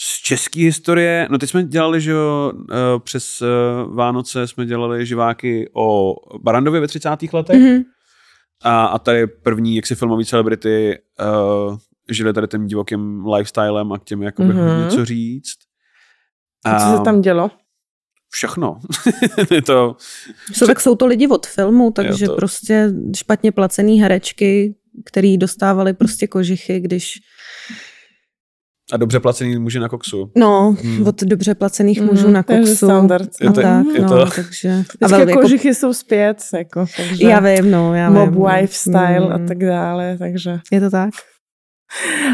Z 0.00 0.22
české 0.22 0.60
historie, 0.60 1.28
no 1.30 1.38
teď 1.38 1.50
jsme 1.50 1.64
dělali, 1.64 2.00
že 2.00 2.10
jo, 2.10 2.52
eh, 2.72 2.74
přes 2.98 3.42
eh, 3.42 3.46
Vánoce 3.94 4.48
jsme 4.48 4.66
dělali 4.66 5.06
živáky 5.06 5.70
o 5.76 6.14
Barandově 6.42 6.80
ve 6.80 6.88
30. 6.88 7.32
letech 7.32 7.60
Mhm. 7.60 7.82
a, 8.62 8.86
a 8.86 8.98
tady 8.98 9.26
první, 9.26 9.76
jak 9.76 9.86
si 9.86 9.94
filmový 9.94 10.24
celebrity 10.24 10.98
uh, 11.68 11.76
žili 12.10 12.32
tady 12.32 12.48
tím 12.48 12.66
divokým 12.66 13.26
lifestylem 13.26 13.92
a 13.92 13.98
k 13.98 14.04
těm 14.04 14.22
jakoby 14.22 14.48
Mhm. 14.54 14.58
mm-hmm. 14.66 14.84
něco 14.84 15.04
říct. 15.04 15.56
A 16.64 16.90
co 16.92 16.96
se 16.98 17.02
tam 17.04 17.20
dělo? 17.20 17.50
Všechno. 18.30 18.80
To, 19.66 19.96
So, 20.52 20.66
tak 20.66 20.80
jsou 20.80 20.94
to 20.94 21.06
lidi 21.06 21.28
od 21.28 21.46
filmu, 21.46 21.90
takže 21.90 22.26
to- 22.26 22.36
prostě 22.36 22.92
špatně 23.16 23.52
placený 23.52 24.00
herečky, 24.00 24.74
který 25.04 25.38
dostávali 25.38 25.94
prostě 25.94 26.26
kožichy, 26.26 26.80
když, 26.80 27.18
a 28.92 28.96
dobře 28.96 29.20
placený 29.20 29.58
muži 29.58 29.78
na 29.78 29.88
koksu. 29.88 30.30
no, 30.36 30.76
Hmm. 30.82 31.06
od 31.06 31.22
dobře 31.22 31.54
placených 31.54 32.00
Mhm, 32.00 32.10
mužů 32.10 32.28
na 32.30 32.42
to 32.42 32.52
je 32.52 32.58
koksu. 32.58 32.74
standard. 32.86 33.28
A 33.40 33.44
Je 33.44 33.50
to- 33.50 33.62
tak, 33.62 33.86
je 33.94 34.00
no, 34.02 34.08
to- 34.08 34.30
takže... 34.36 34.68
A 34.68 34.74
Vždycky 34.80 35.06
velmi 35.16 35.32
jako, 35.32 35.42
kožichy 35.42 35.74
jsou 35.74 35.92
zpět, 35.92 36.38
jako, 36.54 36.86
takže 36.96 37.26
já 37.28 37.40
vím, 37.40 37.70
no, 37.70 37.94
já 37.94 38.10
mob 38.10 38.30
vím. 38.30 38.44
wife 38.44 38.74
style 38.74 39.20
Mm, 39.26 39.32
a 39.32 39.38
tak 39.48 39.58
dále, 39.58 40.16
takže... 40.18 40.58
Je 40.72 40.80
to 40.80 40.90
tak? 40.90 41.10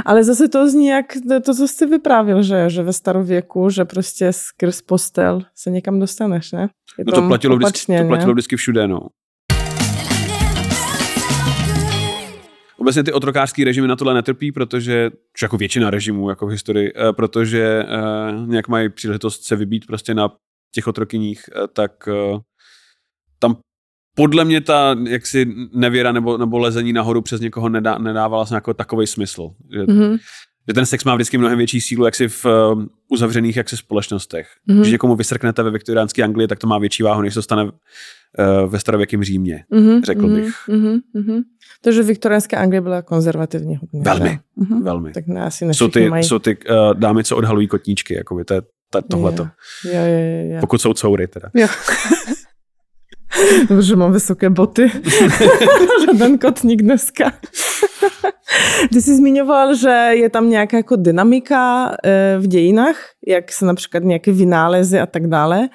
Ale 0.04 0.24
zase 0.24 0.48
to 0.48 0.70
zní 0.70 0.86
jak 0.86 1.06
to, 1.28 1.40
to, 1.40 1.54
co 1.54 1.68
jste 1.68 1.86
vyprávil, 1.86 2.42
že, 2.42 2.70
že 2.70 2.82
ve 2.82 2.92
starověku, 2.92 3.70
že 3.70 3.84
prostě 3.84 4.32
skrz 4.32 4.80
postel 4.82 5.42
se 5.56 5.70
někam 5.70 6.00
dostaneš, 6.00 6.52
ne? 6.52 6.68
Je 6.98 7.04
No 7.06 7.12
to 7.12 7.28
platilo, 7.28 7.56
vždycky, 7.56 7.68
opačně, 7.78 7.96
to 7.98 8.02
ne? 8.02 8.08
platilo 8.08 8.32
vždycky 8.32 8.56
všude, 8.56 8.88
no. 8.88 8.98
Obecně 12.84 13.04
ty 13.04 13.12
otrokářský 13.12 13.64
režimy 13.64 13.88
na 13.88 13.96
tohle 13.96 14.14
netrpí, 14.14 14.52
protože, 14.52 15.10
jako 15.42 15.56
většina 15.56 15.90
režimů 15.90 16.28
jako 16.28 16.46
v 16.46 16.50
historii, 16.50 16.92
eh, 16.96 17.12
protože 17.12 17.84
eh, 17.88 18.46
nějak 18.46 18.68
mají 18.68 18.88
příležitost 18.88 19.44
se 19.44 19.56
vybít 19.56 19.86
prostě 19.86 20.14
na 20.14 20.28
těch 20.74 20.86
otrokyních, 20.86 21.42
eh, 21.56 21.68
tak 21.72 22.08
tam 23.38 23.56
podle 24.16 24.44
mě 24.44 24.60
ta 24.60 24.96
jaksi 25.08 25.54
nevěra 25.72 26.12
nebo, 26.12 26.38
nebo 26.38 26.58
lezení 26.58 26.92
nahoru 26.92 27.22
přes 27.22 27.40
někoho 27.40 27.68
nedá, 27.68 27.98
nedávala 27.98 28.46
jako 28.54 28.74
takový 28.74 29.06
smysl. 29.06 29.50
Že, 29.72 29.82
Mhm. 29.92 30.16
Že 30.68 30.74
ten 30.74 30.86
sex 30.86 31.04
má 31.04 31.14
vždycky 31.14 31.38
mnohem 31.38 31.58
větší 31.58 31.80
sílu, 31.80 32.04
jak 32.04 32.14
si 32.14 32.28
v 32.28 32.44
uh, 32.44 32.84
uzavřených 33.08 33.56
jaksi 33.56 33.76
společnostech. 33.76 34.48
Mhm. 34.66 34.76
Mm-hmm. 34.76 34.80
Když 34.80 34.92
někomu 34.92 35.16
vysrknete 35.16 35.62
ve 35.62 35.70
viktoriánské 35.70 36.22
Anglii, 36.22 36.48
tak 36.48 36.58
to 36.58 36.66
má 36.66 36.78
větší 36.78 37.02
váhu, 37.02 37.22
než 37.22 37.34
to 37.34 37.42
stane 37.42 37.64
uh, 37.64 37.70
ve 38.66 38.80
starověkém 38.80 39.24
Římě, 39.24 39.64
Mhm, 39.70 40.02
řekl 40.02 40.26
mhm, 40.26 40.34
bych. 40.36 40.54
Mhm, 40.68 40.98
mhm. 41.14 41.40
To, 41.80 41.92
že 41.92 42.02
viktoriánská 42.02 42.58
Anglie 42.58 42.80
byla 42.80 43.02
konzervativně 43.02 43.78
hodně. 43.78 44.00
Velmi? 44.02 44.38
Mhm. 44.56 44.82
Velmi. 44.82 45.12
Tak 45.12 45.26
ne, 45.26 45.44
asi 45.44 45.74
Jsou 45.74 45.88
ty, 45.88 46.08
mají. 46.08 46.24
jsou 46.24 46.38
ty 46.38 46.56
uh, 46.56 46.94
dámy, 46.94 47.24
co 47.24 47.36
odhalují 47.36 47.68
kotníčky, 47.68 48.14
jakoby, 48.14 48.44
to 48.44 48.54
je 48.54 48.62
to, 48.90 49.02
tohleto. 49.02 49.42
Jo, 49.84 49.92
jo, 49.92 50.00
jo, 50.00 50.54
jo. 50.54 50.60
Pokud 50.60 50.80
jsou 50.80 50.94
coury 50.94 51.26
teda. 51.28 51.50
Jo. 51.54 51.66
Dobře, 53.68 53.88
že 53.88 53.96
mám 53.96 54.12
vysoké 54.12 54.50
boty. 54.50 54.92
Žaden 56.06 56.38
kotník 56.38 56.82
dneska. 56.82 57.32
Ty 58.92 59.02
jsi 59.02 59.16
zmiňoval, 59.16 59.74
že 59.74 59.88
je 60.10 60.30
tam 60.30 60.50
nějaká 60.50 60.76
jako 60.76 60.96
dynamika 60.96 61.90
eh, 62.04 62.36
v 62.38 62.46
dějinách, 62.46 62.96
jak 63.28 63.52
se 63.52 63.66
například 63.66 64.02
nějaké 64.02 64.32
vynálezy 64.32 65.00
a 65.00 65.06
tak 65.06 65.26
dále. 65.26 65.68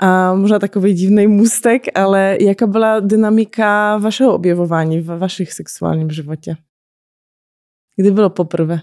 A 0.00 0.34
možná 0.34 0.58
takový 0.58 0.94
divný 0.94 1.26
můstek, 1.26 1.82
ale 1.94 2.36
jaká 2.40 2.66
byla 2.66 3.00
dynamika 3.00 3.96
vašeho 3.96 4.34
objevování 4.34 5.00
v 5.00 5.18
vašich 5.18 5.52
sexuálním 5.52 6.10
životě? 6.10 6.56
Kdy 7.96 8.10
bylo 8.10 8.30
poprvé? 8.30 8.80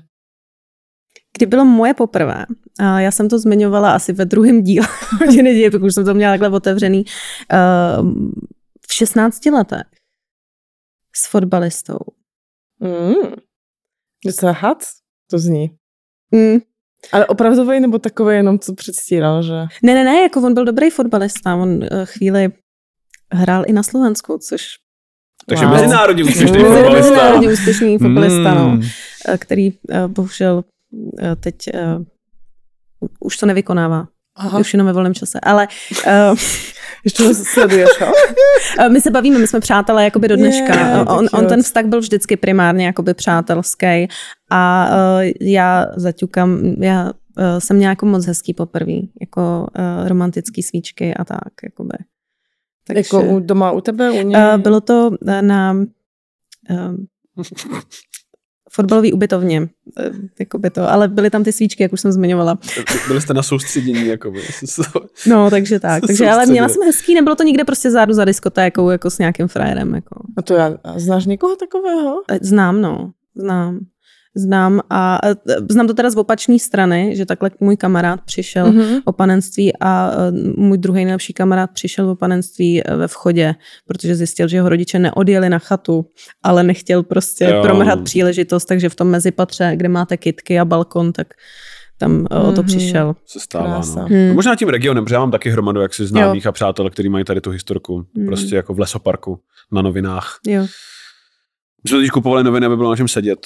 Kdy 1.38 1.46
bylo 1.46 1.66
moje 1.66 1.94
poprvé, 1.94 2.46
já 2.84 3.12
jsem 3.12 3.30
to 3.30 3.40
zmiňovala 3.40 3.94
asi 3.96 4.14
ve 4.14 4.26
druhém 4.26 4.64
díle 4.64 4.88
hodiny 5.20 5.54
děje, 5.54 5.72
už 5.72 5.94
jsem 5.94 6.06
to 6.06 6.14
měla 6.14 6.34
takhle 6.34 6.50
otevřený, 6.50 7.06
uh, 7.54 8.12
v 8.88 8.94
16 8.94 9.46
letech 9.46 9.84
s 11.16 11.30
fotbalistou. 11.30 11.98
Mm. 12.80 13.34
Docela 14.26 14.52
had? 14.52 14.78
To 15.32 15.40
zní. 15.40 15.72
Mm. 16.32 16.60
Ale 17.12 17.26
opravdový 17.26 17.80
nebo 17.80 18.00
takový 18.00 18.36
jenom, 18.36 18.60
co 18.60 18.74
předstíral, 18.76 19.44
že... 19.44 19.54
Ne, 19.84 19.94
ne, 19.94 20.04
ne, 20.04 20.22
jako 20.22 20.42
on 20.42 20.54
byl 20.54 20.66
dobrý 20.66 20.90
fotbalista, 20.90 21.56
on 21.56 21.70
uh, 21.70 21.80
chvíli 22.04 22.50
hrál 23.32 23.64
i 23.68 23.74
na 23.74 23.84
Slovensku, 23.84 24.38
což 24.38 24.64
Takže 25.46 25.66
Wow. 25.66 25.74
mezinárodně 25.74 26.24
úspěšný 26.24 26.60
fotbalista. 26.64 26.92
mezinárodně 26.94 27.50
úspěšný 27.54 27.98
fotbalista, 27.98 28.54
no, 28.54 28.70
Mm. 28.70 28.82
eh, 29.28 29.38
který 29.38 29.72
uh, 29.72 30.08
bohužel 30.08 30.64
teď 31.40 31.56
už 33.20 33.38
to 33.38 33.46
nevykonává. 33.46 34.08
Aha. 34.36 34.60
Už 34.60 34.74
jenom 34.74 34.88
ve 34.88 34.94
volném 34.94 35.14
čase. 35.14 35.40
Ale 35.44 35.68
uh, 36.08 36.38
Ještě 37.04 37.24
to 37.24 37.34
sleduješ? 37.34 37.90
Uh, 38.80 38.90
My 38.92 39.02
se 39.02 39.12
bavíme, 39.12 39.40
my 39.40 39.48
jsme 39.48 39.60
přátelé 39.60 40.04
jakoby 40.04 40.28
do 40.28 40.36
dneška. 40.36 40.74
Je, 40.74 40.80
Yeah, 40.80 41.12
on, 41.18 41.28
on 41.34 41.48
ten 41.48 41.64
vztah 41.64 41.86
byl 41.86 42.00
vždycky 42.00 42.38
primárně 42.38 42.86
jakoby 42.86 43.14
přátelský 43.14 44.08
a 44.50 44.90
uh, 44.92 45.32
já 45.42 45.86
zaťukám, 45.96 46.60
já 46.80 47.06
uh, 47.06 47.12
jsem 47.60 47.78
měla 47.78 47.90
jako 47.90 48.06
moc 48.06 48.26
hezký 48.26 48.54
poprvý, 48.54 49.12
jako 49.22 49.68
uh, 50.02 50.08
romantický 50.08 50.64
svíčky 50.64 51.14
a 51.14 51.26
tak, 51.26 51.54
jakoby. 51.64 51.98
Takže, 52.88 53.00
Jako 53.00 53.22
u, 53.22 53.40
doma 53.40 53.72
u 53.72 53.82
tebe, 53.82 54.12
u 54.12 54.14
něj? 54.28 54.42
uh, 54.54 54.58
bylo 54.58 54.82
to 54.82 55.12
na 55.42 55.74
uh, 56.70 56.96
fotbalový 58.72 59.14
ubytovně, 59.14 59.62
uh, 59.62 59.68
jakoby 60.40 60.70
to, 60.70 60.92
ale 60.92 61.08
byly 61.08 61.30
tam 61.30 61.44
ty 61.44 61.52
svíčky, 61.52 61.84
jak 61.84 61.94
už 61.94 62.02
jsem 62.02 62.12
zmiňovala. 62.12 62.58
Byli 63.08 63.22
jste 63.22 63.34
na 63.34 63.44
soustředění, 63.44 64.08
jakoby. 64.08 64.42
No, 65.28 65.50
takže 65.50 65.80
tak. 65.80 66.04
Takže, 66.08 66.30
ale 66.30 66.46
měla 66.46 66.70
jsem 66.70 66.82
hezký, 66.86 67.16
nebylo 67.16 67.36
to 67.36 67.44
nikde 67.44 67.64
prostě 67.64 67.92
zádu 67.92 68.14
za 68.14 68.26
diskotékou, 68.26 68.90
jako 68.90 69.10
s 69.10 69.18
nějakým 69.18 69.48
frajerem, 69.48 69.96
jako. 69.96 70.22
A 70.38 70.42
to 70.42 70.54
já, 70.54 70.78
a 70.84 71.00
znáš 71.00 71.26
někoho 71.26 71.56
takového? 71.56 72.22
Eh, 72.32 72.40
Znám, 72.42 72.82
no. 72.82 73.12
Znám. 73.36 73.80
Znám 74.36 74.82
a 74.90 75.20
znám 75.70 75.88
to 75.88 75.94
teda 75.94 76.10
z 76.10 76.16
opačné 76.16 76.60
strany, 76.60 77.16
že 77.16 77.26
takhle 77.26 77.52
můj 77.60 77.78
kamarád 77.78 78.22
přišel 78.26 78.66
mm-hmm. 78.66 78.90
Mhm. 78.90 79.00
o 79.06 79.12
panenství 79.12 79.72
a 79.82 80.12
můj 80.58 80.78
druhý 80.78 81.06
nejlepší 81.06 81.34
kamarád 81.34 81.70
přišel 81.74 82.10
o 82.10 82.16
panenství 82.16 82.82
eh, 82.88 82.96
ve 82.96 83.08
vchodě, 83.08 83.56
protože 83.88 84.16
zjistil, 84.16 84.48
že 84.48 84.58
jeho 84.58 84.70
rodiče 84.70 85.00
neodjeli 85.00 85.50
na 85.50 85.60
chatu, 85.60 86.06
ale 86.44 86.64
nechtěl 86.64 87.04
prostě 87.04 87.44
Jo. 87.46 87.56
jo. 87.56 87.62
promrhat 87.62 88.02
příležitost, 88.02 88.66
takže 88.66 88.90
v 88.90 88.96
tom 88.96 89.08
mezipatře, 89.08 89.72
kde 89.76 89.90
máte 89.90 90.18
kitky 90.18 90.60
a 90.60 90.66
balkon, 90.66 91.14
tak 91.14 91.28
tam 91.98 92.28
eh, 92.32 92.36
o 92.36 92.52
to 92.52 92.62
Mhm. 92.62 92.68
přišel. 92.68 93.16
Se 93.26 93.40
stává, 93.40 93.66
Krása. 93.66 94.00
no. 94.02 94.08
Hmm. 94.08 94.28
no. 94.28 94.34
Možná 94.34 94.56
tím 94.56 94.70
regionem, 94.70 95.04
protože 95.06 95.16
já 95.16 95.20
mám 95.20 95.32
taky 95.32 95.50
hromadu 95.50 95.82
jaksi 95.82 96.06
známých 96.06 96.48
a 96.48 96.52
přátel, 96.52 96.90
kteří 96.90 97.10
mají 97.10 97.26
tady 97.26 97.42
tu 97.42 97.50
historku. 97.50 98.06
Hmm. 98.16 98.26
Prostě 98.26 98.56
jako 98.56 98.74
v 98.74 98.80
lesoparku, 98.80 99.40
na 99.72 99.82
novinách. 99.82 100.40
Jo. 100.48 100.66
My 101.84 101.88
jsme 101.90 101.98
totiž 101.98 102.10
kupovali 102.10 102.44
noviny, 102.44 102.66
aby 102.66 102.78
bylo 102.78 102.90
na 102.90 102.96
čem 102.96 103.08
sedět. 103.08 103.40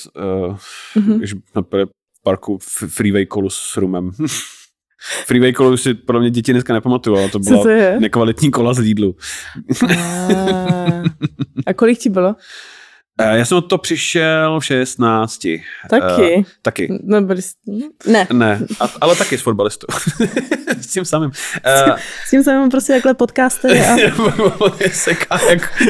Uh, 0.47 0.57
Mhm. 0.95 1.17
když 1.17 1.33
například 1.55 1.89
v 2.19 2.23
parku 2.23 2.57
Freeway 2.87 3.25
kolu 3.25 3.49
s 3.49 3.77
rumem. 3.77 4.11
Freeway 5.25 5.53
kolu 5.53 5.77
si 5.77 5.93
podle 5.93 6.21
mě 6.21 6.29
děti 6.29 6.51
dneska 6.53 6.73
nepamatují, 6.73 7.19
ale 7.19 7.29
to 7.29 7.39
byla 7.39 7.63
to 7.63 7.69
je? 7.69 7.99
nekvalitní 7.99 8.51
kola 8.51 8.73
z 8.73 8.79
Lidlu. 8.79 9.15
A, 9.89 11.03
a 11.65 11.73
kolik 11.73 11.99
ti 11.99 12.09
bylo? 12.09 12.35
Uh, 13.21 13.27
já 13.35 13.45
jsem 13.45 13.57
od 13.57 13.61
to 13.61 13.77
přišel 13.77 14.59
v 14.59 14.65
16. 14.65 15.39
Taky. 15.89 16.35
Uh, 16.37 16.43
taky. 16.61 16.99
Byli 17.21 17.41
jste... 17.41 17.59
Ne, 18.07 18.27
Ne, 18.33 18.59
a, 18.79 18.89
ale 19.01 19.15
taky 19.15 19.37
s 19.37 19.41
fotbalistou. 19.41 19.87
s 20.81 20.87
tím 20.87 21.05
samým. 21.05 21.31
Uh, 21.89 21.95
s 22.27 22.29
tím 22.29 22.43
mám 22.47 22.69
prostě 22.69 22.93
takhle 22.93 23.13
podcasty 23.13 23.67
a, 23.81 23.95
seká 24.91 25.39
jak, 25.49 25.83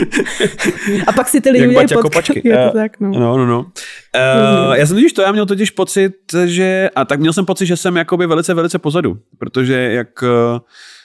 a 1.07 1.12
pak 1.12 1.27
si 1.29 1.41
ty 1.41 1.49
lidi 1.49 1.67
udělají 1.67 1.88
Baťa 1.88 1.95
podca- 1.95 2.01
Kopačky. 2.01 2.41
Je 2.49 2.59
Eh, 2.65 2.69
to 2.71 2.77
tak, 2.77 2.99
no. 2.99 3.09
No, 3.09 3.38
no, 3.38 3.45
no. 3.45 3.59
Uh, 3.59 4.73
já 4.73 4.86
jsem 4.86 4.95
totiž 4.97 5.13
to, 5.13 5.21
já 5.21 5.31
měl 5.31 5.45
totiž 5.45 5.69
pocit, 5.69 6.13
že, 6.45 6.89
a 6.95 7.05
tak 7.05 7.19
měl 7.19 7.33
jsem 7.33 7.45
pocit, 7.45 7.65
že 7.65 7.77
jsem 7.77 7.95
jakoby 7.97 8.27
velice, 8.27 8.53
velice 8.53 8.79
pozadu, 8.79 9.17
protože 9.39 9.73
jak 9.73 10.21
uh, 10.21 10.29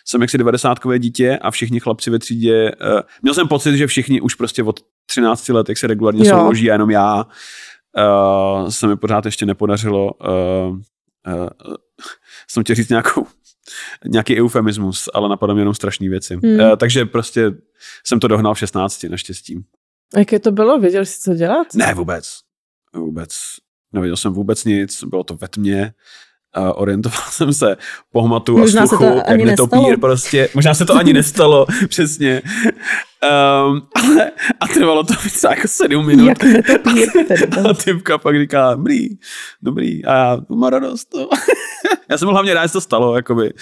jsem 0.05 0.21
jaksi 0.21 0.39
90 0.39 0.79
dítě 0.99 1.39
a 1.43 1.51
všichni 1.51 1.81
chlapci 1.81 2.11
ve 2.11 2.19
třídě, 2.19 2.71
uh, 2.95 3.01
měl 3.23 3.35
jsem 3.35 3.49
pocit, 3.49 3.77
že 3.77 3.87
všichni 3.87 4.21
už 4.21 4.35
prostě 4.35 4.63
od 4.63 4.81
13 5.09 5.49
let, 5.49 5.69
jak 5.69 5.79
se 5.79 5.87
regulárně 5.87 6.29
Jo. 6.29 6.39
souloží 6.39 6.71
a 6.71 6.75
jenom 6.75 6.91
já, 6.91 7.27
uh, 7.99 8.69
se 8.69 8.87
mi 8.87 8.97
pořád 8.97 9.25
ještě 9.25 9.47
nepodařilo, 9.47 10.13
uh, 10.13 10.77
uh, 10.77 11.49
jsem 12.51 12.63
chtěl 12.63 12.77
říct 12.77 12.89
nějakou, 12.89 13.27
nějaký 14.05 14.41
eufemismus, 14.41 15.09
ale 15.15 15.29
napadá 15.29 15.53
mě 15.55 15.61
jenom 15.61 15.75
strašné 15.75 16.09
věci. 16.09 16.35
Hmm. 16.35 16.61
Uh, 16.61 16.77
takže 16.77 17.05
prostě 17.05 17.51
jsem 18.05 18.21
to 18.21 18.29
dohnal 18.29 18.55
v 18.55 18.59
16, 18.59 19.05
naštěstí. 19.05 19.65
Jaké 20.17 20.39
to 20.39 20.53
bylo? 20.53 20.79
Věděl 20.79 21.05
jsi, 21.05 21.21
co 21.21 21.35
dělat? 21.35 21.67
Ne, 21.75 21.95
vůbec. 21.95 22.41
Vůbec. 22.95 23.31
Nevěděl 23.93 24.17
jsem 24.17 24.33
vůbec 24.33 24.65
nic, 24.65 25.05
bylo 25.05 25.25
to 25.25 25.35
ve 25.35 25.49
tmě. 25.49 25.95
Uh, 26.59 26.73
orientoval 26.75 27.23
jsem 27.31 27.53
se 27.53 27.77
po 28.13 28.23
hmatu 28.23 28.57
a 28.57 28.61
Možná 28.61 28.87
se 28.87 28.91
to 28.91 28.97
sluchu, 28.97 29.21
jak 29.29 29.41
netopír 29.41 30.01
prostě. 30.01 30.49
Možná 30.55 30.75
se 30.75 30.85
to 30.85 30.95
ani 30.97 31.13
nestalo, 31.13 31.67
přesně. 31.89 32.43
Um, 33.23 33.83
ale, 33.95 34.31
a 34.61 34.69
trvalo 34.69 35.05
to 35.05 35.15
víc 35.25 35.43
jako 35.43 35.69
sedm 35.69 36.07
minut. 36.07 36.27
Jak 36.29 36.43
netopír 36.43 37.09
tedy. 37.29 37.47
A 37.71 37.75
typka 37.75 38.19
pak 38.19 38.39
říká, 38.39 38.75
dobrý, 38.75 39.09
dobrý, 39.63 40.05
a 40.05 40.15
já 40.15 40.39
mám 40.49 40.71
radost. 40.71 41.09
No. 41.15 41.29
já 42.11 42.19
jsem 42.19 42.27
byl 42.27 42.33
hlavně 42.33 42.55
rád, 42.55 42.67
že 42.67 42.73
to 42.73 42.81
stalo, 42.81 43.17
jakoby. 43.17 43.53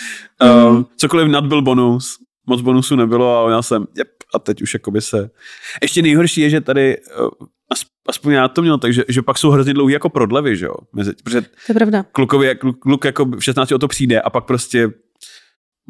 Um, 0.45 0.75
Mhm. 0.75 0.85
Cokoliv 0.97 1.29
nad 1.29 1.45
byl 1.47 1.63
bonus, 1.63 2.17
moc 2.47 2.61
bonusu 2.61 2.97
nebylo 2.97 3.47
a 3.47 3.51
já 3.51 3.63
jsem, 3.63 3.87
jep, 3.97 4.09
a 4.35 4.39
teď 4.39 4.63
už 4.63 4.75
jakoby 4.75 5.01
se... 5.01 5.31
Ještě 5.83 6.03
nejhorší 6.03 6.41
je, 6.41 6.51
že 6.51 6.61
tady, 6.61 6.97
as- 6.97 7.47
aspoň 8.09 8.33
já 8.33 8.48
to 8.48 8.62
měl, 8.62 8.79
takže 8.79 9.05
že 9.09 9.22
pak 9.22 9.38
jsou 9.38 9.50
hrozně 9.50 9.74
dlouhý 9.74 9.92
jako 9.92 10.09
prodlevy, 10.09 10.57
že 10.57 10.66
jo? 10.66 10.74
Mezi, 10.92 11.12
protože 11.24 11.40
To 11.40 11.48
je 11.68 11.74
pravda. 11.74 12.05
klukovi, 12.12 12.55
kluk, 12.55 12.79
kluk 12.79 13.05
jako 13.05 13.24
v 13.24 13.40
16 13.44 13.72
o 13.72 13.79
to 13.79 13.88
přijde 13.88 14.20
a 14.20 14.31
pak 14.31 14.44
prostě 14.44 14.88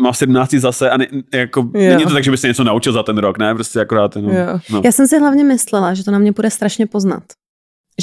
má 0.01 0.13
v 0.13 0.17
17 0.17 0.51
zase 0.55 0.91
a 0.91 0.97
ne, 0.97 1.07
jako, 1.35 1.61
Jo. 1.61 1.91
není 1.91 2.05
to 2.05 2.13
tak, 2.13 2.25
že 2.25 2.31
by 2.31 2.37
se 2.37 2.49
něco 2.49 2.65
naučil 2.65 2.93
za 2.93 3.03
ten 3.03 3.19
rok, 3.19 3.39
ne? 3.39 3.55
Prostě 3.55 3.81
akorát 3.81 4.17
jenom, 4.17 4.33
Jo. 4.35 4.61
no. 4.71 4.83
Já 4.85 4.93
jsem 4.93 5.09
si 5.09 5.19
hlavně 5.19 5.45
myslela, 5.45 5.95
že 5.95 6.05
to 6.05 6.11
na 6.11 6.19
mě 6.19 6.33
bude 6.33 6.51
strašně 6.51 6.87
poznat. 6.87 7.23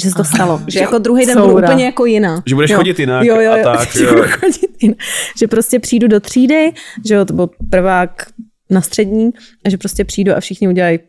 Že 0.04 0.10
se 0.10 0.16
to 0.16 0.24
stalo. 0.24 0.60
Že 0.68 0.80
jako 0.80 0.98
druhý 0.98 1.26
den 1.26 1.40
budu 1.40 1.58
úplně 1.58 1.84
jako 1.84 2.06
jiná. 2.06 2.42
Že 2.46 2.54
budeš 2.54 2.70
Jo. 2.70 2.76
chodit 2.76 2.98
jinak 2.98 3.24
jo, 3.26 3.40
jo, 3.40 3.52
a 3.52 3.56
jo. 3.56 3.64
tak. 3.76 3.92
Že 3.96 4.04
Jo. 4.04 4.24
chodit 4.28 4.82
jinak. 4.82 4.98
Že 5.38 5.46
prostě 5.48 5.78
přijdu 5.78 6.08
do 6.08 6.20
třídy, 6.20 6.72
že 7.04 7.14
jo, 7.14 7.24
to 7.24 7.32
byl 7.32 7.50
prvák 7.70 8.26
na 8.70 8.80
střední, 8.80 9.30
a 9.66 9.70
že 9.70 9.78
prostě 9.78 10.04
přijdu 10.04 10.32
a 10.36 10.40
všichni 10.40 10.68
udělají 10.68 10.98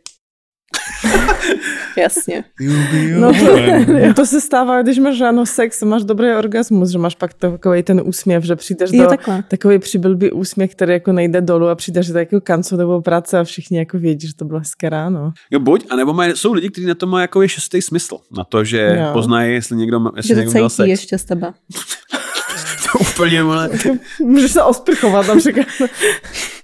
Jasně. 1.98 2.44
No 3.20 3.34
to, 3.34 3.58
to 4.16 4.26
se 4.26 4.42
stává, 4.42 4.82
když 4.82 5.00
máš 5.00 5.22
ráno 5.22 5.46
sex, 5.46 5.82
máš 5.84 6.04
dobrý 6.04 6.32
orgasmus, 6.32 6.90
že 6.90 6.98
máš 6.98 7.16
pak 7.16 7.34
takový 7.34 7.84
ten 7.84 8.02
úsměv, 8.06 8.44
že 8.44 8.56
přijdeš 8.56 8.92
Je 8.92 9.02
do 9.04 9.08
takhle. 9.08 9.44
takový 9.48 9.80
přiblbý 9.80 10.32
úsměv, 10.32 10.72
který 10.72 10.94
jako 10.94 11.12
nejde 11.12 11.42
dolů 11.42 11.68
a 11.68 11.76
přijdeš 11.76 12.08
do 12.08 12.14
takového 12.14 12.42
kancu 12.42 12.76
nebo 12.76 13.02
práce 13.02 13.40
a 13.40 13.44
všichni 13.44 13.78
jako 13.78 13.98
vědí, 13.98 14.28
že 14.28 14.36
to 14.36 14.46
bylo 14.46 14.60
hezké 14.60 14.90
ráno. 14.90 15.32
Jo, 15.52 15.60
buď, 15.60 15.86
anebo 15.90 16.14
mají, 16.14 16.32
jsou 16.36 16.54
lidi, 16.54 16.70
kteří 16.70 16.88
na 16.88 16.96
to 16.96 17.08
mají 17.08 17.22
jako 17.24 17.48
šestý 17.48 17.82
smysl. 17.82 18.18
Na 18.38 18.44
to, 18.44 18.64
že 18.64 18.98
Jo. 19.00 19.10
poznají, 19.14 19.54
jestli 19.54 19.76
někdo, 19.78 20.00
jestli 20.16 20.28
Že 20.28 20.34
to 20.34 20.40
někdo 20.40 20.52
měl 20.54 20.70
sex. 20.70 20.88
ještě 20.90 21.18
z 21.18 21.24
tebe. 21.26 21.54
To 22.94 23.00
úplně, 23.00 23.44
vole. 23.44 23.70
Můžeš 24.22 24.52
se 24.52 24.64
osprchovat 24.64 25.28
například. 25.28 25.66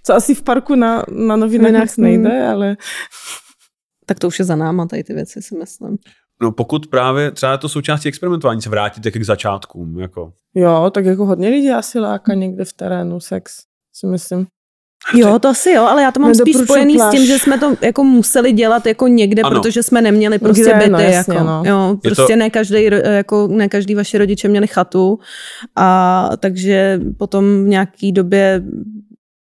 Co 0.04 0.14
asi 0.14 0.36
v 0.36 0.42
parku 0.44 0.76
na, 0.76 1.04
na 1.12 1.36
novinách 1.36 1.98
nejde, 1.98 2.48
ale 2.48 2.78
Tak 4.12 4.20
to 4.20 4.28
už 4.28 4.40
je 4.40 4.46
za 4.46 4.56
náma, 4.56 4.86
tady 4.86 5.04
ty 5.04 5.14
věci 5.14 5.42
si 5.42 5.58
myslím. 5.58 5.98
no 6.42 6.52
pokud 6.52 6.88
právě 6.88 7.32
třeba 7.32 7.52
je 7.52 7.58
to 7.58 7.70
součástí 7.70 8.10
experimentování 8.10 8.62
se 8.62 8.70
vrátit 8.70 9.04
k 9.14 9.24
začátkům, 9.24 10.00
jako. 10.00 10.34
Jo, 10.56 10.92
tak 10.94 11.06
jako 11.06 11.26
hodně 11.26 11.50
lidí 11.50 11.70
asi 11.72 12.00
láká 12.00 12.34
někde 12.34 12.66
v 12.66 12.74
terénu 12.74 13.20
sex, 13.20 13.54
si 13.94 14.08
myslím. 14.08 14.48
Jo, 15.14 15.40
to 15.40 15.48
asi 15.48 15.72
jo, 15.72 15.84
ale 15.84 16.02
já 16.04 16.12
to 16.12 16.20
mám 16.20 16.36
spíš 16.36 16.56
spojený 16.58 16.96
pláž. 16.96 17.08
s 17.16 17.18
tím, 17.18 17.26
že 17.28 17.40
jsme 17.40 17.60
to 17.60 17.76
jako 17.82 18.04
museli 18.04 18.52
dělat 18.52 18.86
jako 18.86 19.08
někde, 19.08 19.42
Ano. 19.42 19.62
protože 19.62 19.84
jsme 19.84 20.02
neměli 20.02 20.40
prostě 20.40 20.62
Kde, 20.64 20.74
byty. 20.74 20.90
no, 20.90 21.00
jasně, 21.00 21.34
jako, 21.34 21.48
no. 21.48 21.64
jo, 21.66 21.98
prostě 22.04 22.34
to- 22.34 22.36
ne 22.40 22.50
každý, 22.50 22.84
jako 23.04 23.48
ne 23.48 23.70
každý 23.70 23.96
vaši 23.96 24.18
rodiče 24.18 24.48
měli 24.48 24.68
chatu 24.68 25.20
a 25.76 26.30
takže 26.38 27.00
potom 27.18 27.64
v 27.66 27.68
nějaký 27.68 28.12
době 28.12 28.64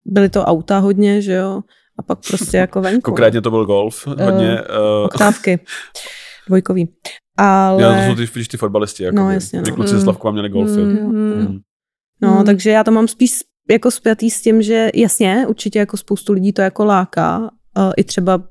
byly 0.06 0.28
to 0.28 0.44
auta 0.44 0.78
hodně, 0.78 1.22
že 1.22 1.32
jo, 1.32 1.60
a 2.02 2.04
pak 2.04 2.18
prostě 2.28 2.56
jako 2.56 2.80
venku. 2.80 3.00
Konkrétně 3.00 3.40
to 3.40 3.50
byl 3.50 3.66
golf, 3.66 4.06
hodně. 4.06 4.62
Uh, 4.62 5.04
Oktávky. 5.04 5.60
Dvojkový. 6.46 6.88
Ale... 7.38 7.82
já, 7.82 7.94
to 7.94 8.10
jsou 8.10 8.14
ty, 8.16 8.26
vidíš, 8.34 8.48
ty 8.48 8.56
fotbalisti, 8.56 9.04
jako 9.04 9.16
No, 9.16 9.30
jasně, 9.30 9.58
no. 9.58 9.64
Ty 9.64 9.72
kluci 9.72 9.94
Mm. 9.94 10.00
Slavkova 10.00 10.32
měli 10.32 10.48
golfy. 10.48 10.80
Mm, 10.80 10.92
mm. 10.92 11.34
Mm. 11.34 11.58
No, 12.22 12.34
Hmm. 12.34 12.44
takže 12.46 12.70
já 12.70 12.84
to 12.84 12.90
mám 12.90 13.08
spíš 13.08 13.30
jako 13.70 13.90
spjatý 13.90 14.30
s 14.30 14.42
tím, 14.42 14.62
že 14.62 14.90
jasně, 14.94 15.46
určitě 15.48 15.78
jako 15.78 15.96
spoustu 15.96 16.32
lidí 16.32 16.52
to 16.52 16.62
jako 16.62 16.84
láká, 16.84 17.38
uh, 17.40 17.92
i 17.96 18.04
třeba 18.04 18.42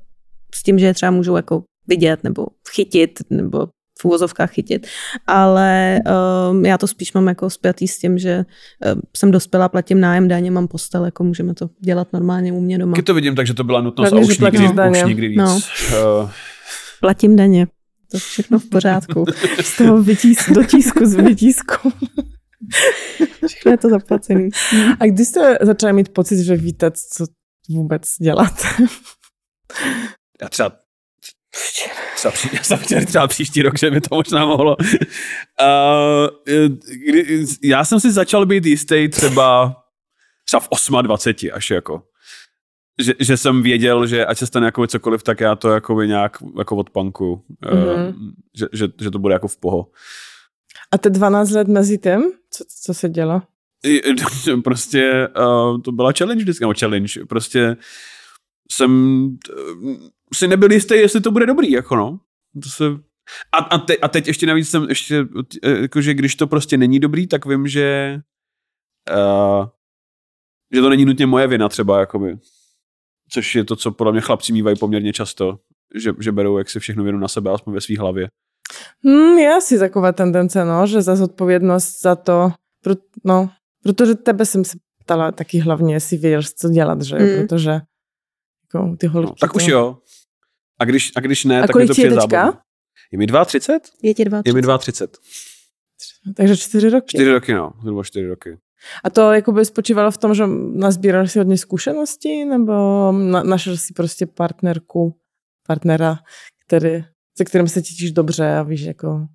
s 0.54 0.62
tím, 0.62 0.78
že 0.78 0.86
je 0.86 0.94
třeba 0.94 1.10
můžou 1.10 1.36
jako 1.36 1.62
vidět 1.88 2.24
nebo 2.24 2.46
chytit, 2.74 3.18
nebo 3.30 3.66
v 4.02 4.04
úvozovkách 4.04 4.50
chytit, 4.52 4.86
ale 5.26 6.00
um, 6.50 6.64
já 6.64 6.78
to 6.78 6.86
spíš 6.86 7.12
mám 7.12 7.28
jako 7.28 7.50
spjatý 7.50 7.88
s 7.88 7.98
tím, 7.98 8.18
že 8.18 8.36
um, 8.94 9.00
jsem 9.16 9.30
dospěla, 9.30 9.68
platím 9.68 10.00
nájem, 10.00 10.28
daně, 10.28 10.50
mám 10.50 10.68
postel, 10.68 11.04
jako 11.04 11.24
můžeme 11.24 11.54
to 11.54 11.70
dělat 11.80 12.12
normálně 12.12 12.52
u 12.52 12.60
mě 12.60 12.78
doma. 12.78 12.92
Taky 12.92 13.02
to 13.02 13.14
vidím, 13.14 13.34
takže 13.34 13.54
to 13.54 13.64
byla 13.64 13.80
nutnost 13.80 14.06
a 14.06 14.10
Hlavně, 14.10 14.26
že 14.26 14.32
už 14.32 14.38
nikdy, 14.38 14.58
platíš 14.58 14.76
daně. 14.76 15.02
už 15.04 15.08
nikdy 15.08 15.28
víc. 15.28 15.38
No. 15.38 15.60
Uh, 16.22 16.30
Platím 17.00 17.36
daně. 17.36 17.66
To 18.10 18.16
je 18.16 18.20
všechno 18.20 18.58
v 18.58 18.68
pořádku. 18.68 19.24
Z 19.62 19.76
toho 19.76 20.02
vytísk, 20.02 20.50
do 20.50 20.64
tísku, 20.64 21.06
z 21.06 21.14
vytísku. 21.14 21.92
Všechno 23.46 23.70
je 23.72 23.78
to 23.78 23.88
zaplacený. 23.90 24.48
A 25.00 25.06
kdy 25.06 25.24
jste 25.24 25.58
začali 25.60 25.92
mít 25.92 26.08
pocit, 26.08 26.44
že 26.44 26.56
víte, 26.56 26.90
co 26.90 27.26
vůbec 27.68 28.02
dělat? 28.20 28.54
já 30.42 30.48
třeba 30.48 30.72
třeba, 32.30 32.62
jsem 32.62 32.78
chtěl 32.78 33.04
třeba 33.04 33.26
příští 33.26 33.62
rok, 33.62 33.78
že 33.78 33.90
by 33.90 34.00
to 34.00 34.14
možná 34.14 34.46
mohlo. 34.46 34.76
Uh, 34.76 36.28
kdy, 37.08 37.44
já 37.62 37.84
jsem 37.84 38.00
si 38.00 38.12
začal 38.12 38.46
být 38.46 38.66
jistý 38.66 39.08
třeba, 39.08 39.76
třeba 40.44 40.60
v 40.60 41.02
28 41.02 41.50
až 41.54 41.70
jako. 41.70 42.02
Že, 43.02 43.14
že 43.18 43.36
jsem 43.36 43.62
věděl, 43.62 44.06
že 44.06 44.26
ať 44.26 44.38
se 44.38 44.46
stane 44.46 44.66
jako 44.66 44.86
cokoliv, 44.86 45.22
tak 45.22 45.40
já 45.40 45.56
to 45.56 45.68
jako 45.70 46.02
nějak 46.02 46.36
jako 46.58 46.76
odpankuju. 46.76 47.32
Uh, 47.32 47.42
Mhm. 47.72 48.32
že, 48.58 48.66
že, 48.72 48.88
že, 49.00 49.10
to 49.10 49.18
bude 49.18 49.34
jako 49.34 49.48
v 49.48 49.56
poho. 49.56 49.86
A 50.92 50.98
ty 50.98 51.10
12 51.10 51.50
let 51.50 51.68
mezi 51.68 51.98
tím, 51.98 52.22
co, 52.50 52.64
co 52.84 52.94
se 52.94 53.08
dělo? 53.08 53.42
Prostě 54.64 55.28
uh, 55.38 55.80
to 55.80 55.92
byla 55.92 56.12
challenge 56.18 56.42
vždycky, 56.42 56.64
nebo 56.64 56.74
challenge, 56.80 57.24
prostě 57.28 57.76
jsem 58.76 59.24
uh, 59.84 59.96
si 60.34 60.48
nebyl 60.48 60.72
jistý, 60.72 60.94
jestli 60.94 61.20
to 61.20 61.30
bude 61.30 61.46
dobrý, 61.46 61.70
jako 61.70 61.96
no. 61.96 62.20
To 62.62 62.68
se, 62.68 62.84
a, 63.52 63.58
a, 63.58 63.78
te, 63.78 63.96
a 63.96 64.08
teď 64.08 64.26
ještě 64.26 64.46
navíc 64.46 64.70
jsem 64.70 64.88
ještě, 64.88 65.26
eh, 65.64 65.70
jakože 65.82 66.14
když 66.14 66.34
to 66.36 66.46
prostě 66.46 66.76
není 66.76 67.00
dobrý, 67.00 67.26
tak 67.26 67.46
vím, 67.46 67.68
že 67.68 68.18
uh, 69.10 69.66
že 70.74 70.80
to 70.80 70.88
není 70.90 71.04
nutně 71.04 71.26
moje 71.26 71.46
vina 71.46 71.68
třeba, 71.68 72.00
jakoby. 72.00 72.38
Což 73.30 73.54
je 73.54 73.64
to, 73.64 73.76
co 73.76 73.92
podle 73.92 74.12
mě 74.12 74.20
chlapci 74.20 74.52
mývají 74.52 74.76
poměrně 74.78 75.12
často, 75.12 75.58
že, 75.94 76.12
že 76.20 76.32
berou 76.32 76.58
jak 76.58 76.70
si 76.70 76.80
všechno 76.80 77.04
vinu 77.04 77.18
na 77.18 77.28
sebe, 77.28 77.50
aspoň 77.50 77.74
ve 77.74 77.80
své 77.80 77.98
hlavě. 77.98 78.28
Hmm, 79.04 79.38
je 79.38 79.54
asi 79.54 79.78
taková 79.78 80.12
tendence, 80.12 80.64
no, 80.64 80.86
že 80.86 81.02
za 81.02 81.16
zodpovědnost 81.16 82.02
za 82.02 82.16
to, 82.16 82.52
pro, 82.84 82.94
no, 83.24 83.50
protože 83.82 84.14
tebe 84.14 84.46
jsem 84.46 84.64
se 84.64 84.78
ptala 85.04 85.32
taky 85.32 85.58
hlavně, 85.58 85.94
jestli 85.94 86.16
věděl, 86.16 86.42
co 86.56 86.68
dělat, 86.68 87.02
že 87.02 87.16
jo, 87.16 87.22
Mm. 87.22 87.46
protože 87.46 87.80
jako 88.74 88.96
ty 88.96 89.06
holky... 89.06 89.30
No, 89.30 89.34
tak 89.40 89.56
už 89.56 89.66
jo. 89.66 89.98
A 90.78 90.84
když, 90.84 91.12
a 91.16 91.20
když 91.20 91.44
ne, 91.44 91.62
A 91.62 91.66
tak 91.66 91.76
je 91.80 91.86
to 91.86 91.94
ti 91.94 92.00
je 92.00 92.08
přijde 92.08 92.20
teďka? 92.20 92.42
zábavný. 92.42 92.60
Je 93.12 93.18
mi 93.18 93.26
32? 93.26 93.78
Je 94.02 94.14
ti 94.14 94.24
dva, 94.24 94.42
Je 94.44 94.52
mi 94.52 94.62
32. 94.78 95.22
Takže 96.36 96.56
čtyři 96.56 96.90
roky. 96.90 97.06
Čtyři 97.08 97.32
roky, 97.32 97.54
no. 97.54 97.72
Zhruba 97.82 98.04
čtyři 98.04 98.26
roky. 98.26 98.58
A 99.04 99.10
to 99.10 99.32
jakoby 99.32 99.64
spočívalo 99.64 100.10
v 100.10 100.18
tom, 100.18 100.34
že 100.34 100.46
nazbíral 100.74 101.26
si 101.26 101.38
hodně 101.38 101.58
zkušeností, 101.58 102.44
nebo 102.44 102.72
na, 103.12 103.42
našel 103.42 103.76
si 103.76 103.92
prostě 103.94 104.26
partnerku, 104.26 105.16
partnera, 105.66 106.18
který, 106.66 107.04
se 107.36 107.44
kterým 107.44 107.68
se 107.68 107.82
cítíš 107.82 108.12
dobře 108.12 108.54
a 108.54 108.62
víš, 108.62 108.80
jako... 108.80 109.26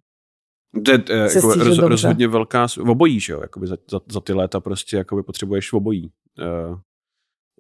To 0.86 0.92
je 0.92 1.04
eh, 1.10 1.30
Se 1.30 1.38
jako 1.38 1.48
roz, 1.54 1.68
dobře. 1.68 1.88
rozhodně 1.88 2.28
velká, 2.28 2.68
obojí, 2.80 3.20
že 3.20 3.34
jo, 3.34 3.42
jakoby 3.42 3.68
za, 3.68 3.78
za, 3.92 4.00
za 4.12 4.22
ty 4.22 4.34
léta 4.34 4.60
prostě 4.60 4.98
jakoby 4.98 5.24
potřebuješ 5.24 5.74
obojí 5.74 6.12
uh, 6.40 6.80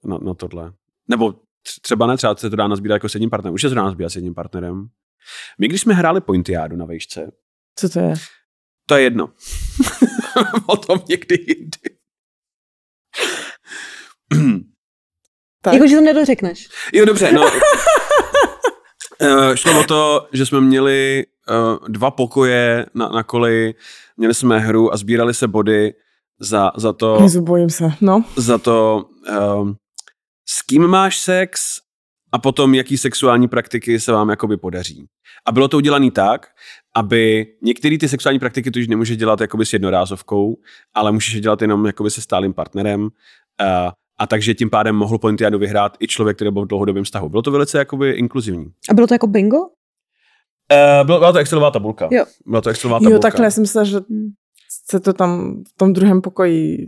na, 0.06 0.18
na 0.18 0.34
tohle. 0.34 0.74
Nebo 1.10 1.34
třeba 1.82 2.08
ne, 2.08 2.18
třeba 2.18 2.36
se 2.36 2.50
to 2.50 2.56
dá 2.56 2.68
nazbírat 2.68 2.96
jako 2.96 3.10
s 3.10 3.16
jedním 3.16 3.30
partnerem. 3.30 3.54
Už 3.54 3.62
se 3.62 3.70
to 3.70 3.76
dá 3.76 3.84
nazbírat 3.84 4.10
s 4.10 4.16
jedním 4.16 4.34
partnerem. 4.36 4.88
My, 5.60 5.68
když 5.68 5.82
jsme 5.82 5.94
hráli 5.94 6.22
Pointiádu 6.22 6.76
na 6.76 6.86
vejšce, 6.86 7.32
Co 7.76 7.90
to 7.90 8.00
je? 8.00 8.14
to 8.86 8.96
je 8.96 9.04
jedno. 9.04 9.30
o 10.66 10.78
tom 10.78 11.00
někdy 11.10 11.36
jindy. 11.48 11.98
Tak. 15.62 15.74
Jakože 15.74 15.96
to 15.96 16.02
nedořekneš. 16.02 16.70
Jo, 16.94 17.06
dobře, 17.06 17.32
no. 17.32 17.52
Eh, 19.22 19.58
šlo 19.58 19.80
o 19.80 19.84
to, 19.84 20.28
že 20.34 20.46
jsme 20.46 20.62
měli 20.62 21.26
uh, 21.50 21.88
dva 21.88 22.12
pokoje 22.12 22.86
na, 22.94 23.10
na 23.10 23.24
koleji, 23.24 23.76
měli 24.18 24.34
jsme 24.34 24.60
hru 24.60 24.94
a 24.94 24.98
sbírali 24.98 25.34
se 25.34 25.48
body 25.48 25.94
za, 26.40 26.72
za 26.78 26.94
to, 26.94 27.18
Jezu, 27.22 27.42
bojím 27.42 27.70
se. 27.70 27.92
No. 28.02 28.24
za 28.36 28.58
to 28.58 29.06
um, 29.62 29.76
s 30.50 30.62
kým 30.62 30.88
máš 30.88 31.18
sex 31.20 31.80
a 32.32 32.40
potom 32.40 32.76
jaký 32.76 32.98
sexuální 32.98 33.48
praktiky 33.48 34.00
se 34.00 34.12
vám 34.12 34.30
jakoby 34.30 34.58
podaří. 34.58 35.06
A 35.46 35.52
bylo 35.52 35.68
to 35.68 35.78
udělané 35.78 36.12
tak, 36.12 36.48
aby 36.96 37.48
některé 37.62 37.98
ty 37.98 38.10
sexuální 38.10 38.40
praktiky 38.40 38.72
tu 38.72 38.80
už 38.80 38.88
nemůžeš 38.88 39.18
dělat 39.18 39.42
jakoby 39.42 39.66
s 39.66 39.74
jednorázovkou, 39.74 40.58
ale 40.94 41.12
můžeš 41.12 41.34
je 41.34 41.42
dělat 41.42 41.62
jenom 41.62 41.86
jakoby 41.86 42.12
se 42.12 42.22
stálým 42.22 42.54
partnerem. 42.54 43.02
Uh, 43.02 43.10
a 44.20 44.28
takže 44.28 44.54
tím 44.54 44.70
pádem 44.70 44.96
mohl 44.96 45.18
Pointiadu 45.18 45.60
vyhrát 45.60 45.98
i 46.00 46.08
člověk, 46.08 46.38
který 46.38 46.52
byl 46.52 46.66
v 46.66 46.68
dlouhodobém 46.68 47.04
vztahu. 47.04 47.30
Bylo 47.30 47.42
to 47.42 47.52
velice 47.52 47.78
jakoby 47.78 48.12
inkluzivní. 48.12 48.66
A 48.90 48.94
bylo 48.94 49.08
to 49.08 49.14
jako 49.14 49.28
bingo? 49.28 49.60
Uh, 49.60 49.68
byla, 51.06 51.20
byla 51.20 51.32
to 51.32 51.38
Excelová 51.38 51.72
tabulka. 51.72 52.08
Jo. 52.12 52.26
Byla 52.46 52.62
to 52.62 52.70
Excelová 52.70 53.00
tabulka. 53.00 53.14
Jo, 53.14 53.20
takhle, 53.20 53.46
já 53.46 53.52
jsem 53.52 53.64
myslela, 53.64 53.86
že. 53.86 53.98
Se 54.92 55.00
to 55.00 55.14
tam 55.14 55.64
v 55.74 55.78
tom 55.78 55.94
druhém 55.94 56.22
pokoji... 56.22 56.88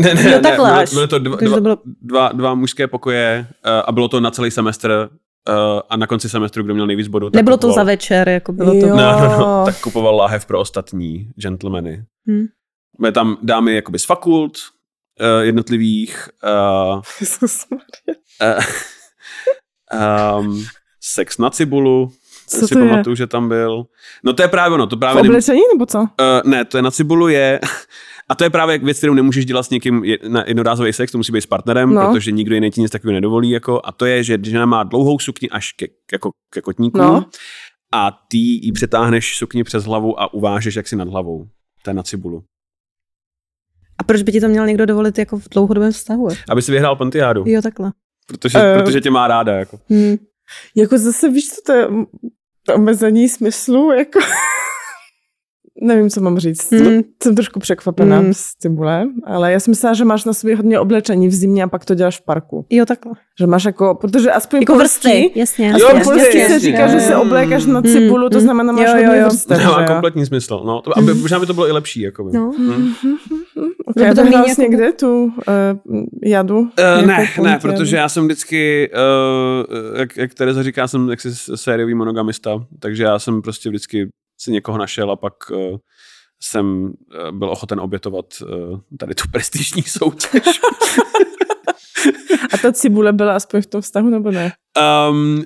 Ne, 0.00 0.14
ne, 0.14 0.22
Jo, 0.22 0.30
ne, 0.30 0.40
takhle 0.40 0.70
byly, 0.70 0.82
až. 0.82 0.94
byly 0.94 1.08
to 1.08 1.18
dva, 1.18 1.36
dva, 1.36 1.54
to 1.54 1.60
bylo... 1.60 1.78
dva, 2.02 2.32
dva 2.32 2.54
mužské 2.54 2.86
pokoje 2.86 3.46
uh, 3.48 3.82
a 3.86 3.92
bylo 3.92 4.08
to 4.08 4.20
na 4.20 4.30
celý 4.30 4.50
semestr 4.50 5.10
uh, 5.48 5.80
a 5.90 5.96
na 5.96 6.06
konci 6.06 6.28
semestru, 6.28 6.62
kdo 6.62 6.74
měl 6.74 6.86
nejvíc 6.86 7.08
bodů, 7.08 7.30
Nebylo 7.32 7.56
to 7.56 7.60
kupoval, 7.60 7.74
za 7.74 7.82
večer, 7.84 8.28
jako 8.28 8.52
bylo 8.52 8.70
to... 8.70 8.86
Jo. 8.86 8.96
No, 8.96 9.20
no, 9.20 9.38
no, 9.38 9.62
tak 9.66 9.80
kupoval 9.80 10.16
láhev 10.16 10.46
pro 10.46 10.60
ostatní 10.60 11.30
gentlemany. 11.36 12.04
Hm. 12.30 12.44
Byly 13.00 13.12
tam 13.12 13.36
dámy 13.42 13.74
jakoby 13.74 13.98
z 13.98 14.04
fakult 14.04 14.52
uh, 15.20 15.44
jednotlivých, 15.44 16.28
uh, 16.44 17.02
uh, 18.42 20.38
um, 20.38 20.64
sex 21.00 21.38
na 21.38 21.50
cibulu, 21.50 22.12
Co 22.46 22.68
si 22.68 22.74
to 22.74 22.78
je? 22.80 22.88
pamatuju, 22.90 23.16
že 23.16 23.26
tam 23.26 23.48
byl. 23.48 23.86
No 24.24 24.32
to 24.32 24.42
je 24.42 24.48
právě 24.48 24.74
ono, 24.74 24.86
to 24.86 24.96
V 24.96 24.98
právě... 24.98 25.22
nem- 25.22 25.30
oblečení 25.30 25.60
nebo 25.74 25.86
co? 25.86 25.98
Uh, 26.00 26.06
ne, 26.50 26.64
to 26.64 26.78
je 26.78 26.82
na 26.82 26.90
cibulu 26.90 27.28
je, 27.28 27.60
a 28.28 28.34
to 28.34 28.44
je 28.44 28.50
právě 28.50 28.78
věc, 28.78 28.98
kterou 28.98 29.14
nemůžeš 29.14 29.46
dělat 29.46 29.62
s 29.62 29.70
někým 29.70 30.04
je- 30.04 30.18
na 30.28 30.44
jednorázový 30.46 30.92
sex, 30.92 31.12
to 31.12 31.18
musí 31.18 31.32
být 31.32 31.40
s 31.40 31.46
partnerem, 31.46 31.90
No. 31.94 32.12
protože 32.12 32.30
nikdo 32.32 32.54
jiný 32.54 32.70
ti 32.70 32.80
nic 32.80 32.90
takového 32.90 33.14
nedovolí, 33.14 33.50
jako, 33.50 33.80
a 33.84 33.92
to 33.92 34.06
je, 34.06 34.24
že 34.24 34.38
žena 34.42 34.66
má 34.66 34.82
dlouhou 34.82 35.18
sukni 35.18 35.50
až 35.50 35.72
ke, 35.72 35.86
jako, 36.12 36.30
ke 36.50 36.60
kotníku 36.60 36.98
No. 36.98 37.26
a 37.94 38.10
ty 38.30 38.36
ji 38.38 38.72
přetáhneš 38.72 39.36
sukni 39.36 39.64
přes 39.64 39.84
hlavu 39.84 40.20
a 40.20 40.34
uvážeš 40.34 40.74
jak 40.74 40.88
si 40.88 40.96
nad 40.96 41.08
hlavou. 41.08 41.46
To 41.82 41.90
je 41.90 41.94
na 41.94 42.02
cibulu. 42.02 42.42
A 43.98 44.04
proč 44.04 44.22
by 44.22 44.32
ti 44.32 44.40
to 44.40 44.48
měl 44.48 44.66
někdo 44.66 44.86
dovolit 44.86 45.18
jako 45.18 45.38
v 45.38 45.48
dlouhodobém 45.48 45.92
vztahu? 45.92 46.28
Aby 46.50 46.62
si 46.62 46.72
vyhrál 46.72 46.96
Pontiádu, 46.96 47.44
Jo, 47.46 47.62
takhle. 47.62 47.92
protože, 48.26 48.58
Eh. 48.58 48.82
protože 48.82 49.00
tě 49.00 49.10
má 49.10 49.28
ráda. 49.28 49.52
Jako. 49.52 49.78
Hm. 49.92 50.16
Jako 50.76 50.98
zase 50.98 51.28
víš, 51.28 51.48
co 51.48 51.60
to 51.66 51.72
je 51.72 51.88
omezení 52.74 53.28
smyslu, 53.28 53.92
jako... 53.92 54.18
Nevím, 55.82 56.10
co 56.10 56.20
mám 56.20 56.38
říct. 56.38 56.72
Hmm. 56.72 57.00
Jsem 57.22 57.34
trošku 57.34 57.60
překvapená 57.60 58.18
Hmm. 58.18 58.34
s 58.34 58.54
cibule, 58.58 59.06
ale 59.24 59.52
já 59.52 59.60
jsem 59.60 59.72
myslela, 59.72 59.94
že 59.94 60.04
máš 60.04 60.24
na 60.24 60.32
sobě 60.32 60.56
hodně 60.56 60.80
oblečení 60.80 61.28
v 61.28 61.34
zimě 61.34 61.62
a 61.62 61.68
pak 61.68 61.84
to 61.84 61.94
děláš 61.94 62.18
v 62.20 62.24
parku. 62.24 62.66
Jo, 62.70 62.86
takhle. 62.86 63.12
Že 63.40 63.46
máš 63.46 63.64
jako, 63.64 63.94
protože 64.00 64.32
aspoň 64.32 64.60
Jako 64.60 64.72
polský, 64.72 65.08
vrstvy, 65.08 65.30
jasně. 65.40 65.66
Jo, 65.66 65.88
jasně, 65.88 66.04
polský 66.04 66.38
jasně, 66.38 66.48
se 66.48 66.58
říká, 66.58 66.86
že 66.86 67.00
se 67.00 67.12
jasně. 67.12 67.16
oblékáš 67.16 67.66
na 67.66 67.80
Hmm, 67.80 67.92
cibulu, 67.92 68.28
to 68.28 68.36
hmm. 68.38 68.44
znamená, 68.44 68.72
máš 68.72 68.88
Jo, 68.88 68.96
jo, 68.96 69.04
hodně 69.06 69.20
jo. 69.20 69.26
vrstev. 69.28 69.62
To 69.62 69.68
má 69.68 69.86
kompletní 69.86 70.26
smysl. 70.26 70.62
No, 70.66 70.82
to, 70.82 70.98
aby, 70.98 71.14
možná 71.14 71.40
by 71.40 71.46
to 71.46 71.54
bylo 71.54 71.68
i 71.68 71.72
lepší. 71.72 72.00
Jako 72.00 72.24
by. 72.24 72.32
No. 72.38 72.48
Ok, 73.86 73.94
Bylo 73.94 74.04
by 74.06 74.10
a 74.10 74.14
to 74.14 74.20
hrál 74.24 74.32
jako- 74.42 74.54
jsi 74.54 74.60
někde 74.62 74.92
tu 74.92 75.24
uh, 75.24 75.32
jadu? 76.24 76.58
Uh, 76.58 76.66
ne, 77.06 77.28
ne, 77.42 77.50
jadu? 77.50 77.60
protože 77.60 77.96
já 77.96 78.08
jsem 78.08 78.24
vždycky, 78.24 78.90
uh, 78.94 79.98
jak, 79.98 80.16
jak 80.16 80.34
Tereza 80.34 80.62
říká, 80.62 80.88
jsem 80.88 81.08
jaksi 81.10 81.28
sériový 81.54 81.94
monogamista, 81.94 82.64
takže 82.80 83.02
já 83.02 83.18
jsem 83.18 83.42
prostě 83.42 83.68
vždycky 83.68 84.08
si 84.44 84.50
někoho 84.50 84.78
našel 84.78 85.10
a 85.10 85.16
pak 85.16 85.34
uh, 85.50 85.76
jsem 86.42 86.84
uh, 86.84 87.38
byl 87.38 87.50
ochoten 87.50 87.80
obětovat 87.80 88.26
uh, 88.42 88.78
tady 88.98 89.14
tu 89.14 89.24
prestižní 89.32 89.82
soutěž. 89.82 90.42
A 92.54 92.58
ta 92.58 92.72
cibule 92.72 93.12
byla 93.12 93.36
aspoň 93.36 93.62
v 93.62 93.66
tom 93.66 93.80
vztahu, 93.80 94.10
nebo 94.10 94.30
ne? 94.30 94.52
Um, 95.10 95.44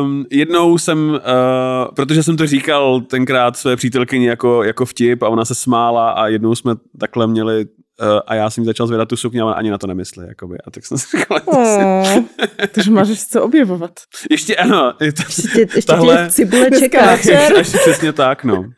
um, 0.00 0.26
jednou 0.30 0.78
jsem, 0.78 1.10
uh, 1.10 1.94
protože 1.94 2.22
jsem 2.22 2.36
to 2.36 2.46
říkal 2.46 3.00
tenkrát 3.00 3.56
své 3.56 3.76
přítelkyni 3.76 4.26
jako, 4.26 4.62
jako 4.62 4.86
vtip 4.86 5.22
a 5.22 5.28
ona 5.28 5.44
se 5.44 5.54
smála 5.54 6.10
a 6.10 6.26
jednou 6.26 6.54
jsme 6.54 6.74
takhle 7.00 7.26
měli 7.26 7.66
uh, 8.02 8.20
a 8.26 8.34
já 8.34 8.50
jsem 8.50 8.62
jí 8.62 8.66
začal 8.66 8.86
zvedat 8.86 9.08
tu 9.08 9.16
sukni 9.16 9.40
a 9.40 9.44
ona 9.44 9.54
ani 9.54 9.70
na 9.70 9.78
to 9.78 9.86
nemyslí. 9.86 10.24
Jakoby. 10.28 10.56
A 10.66 10.70
tak 10.70 10.86
jsem 10.86 10.98
si 10.98 11.06
říkal, 11.18 11.40
si... 11.40 12.24
Takže 12.74 12.90
máš 12.90 13.24
co 13.24 13.42
objevovat. 13.42 13.92
ještě 14.30 14.56
ano. 14.56 14.94
Je 15.00 15.12
to, 15.12 15.22
Ještě, 15.22 15.60
ještě 15.60 15.82
Tahle- 15.82 16.24
tě 16.26 16.32
cibule 16.32 16.70
čeká. 16.78 17.10
ještě 17.12 17.62
přesně 17.62 18.12
tak, 18.12 18.44
no. 18.44 18.64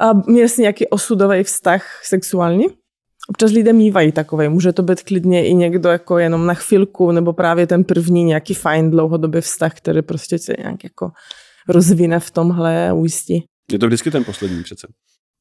A 0.00 0.12
měl 0.26 0.48
jsi 0.48 0.60
nějaký 0.60 0.88
osudový 0.88 1.42
vztah 1.42 2.00
sexuální? 2.04 2.64
Občas 3.28 3.50
lidé 3.52 3.72
mývají 3.72 4.12
takový. 4.12 4.48
Může 4.48 4.72
to 4.72 4.82
být 4.82 5.02
klidně 5.02 5.46
i 5.46 5.54
někdo 5.54 5.88
jako 5.88 6.18
jenom 6.18 6.46
na 6.46 6.54
chvilku, 6.54 7.12
nebo 7.12 7.32
právě 7.32 7.66
ten 7.66 7.84
první 7.84 8.24
nějaký 8.24 8.54
fajn 8.54 8.90
dlouhodobý 8.90 9.40
vztah, 9.40 9.74
který 9.74 10.02
prostě 10.02 10.38
se 10.38 10.52
nějak 10.58 10.84
jako 10.84 11.10
rozvine 11.68 12.20
v 12.20 12.30
tomhle 12.30 12.88
a 12.88 12.92
ujistí. 12.94 13.44
Je 13.72 13.78
to 13.78 13.86
vždycky 13.86 14.10
ten 14.10 14.24
poslední 14.24 14.62
přece. 14.62 14.86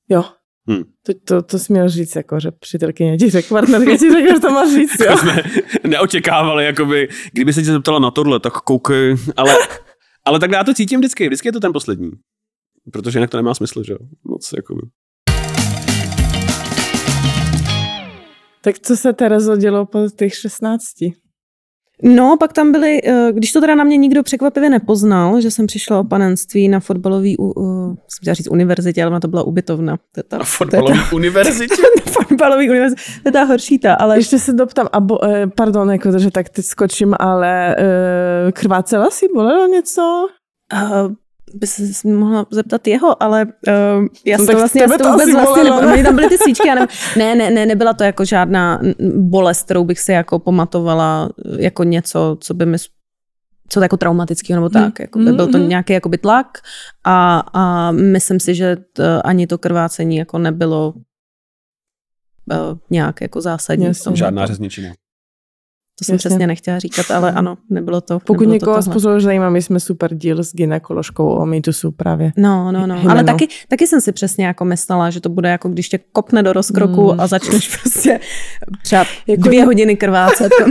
Jo. 0.09 0.23
Hmm. 0.69 0.83
To, 1.05 1.13
to, 1.25 1.41
to 1.41 1.59
jsi 1.59 1.73
měl 1.73 1.89
říct, 1.89 2.15
jako, 2.15 2.39
že 2.39 2.51
přítelkyně 2.51 3.17
ti 3.17 3.29
řekl, 3.29 3.47
partnerka 3.49 3.91
ti 3.91 4.11
řekl, 4.11 4.33
že 4.33 4.39
to 4.39 4.51
máš 4.51 4.73
říct, 4.73 4.99
jo. 4.99 5.11
To 5.11 5.17
jsme 5.17 5.43
neočekávali, 5.87 6.65
jakoby, 6.65 7.09
kdyby 7.31 7.53
se 7.53 7.61
tě 7.61 7.71
zeptala 7.71 7.99
na 7.99 8.11
tohle, 8.11 8.39
tak 8.39 8.53
koukej, 8.53 9.15
ale, 9.37 9.55
ale 10.25 10.39
tak 10.39 10.51
já 10.51 10.63
to 10.63 10.73
cítím 10.73 10.99
vždycky, 10.99 11.27
vždycky 11.27 11.47
je 11.47 11.51
to 11.51 11.59
ten 11.59 11.73
poslední. 11.73 12.11
Protože 12.91 13.19
jinak 13.19 13.29
to 13.29 13.37
nemá 13.37 13.53
smysl, 13.53 13.83
že 13.83 13.93
jo, 13.93 13.99
moc, 14.23 14.49
jakoby. 14.55 14.81
Tak 18.61 18.79
co 18.79 18.97
se 18.97 19.13
Terezo 19.13 19.55
dělo 19.55 19.85
po 19.85 19.99
těch 20.15 20.35
16? 20.35 20.85
No, 22.03 22.37
pak 22.39 22.53
tam 22.53 22.71
byly, 22.71 23.01
eh, 23.03 23.27
když 23.31 23.51
to 23.51 23.61
teda 23.61 23.75
na 23.75 23.83
mě 23.83 23.97
nikdo 23.97 24.23
překvapivě 24.23 24.69
nepoznal, 24.69 25.41
že 25.41 25.51
jsem 25.51 25.67
přišla 25.67 25.99
o 25.99 26.03
panenství 26.03 26.67
na 26.67 26.79
fotbalový, 26.79 27.37
uh, 27.37 27.87
jsem 27.87 28.21
chtěla 28.21 28.33
říct 28.33 28.47
univerzitě, 28.51 29.01
ale 29.03 29.09
ona 29.11 29.19
to 29.19 29.27
byla 29.27 29.43
ubytovna. 29.43 29.97
To 30.15 30.23
ta, 30.23 30.37
Na 30.37 30.43
fotbalové 30.43 30.95
univerzitě. 31.13 31.81
na 32.05 32.11
fotbalový 32.11 32.69
univerzitě, 32.69 33.01
to 33.23 33.27
je 33.29 33.31
ta 33.31 33.43
horší 33.43 33.79
ta, 33.79 33.93
ale 33.93 34.17
Ještě 34.17 34.39
se 34.39 34.53
doptám, 34.53 34.87
a 34.91 34.99
bo, 34.99 35.25
eh, 35.25 35.47
pardon, 35.47 35.91
jako, 35.91 36.19
že 36.19 36.31
tak 36.31 36.49
teď 36.49 36.65
skočím, 36.65 37.15
ale 37.19 37.75
eh, 37.79 38.51
krvácela 38.51 39.09
si, 39.09 39.25
bolelo 39.35 39.67
něco? 39.67 40.27
uh, 40.73 41.11
by 41.53 41.67
se 41.67 42.07
mohla 42.07 42.45
zeptat 42.51 42.87
jeho, 42.87 43.23
ale 43.23 43.45
uh, 43.45 44.05
já 44.25 44.37
No 44.37 44.45
jsem 44.45 44.47
tak 44.47 44.55
to 44.55 44.59
vlastně, 44.59 44.81
já 44.81 44.87
to 44.87 45.11
vůbec 45.11 45.31
vlastně, 45.33 45.43
bolelo, 45.63 45.81
ne, 45.81 45.87
ne? 45.87 45.97
ne, 45.97 46.03
tam 46.03 46.15
byly 46.15 46.29
ty 46.29 46.37
svíčky, 46.37 46.67
já 46.67 46.75
nevím, 46.75 46.87
ne, 47.17 47.35
ne, 47.35 47.49
ne, 47.51 47.65
nebyla 47.65 47.93
to 47.93 48.03
jako 48.03 48.25
žádná 48.25 48.79
mm, 48.83 49.29
bolest, 49.29 49.63
kterou 49.63 49.83
bych 49.83 49.99
si 49.99 50.11
jako 50.11 50.39
pamatovala 50.39 51.29
eh, 51.45 51.61
jako 51.63 51.83
něco, 51.83 52.37
co 52.39 52.53
by 52.53 52.65
mi 52.65 52.77
co 53.71 53.81
jako 53.81 53.97
traumatického 53.97 54.57
nebo 54.61 54.69
tak. 54.69 54.83
Hmm. 54.83 54.93
Jako 54.99 55.19
by 55.19 55.31
byl 55.31 55.47
to 55.47 55.57
Mhm. 55.57 55.69
nějaký 55.69 55.93
jakoby 55.93 56.17
tlak 56.17 56.47
a, 57.03 57.39
a 57.53 57.91
myslím 57.91 58.39
si, 58.39 58.55
že 58.55 58.77
t, 58.93 59.21
ani 59.21 59.47
to 59.47 59.57
krvácení 59.57 60.17
jako 60.17 60.37
nebylo 60.37 60.93
uh, 62.51 62.77
nějak 62.89 63.21
jako 63.21 63.41
zásadní. 63.41 63.87
Žádná 64.13 64.45
řezničina. 64.45 64.89
To 65.99 66.05
jsem 66.05 66.13
Jasně. 66.15 66.29
přesně 66.29 66.47
nechtěla 66.47 66.79
říkat, 66.79 67.11
ale 67.11 67.31
ano, 67.31 67.57
nebylo 67.69 68.01
to. 68.01 68.19
Pokud 68.19 68.33
nebylo 68.39 68.53
někoho 68.53 68.75
to 68.75 68.81
z 68.81 68.85
tohle. 68.85 68.93
posluchačů 68.93 69.23
zajímá, 69.23 69.49
my 69.49 69.61
jsme 69.61 69.79
super 69.79 70.13
díl 70.15 70.43
s 70.43 70.53
gynekoložkou 70.55 71.27
o 71.29 71.45
mýtusu 71.45 71.91
právě. 71.91 72.31
No, 72.37 72.71
no, 72.71 72.87
no. 72.87 72.95
Hymeno. 72.95 73.11
Ale 73.11 73.23
taky, 73.23 73.47
taky 73.67 73.87
jsem 73.87 74.01
si 74.01 74.11
přesně 74.11 74.45
jako 74.45 74.65
myslela, 74.65 75.09
že 75.09 75.21
to 75.21 75.29
bude 75.29 75.49
jako 75.49 75.69
když 75.69 75.89
tě 75.89 75.99
kopne 76.11 76.43
do 76.43 76.53
rozkroku 76.53 77.13
Mm. 77.13 77.19
a 77.19 77.27
začneš 77.27 77.77
prostě 77.81 78.19
třeba 78.83 79.05
Jako 79.27 79.41
dvě 79.41 79.61
to- 79.61 79.65
hodiny 79.65 79.95
krvácet. 79.95 80.51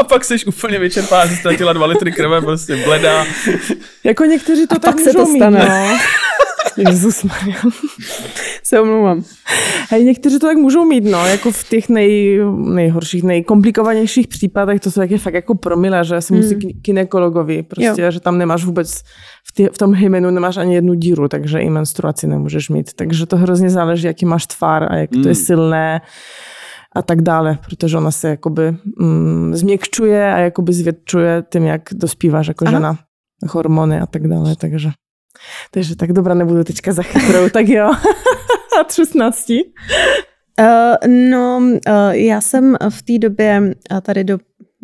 A 0.00 0.04
pak 0.04 0.24
jsi 0.24 0.36
úplně 0.44 0.78
vyčerpá, 0.78 1.28
jsi 1.28 1.36
ztratila 1.36 1.72
dva 1.72 1.86
litry 1.86 2.12
krve, 2.12 2.40
prostě 2.40 2.76
bledá. 2.84 3.24
Jako 4.04 4.24
někteří 4.24 4.66
to 4.66 4.76
A 4.76 4.78
tak 4.78 4.94
pak 4.94 5.00
se 5.04 5.10
můžou 5.10 5.18
to 5.24 5.26
mít, 5.32 5.38
stane. 5.38 5.68
no. 5.68 5.98
Jezus 6.76 7.24
Maria. 7.24 7.56
se 8.64 8.80
omlouvám. 8.80 9.22
Hej, 9.90 10.04
někteří 10.04 10.38
to 10.38 10.46
tak 10.46 10.56
můžou 10.56 10.84
mít, 10.84 11.04
no, 11.04 11.26
jako 11.26 11.50
v 11.50 11.68
těch 11.68 11.88
nej, 11.88 12.38
nejhorších, 12.56 13.22
nejkomplikovanějších 13.22 14.28
případech, 14.28 14.80
to 14.80 14.90
jsou 14.90 15.00
taky 15.00 15.18
fakt 15.18 15.34
jako 15.34 15.54
promile, 15.54 16.04
že 16.04 16.16
asi 16.16 16.34
musí 16.34 16.54
Mm. 16.54 16.60
k 16.60 16.82
kinekologovi, 16.82 17.62
prostě, 17.62 18.12
že 18.12 18.20
tam 18.20 18.38
nemáš 18.38 18.64
vůbec, 18.64 19.02
v, 19.48 19.52
tě, 19.54 19.68
v 19.72 19.78
tom 19.78 19.94
hymenu 19.94 20.30
nemáš 20.30 20.56
ani 20.56 20.74
jednu 20.74 20.94
díru, 20.94 21.28
takže 21.28 21.58
i 21.58 21.70
menstruaci 21.70 22.26
nemůžeš 22.26 22.68
mít. 22.68 22.92
Takže 22.92 23.26
to 23.26 23.36
hrozně 23.36 23.70
záleží, 23.70 24.06
jaký 24.06 24.26
máš 24.26 24.46
tvar 24.46 24.92
a 24.92 24.96
jak 24.96 25.10
to 25.10 25.18
je 25.18 25.26
Mm. 25.26 25.34
silné 25.34 26.00
a 26.96 27.02
tak 27.02 27.22
dále, 27.22 27.58
protože 27.68 27.96
ona 27.96 28.10
se 28.10 28.28
jakoby 28.28 28.76
mm, 28.98 29.50
změkčuje 29.56 30.32
a 30.34 30.38
jakoby 30.38 30.72
zvětšuje 30.72 31.44
tím, 31.52 31.62
jak 31.64 31.82
dospíváš 31.92 32.46
jako 32.48 32.64
Aha. 32.66 32.76
žena, 32.76 32.98
hormony 33.50 34.00
a 34.00 34.06
tak 34.06 34.28
dále, 34.28 34.56
takže 34.56 34.90
takže 35.70 35.96
tak 35.96 36.12
dobrá, 36.12 36.34
nebudu 36.34 36.64
teďka 36.64 36.92
za 36.92 37.02
chytrou, 37.02 37.48
tak 37.48 37.68
jo. 37.68 37.92
A 38.80 38.92
16. 38.92 39.50
Uh, 39.50 41.08
no, 41.30 41.58
uh, 41.58 42.10
já 42.10 42.40
jsem 42.40 42.76
v 42.90 43.02
té 43.02 43.18
době 43.18 43.74
uh, 43.92 44.00
tady 44.00 44.24
do 44.24 44.38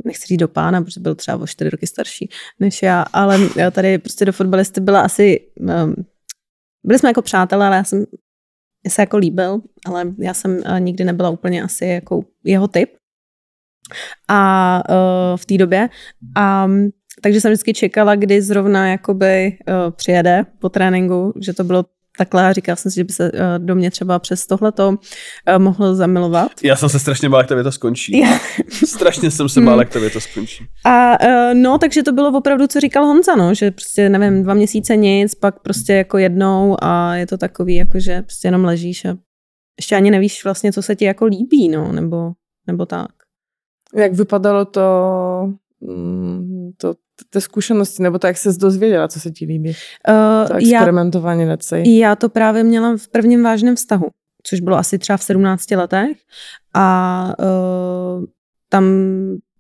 nechci 0.05 0.27
říct 0.27 0.39
do 0.39 0.49
pána, 0.49 0.83
protože 0.83 1.01
byl 1.01 1.15
třeba 1.15 1.37
o 1.37 1.47
čtyři 1.47 1.71
roky 1.71 1.87
starší 1.87 2.31
než 2.61 2.83
já, 2.83 3.03
ale 3.13 3.39
já 3.57 3.71
tady 3.71 3.99
prostě 3.99 4.25
do 4.25 4.33
fotbalisty 4.33 4.81
byla 4.81 5.01
asi, 5.01 5.41
um, 5.61 5.95
byli 6.85 6.99
jsme 6.99 7.09
jako 7.09 7.23
přátelé, 7.23 7.67
ale 7.67 7.77
já 7.77 7.85
jsem 7.85 8.05
mě 8.83 8.91
se 8.91 9.03
jako 9.03 9.17
líbil, 9.17 9.61
ale 9.87 10.05
já 10.19 10.35
jsem 10.35 10.57
uh, 10.57 10.81
nikdy 10.81 11.05
nebyla 11.05 11.31
úplně 11.31 11.63
asi 11.63 11.85
jako 11.85 12.25
jeho 12.45 12.69
typ. 12.69 12.91
A 14.29 14.83
uh, 14.91 15.37
v 15.37 15.47
té 15.47 15.59
době. 15.59 15.89
A 16.35 16.65
um, 16.65 16.91
takže 17.23 17.41
jsem 17.41 17.51
vždycky 17.51 17.75
čekala, 17.75 18.15
kdy 18.15 18.43
zrovna 18.43 18.89
jakoby 18.89 19.59
uh, 19.69 19.91
přijede 19.91 20.47
po 20.59 20.69
tréninku, 20.69 21.33
že 21.41 21.53
to 21.53 21.65
bylo 21.65 21.85
takhle 22.19 22.47
a 22.47 22.53
říkala 22.53 22.77
jsem 22.77 22.91
si, 22.91 22.97
že 22.97 23.05
by 23.05 23.13
se 23.13 23.33
uh, 23.33 23.39
do 23.59 23.75
mě 23.75 23.91
třeba 23.91 24.19
přes 24.19 24.47
tohleto 24.47 24.89
uh, 24.89 25.59
mohl 25.59 25.95
zamilovat. 25.95 26.53
Já 26.63 26.77
jsem 26.77 26.89
se 26.89 26.99
strašně 26.99 27.29
bál, 27.29 27.41
jak 27.41 27.49
to 27.49 27.63
to 27.63 27.73
skončí. 27.73 28.19
Já- 28.19 28.39
Strašně 28.87 29.31
jsem 29.31 29.49
se 29.49 29.61
bál, 29.61 29.79
jak 29.79 29.93
to 29.93 30.11
to 30.11 30.21
skončí. 30.21 30.65
A 30.85 31.25
uh, 31.25 31.55
no, 31.55 31.79
takže 31.79 32.03
to 32.03 32.13
bylo 32.13 32.39
opravdu, 32.39 32.67
co 32.67 32.81
říkal 32.81 33.05
Honza, 33.07 33.37
no, 33.37 33.55
že 33.55 33.71
prostě, 33.71 34.09
nevím, 34.09 34.43
dva 34.43 34.55
měsíce 34.55 34.97
nic, 34.97 35.35
pak 35.35 35.63
prostě 35.63 35.93
jako 35.93 36.19
jednou 36.19 36.77
a 36.83 37.15
je 37.15 37.27
to 37.27 37.37
takový, 37.37 37.75
jako 37.75 38.01
že 38.01 38.23
prostě 38.23 38.49
jenom 38.49 38.65
ležíš 38.65 39.05
a 39.05 39.17
ještě 39.79 39.97
ani 39.97 40.11
nevíš 40.11 40.45
vlastně, 40.45 40.73
co 40.73 40.83
se 40.83 40.97
ti 40.97 41.05
jako 41.05 41.25
líbí, 41.25 41.69
no, 41.69 41.93
nebo, 41.93 42.33
nebo 42.67 42.87
tak. 42.87 43.09
Jak 43.97 44.13
vypadalo 44.13 44.65
to, 44.65 44.83
mm, 45.81 46.48
to 46.77 46.95
té 47.31 47.41
zkušenosti, 47.41 48.03
nebo 48.03 48.19
to, 48.19 48.27
jak 48.27 48.37
se 48.39 48.53
dozvěděla, 48.53 49.09
co 49.09 49.21
se 49.21 49.31
ti 49.31 49.45
líbí? 49.45 49.73
To 50.07 50.53
Uh, 50.53 50.61
já, 50.61 50.79
experimentování, 50.79 51.45
let's 51.45 51.67
say. 51.67 51.97
já 51.99 52.17
to 52.17 52.29
právě 52.29 52.65
měla 52.65 52.97
v 52.97 53.09
prvním 53.09 53.43
vážném 53.43 53.77
vztahu, 53.77 54.07
což 54.43 54.61
bylo 54.61 54.77
asi 54.77 54.99
třeba 54.99 55.17
v 55.17 55.23
17 55.23 55.71
letech 55.71 56.17
a 56.75 57.35
uh, 57.39 58.25
tam 58.69 58.85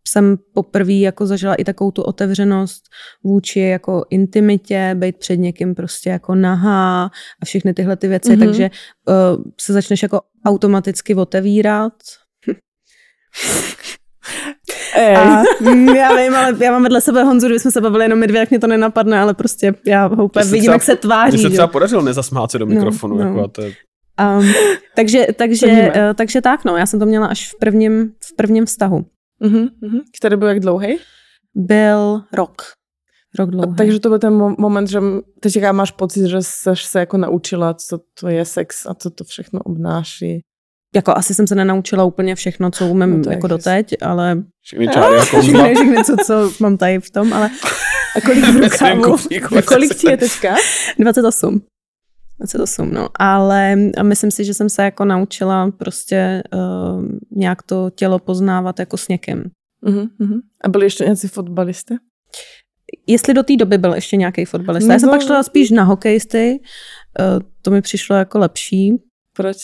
jsem 0.08 0.36
poprvé 0.54 0.92
jako 0.92 1.26
zažila 1.26 1.54
i 1.54 1.64
takovou 1.64 1.90
tu 1.90 2.02
otevřenost 2.02 2.84
vůči 3.24 3.60
jako 3.60 4.04
intimitě, 4.10 4.94
být 4.98 5.16
před 5.16 5.36
někým 5.36 5.74
prostě 5.74 6.10
jako 6.10 6.34
nahá 6.34 7.04
a 7.42 7.44
všechny 7.44 7.74
tyhle 7.74 7.96
ty 7.96 8.08
věci, 8.08 8.30
Mhm. 8.30 8.40
mm-hmm. 8.40 8.46
takže 8.46 8.70
uh, 9.08 9.42
se 9.60 9.72
začneš 9.72 10.02
jako 10.02 10.20
automaticky 10.46 11.14
otevírat. 11.14 11.92
Ej, 14.94 15.16
A 15.16 15.42
mm, 15.60 15.88
já 15.88 16.16
vím, 16.16 16.34
ale 16.34 16.56
já 16.64 16.72
mám 16.72 16.82
vedle 16.82 17.00
sebe 17.00 17.22
Honzu, 17.24 17.46
kdybychom 17.46 17.72
se 17.72 17.80
bavili 17.80 18.04
jenom 18.04 18.18
my 18.18 18.26
dvě, 18.26 18.40
jak 18.40 18.50
mě 18.50 18.58
to 18.58 18.66
nenapadne, 18.66 19.20
ale 19.20 19.34
prostě 19.34 19.74
já 19.86 20.06
ho 20.06 20.24
úplně 20.24 20.44
vidím, 20.44 20.60
třeba- 20.60 20.72
jak 20.74 20.82
se 20.82 20.96
tváří. 20.96 21.32
Mně 21.36 21.38
se 21.42 21.48
že? 21.48 21.50
třeba 21.50 21.66
podařilo 21.66 22.02
nezasmát 22.02 22.50
se 22.50 22.58
do 22.58 22.66
No, 22.66 22.74
mikrofonu. 22.74 23.16
no. 23.16 23.26
Jako, 23.28 23.44
a 23.44 23.48
to 23.48 23.62
je, 23.62 23.72
Um, 24.38 24.52
takže, 24.96 25.26
takže, 25.36 25.66
uh, 25.96 26.14
takže 26.14 26.40
tak, 26.40 26.64
no, 26.64 26.76
já 26.76 26.86
jsem 26.86 27.00
to 27.00 27.06
měla 27.06 27.26
až 27.26 27.52
v 27.52 27.58
prvním, 27.58 28.12
v 28.24 28.36
prvním 28.36 28.66
vztahu. 28.66 29.04
mhm, 29.40 29.68
mhm. 29.80 29.98
Který 30.18 30.36
byl 30.36 30.48
jak 30.48 30.60
dlouhý? 30.60 30.96
Byl 31.54 32.22
rok. 32.32 32.62
Rok 33.38 33.48
A 33.48 33.50
dlouhý. 33.50 33.76
takže 33.76 34.00
to 34.00 34.08
byl 34.08 34.18
ten 34.18 34.32
mo- 34.38 34.54
moment, 34.58 34.86
že 34.86 35.00
teď 35.40 35.70
máš 35.72 35.90
pocit, 35.90 36.26
že 36.28 36.42
jsi 36.42 36.70
se 36.76 36.98
jako 37.00 37.16
naučila, 37.16 37.74
co 37.74 37.98
to 38.20 38.28
je 38.28 38.44
sex 38.44 38.86
a 38.86 38.94
co 38.94 39.10
to 39.10 39.24
všechno 39.24 39.60
obnáší. 39.60 40.40
Jako 40.94 41.12
asi 41.16 41.34
jsem 41.34 41.46
se 41.46 41.54
nenaučila 41.54 42.04
úplně 42.04 42.34
všechno, 42.34 42.70
co 42.70 42.86
umím 42.86 43.10
No 43.10 43.16
no 43.16 43.22
je 43.30 43.34
jako 43.34 43.46
doteď, 43.46 43.94
ale 44.02 44.42
všechny 44.62 44.88
čáry 44.88 45.16
jako 45.16 45.42
všechny, 45.42 45.74
všechny 45.74 46.04
co, 46.04 46.16
co 46.26 46.52
mám 46.60 46.76
tady 46.76 47.00
v 47.00 47.10
tom, 47.10 47.32
ale 47.32 47.50
A 48.16 48.20
kolik 48.20 48.44
v 48.44 48.56
rukávu? 48.62 49.16
kolik 49.64 49.94
ti 49.94 50.10
je 50.10 50.16
teďka? 50.16 50.54
28. 50.98 51.62
28, 52.38 52.90
no. 52.92 53.08
Ale 53.18 53.76
myslím 54.02 54.30
si, 54.30 54.44
že 54.44 54.54
jsem 54.54 54.68
se 54.68 54.82
jako 54.82 55.04
naučila 55.04 55.70
prostě 55.70 56.42
uh, 56.54 57.04
nějak 57.30 57.62
to 57.62 57.90
tělo 57.90 58.18
poznávat 58.18 58.78
jako 58.78 58.96
s 58.96 59.08
někým. 59.08 59.44
Uh-huh, 59.86 60.08
uh-huh. 60.20 60.40
A 60.64 60.68
byli 60.68 60.86
ještě 60.86 61.04
nějací 61.04 61.28
fotbalisté? 61.28 61.94
Jestli 63.06 63.34
do 63.34 63.42
té 63.42 63.56
doby 63.56 63.78
byl 63.78 63.94
ještě 63.94 64.16
nějaký 64.16 64.44
fotbalista. 64.44 64.88
No, 64.88 64.92
Já 64.94 64.98
jsem 64.98 65.10
pak 65.10 65.22
šla 65.22 65.42
spíš 65.42 65.70
na 65.70 65.84
hokejisty, 65.84 66.60
uh, 67.20 67.42
to 67.62 67.70
mi 67.70 67.82
přišlo 67.82 68.16
jako 68.16 68.38
lepší. 68.38 68.92
Proč? 69.36 69.56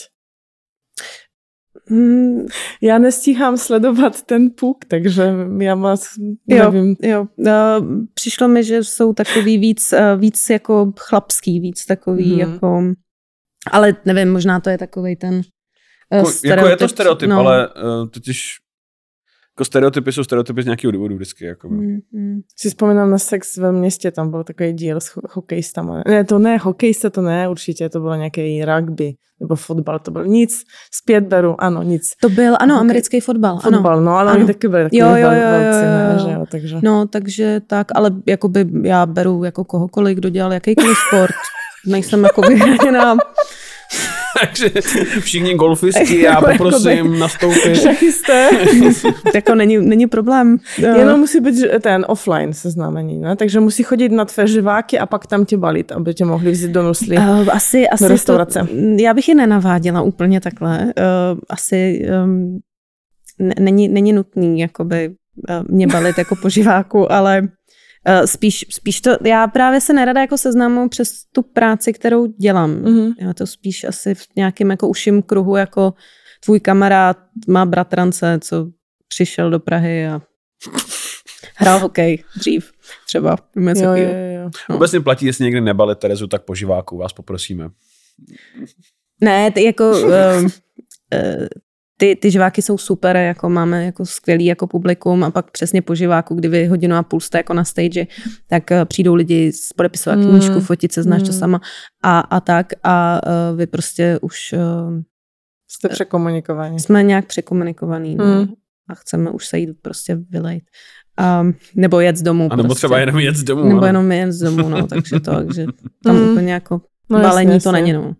Hmm, 1.89 2.45
já 2.81 2.97
nestíhám 2.97 3.57
sledovat 3.57 4.21
ten 4.21 4.49
puk, 4.49 4.85
takže 4.87 5.33
já 5.59 5.75
moc 5.75 6.07
nevím. 6.47 6.95
Jo, 7.03 7.27
jo. 7.37 7.81
Přišlo 8.13 8.47
mi, 8.47 8.63
že 8.63 8.83
jsou 8.83 9.13
takový 9.13 9.57
víc, 9.57 9.93
víc 10.17 10.49
jako 10.49 10.93
chlapský, 10.99 11.59
víc 11.59 11.85
takový 11.85 12.31
hmm. 12.31 12.39
jako, 12.39 12.83
ale 13.71 13.95
nevím, 14.05 14.31
možná 14.31 14.59
to 14.59 14.69
je 14.69 14.77
takový 14.77 15.15
ten 15.15 15.41
jako, 16.13 16.31
jako 16.43 16.67
je 16.67 16.77
to 16.77 16.87
stereotyp, 16.87 17.29
no. 17.29 17.39
ale 17.39 17.67
uh, 17.67 18.09
totiž 18.09 18.57
jako 19.55 19.65
stereotypy 19.65 20.11
jsou 20.11 20.23
stereotypy 20.23 20.61
z 20.61 20.65
nějakého 20.65 20.91
důvodu 20.91 21.15
vždycky. 21.15 21.45
Jako. 21.45 21.69
Mm, 21.69 21.97
mm. 22.11 22.39
Si 22.55 22.69
vzpomínám 22.69 23.11
na 23.11 23.17
sex 23.17 23.57
ve 23.57 23.71
městě, 23.71 24.11
tam 24.11 24.31
byl 24.31 24.43
takový 24.43 24.73
díl 24.73 24.99
s 24.99 25.11
hokejistama. 25.31 26.03
Ne, 26.07 26.23
to 26.23 26.39
ne, 26.39 26.57
hokejista 26.57 27.09
to 27.09 27.21
ne, 27.21 27.49
určitě 27.49 27.89
to 27.89 27.99
bylo 27.99 28.15
nějaký 28.15 28.65
rugby 28.65 29.13
nebo 29.39 29.55
fotbal, 29.55 29.99
to 29.99 30.11
byl 30.11 30.25
nic, 30.25 30.63
zpět 30.91 31.21
beru, 31.21 31.55
ano, 31.61 31.83
nic. 31.83 32.01
To 32.21 32.29
byl, 32.29 32.55
ano, 32.59 32.73
Hokej. 32.73 32.81
americký 32.81 33.19
fotbal, 33.19 33.59
Fotbal, 33.59 33.93
ano. 33.93 34.01
no, 34.01 34.11
ale 34.11 34.31
ano. 34.31 34.39
oni 34.39 34.47
taky 34.47 34.67
byli 34.67 34.83
takový 34.83 34.99
jo, 34.99 35.07
jo, 35.07 35.15
jo, 35.15 35.31
ne, 35.31 36.13
jo. 36.13 36.27
že 36.27 36.33
jo, 36.33 36.45
takže. 36.51 36.79
No, 36.83 37.07
takže 37.07 37.61
tak, 37.67 37.87
ale 37.95 38.11
jakoby 38.25 38.65
já 38.83 39.05
beru 39.05 39.43
jako 39.43 39.63
kohokoliv, 39.63 40.17
kdo 40.17 40.29
dělal 40.29 40.53
jakýkoliv 40.53 40.97
sport. 41.07 41.35
Nejsem 41.87 42.23
jako 42.23 42.41
vyhraněná 42.41 43.17
takže 44.41 44.69
všichni 45.19 45.53
golfisti, 45.53 46.21
já 46.21 46.41
poprosím 46.51 47.19
nastoupit. 47.19 47.75
Šachisté. 47.75 48.49
jako 49.35 49.55
není, 49.55 49.77
není 49.77 50.07
problém. 50.07 50.57
Jenom 50.77 51.19
musí 51.19 51.39
být 51.39 51.55
ten 51.81 52.05
offline 52.07 52.53
seznámení, 52.53 53.19
ne? 53.19 53.35
takže 53.35 53.59
musí 53.59 53.83
chodit 53.83 54.11
na 54.11 54.25
tvé 54.25 54.47
živáky 54.47 54.99
a 54.99 55.05
pak 55.05 55.27
tam 55.27 55.45
tě 55.45 55.57
balit, 55.57 55.91
aby 55.91 56.13
tě 56.13 56.25
mohli 56.25 56.51
vzít 56.51 56.71
do 56.71 56.83
nusly 56.83 57.17
uh, 57.17 57.49
asi, 57.51 57.87
asi 57.87 58.03
do 58.03 58.07
restaurace. 58.07 58.59
To, 58.59 58.67
já 59.03 59.13
bych 59.13 59.29
je 59.29 59.35
nenaváděla 59.35 60.01
úplně 60.01 60.41
takhle. 60.41 60.83
Uh, 60.83 61.39
asi 61.49 62.07
um, 62.23 62.59
není, 63.59 63.87
není 63.87 64.13
nutný 64.13 64.59
jakoby, 64.59 65.09
uh, 65.49 65.75
mě 65.75 65.87
balit 65.87 66.17
jako 66.17 66.35
po 66.35 66.49
živáku, 66.49 67.11
ale 67.11 67.41
spíš, 68.25 68.65
spíš 68.69 69.01
to, 69.01 69.17
já 69.25 69.47
právě 69.47 69.81
se 69.81 69.93
nerada 69.93 70.21
jako 70.21 70.37
seznámu 70.37 70.89
přes 70.89 71.25
tu 71.31 71.41
práci, 71.41 71.93
kterou 71.93 72.25
dělám. 72.25 72.75
Mm-hmm. 72.75 73.13
Já 73.21 73.33
to 73.33 73.47
spíš 73.47 73.83
asi 73.83 74.15
v 74.15 74.27
nějakém 74.35 74.71
jako 74.71 74.87
uším 74.87 75.21
kruhu, 75.21 75.55
jako 75.55 75.93
tvůj 76.45 76.59
kamarád 76.59 77.17
má 77.47 77.65
bratrance, 77.65 78.39
co 78.41 78.67
přišel 79.07 79.49
do 79.49 79.59
Prahy 79.59 80.07
a 80.07 80.21
hrál 81.55 81.79
hokej 81.79 82.23
dřív 82.37 82.71
třeba. 83.07 83.37
Jo, 83.55 83.73
jo, 83.83 84.09
jo. 84.43 84.49
No. 84.69 84.75
Obecně 84.75 85.01
platí, 85.01 85.25
jestli 85.25 85.45
někdy 85.45 85.61
nebali 85.61 85.95
Terezu, 85.95 86.27
tak 86.27 86.43
po 86.43 86.55
živáku 86.55 86.97
vás 86.97 87.13
poprosíme. 87.13 87.69
Ne, 89.21 89.51
ty 89.51 89.63
jako 89.63 89.91
uh, 89.91 90.11
ty, 91.97 92.15
ty 92.15 92.31
živáky 92.31 92.61
jsou 92.61 92.77
super, 92.77 93.15
jako 93.15 93.49
máme 93.49 93.85
jako 93.85 94.05
skvělý 94.05 94.45
jako 94.45 94.67
publikum 94.67 95.23
a 95.23 95.31
pak 95.31 95.51
přesně 95.51 95.81
po 95.81 95.95
živáku, 95.95 96.35
kdy 96.35 96.47
vy 96.47 96.65
hodinu 96.65 96.95
a 96.95 97.03
půl 97.03 97.19
jste 97.19 97.37
jako 97.37 97.53
na 97.53 97.63
stage, 97.63 98.07
tak 98.47 98.63
uh, 98.71 98.85
přijdou 98.85 99.15
lidi 99.15 99.51
podepisovat 99.75 100.19
mm. 100.19 100.29
knížku, 100.29 100.59
fotit 100.59 100.91
se, 100.91 101.03
znáš 101.03 101.21
mm. 101.21 101.27
to 101.27 101.33
sama 101.33 101.61
a, 102.03 102.19
a 102.19 102.39
tak 102.39 102.73
a 102.83 103.21
uh, 103.27 103.57
vy 103.57 103.67
prostě 103.67 104.19
už 104.21 104.53
uh, 104.53 105.01
jste 105.67 105.89
překomunikovaní. 105.89 106.79
Jsme 106.79 107.03
nějak 107.03 107.25
překomunikovaní 107.25 108.15
no, 108.15 108.25
mm. 108.25 108.47
a 108.89 108.95
chceme 108.95 109.29
už 109.29 109.47
se 109.47 109.57
jít 109.59 109.69
prostě 109.81 110.17
vylejt. 110.29 110.63
Um, 111.41 111.55
nebo 111.75 111.99
jet 111.99 112.17
z 112.17 112.21
domu. 112.21 112.47
A 112.51 112.55
nebo 112.55 112.67
prostě. 112.67 112.79
třeba 112.79 112.99
jenom 112.99 113.19
jet 113.19 113.35
z 113.35 113.43
domu. 113.43 113.63
Nebo 113.63 113.81
no. 113.81 113.87
jenom 113.87 114.11
jet 114.11 114.31
z 114.31 114.39
domu, 114.39 114.69
no, 114.69 114.87
takže 114.87 115.19
to, 115.19 115.35
takže 115.35 115.65
tam 116.03 116.15
mm. 116.15 116.31
úplně 116.31 116.53
jako 116.53 116.81
no, 117.09 117.19
balení 117.19 117.53
jasně, 117.53 117.71
to 117.71 117.77
jasně. 117.77 117.81
není, 117.81 117.93
no. 117.93 118.15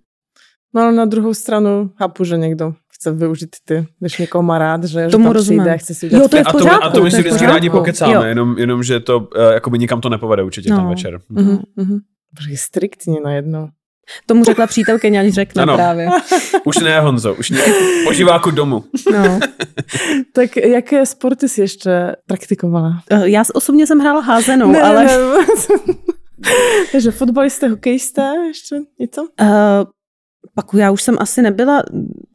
No 0.75 0.81
ale 0.81 0.91
na 0.91 1.05
druhou 1.05 1.33
stranu 1.33 1.89
chápu, 1.97 2.23
že 2.23 2.37
někdo 2.37 2.73
chce 2.93 3.11
využít 3.11 3.55
ty, 3.65 3.87
když 3.99 4.17
někoho 4.17 4.43
má 4.43 4.57
rád, 4.57 4.83
že, 4.83 5.07
Tomu 5.07 5.23
že 5.23 5.27
tam 5.27 5.33
rozumím. 5.33 5.59
přijde 5.59 5.75
a 5.75 5.77
chce 5.77 5.93
si 5.93 6.05
udělat. 6.05 6.21
Jo, 6.21 6.27
to 6.29 6.37
je 6.37 6.43
v 6.43 6.51
pořádku, 6.51 6.75
a 6.75 6.79
to, 6.79 6.85
a 6.85 6.89
to 6.89 7.03
my 7.03 7.11
si 7.11 7.17
vždycky 7.17 7.45
rádi 7.45 7.69
pokecáme, 7.69 8.13
jo. 8.13 8.21
jenom, 8.21 8.57
jenom, 8.57 8.83
že 8.83 8.99
to 8.99 9.19
uh, 9.19 9.25
jakoby 9.53 9.79
nikam 9.79 10.01
to 10.01 10.09
nepovede 10.09 10.43
určitě 10.43 10.69
no. 10.69 10.77
ten 10.77 10.87
večer. 10.87 11.19
Mm-hmm. 11.31 11.59
Mm-hmm. 11.77 11.99
Striktně 12.55 13.19
najednou. 13.23 13.67
Tomu 14.25 14.43
řekla 14.43 14.67
přítelkyně, 14.67 15.19
ať 15.19 15.27
řekne 15.27 15.61
ano. 15.63 15.75
právě. 15.75 16.09
Už 16.65 16.77
ne, 16.77 16.99
Honzo, 16.99 17.33
už 17.33 17.49
ne. 17.49 17.59
Poživáku 18.03 18.51
domu. 18.51 18.83
No. 19.11 19.39
tak 20.33 20.57
jaké 20.57 21.05
sporty 21.05 21.49
jsi 21.49 21.61
ještě 21.61 22.15
praktikovala? 22.27 23.01
Já 23.23 23.43
osobně 23.53 23.87
jsem 23.87 23.99
hrála 23.99 24.21
házenou, 24.21 24.71
ne, 24.71 24.81
ale... 24.81 25.05
Ne, 25.05 25.17
ne. 25.17 25.95
Takže 26.91 27.11
fotbalisté, 27.11 27.67
hokejisté, 27.67 28.33
ještě 28.47 28.75
něco? 28.99 29.21
Uh, 29.41 29.47
pak 30.53 30.65
já 30.77 30.91
už 30.91 31.01
jsem 31.01 31.15
asi 31.19 31.41
nebyla, 31.41 31.83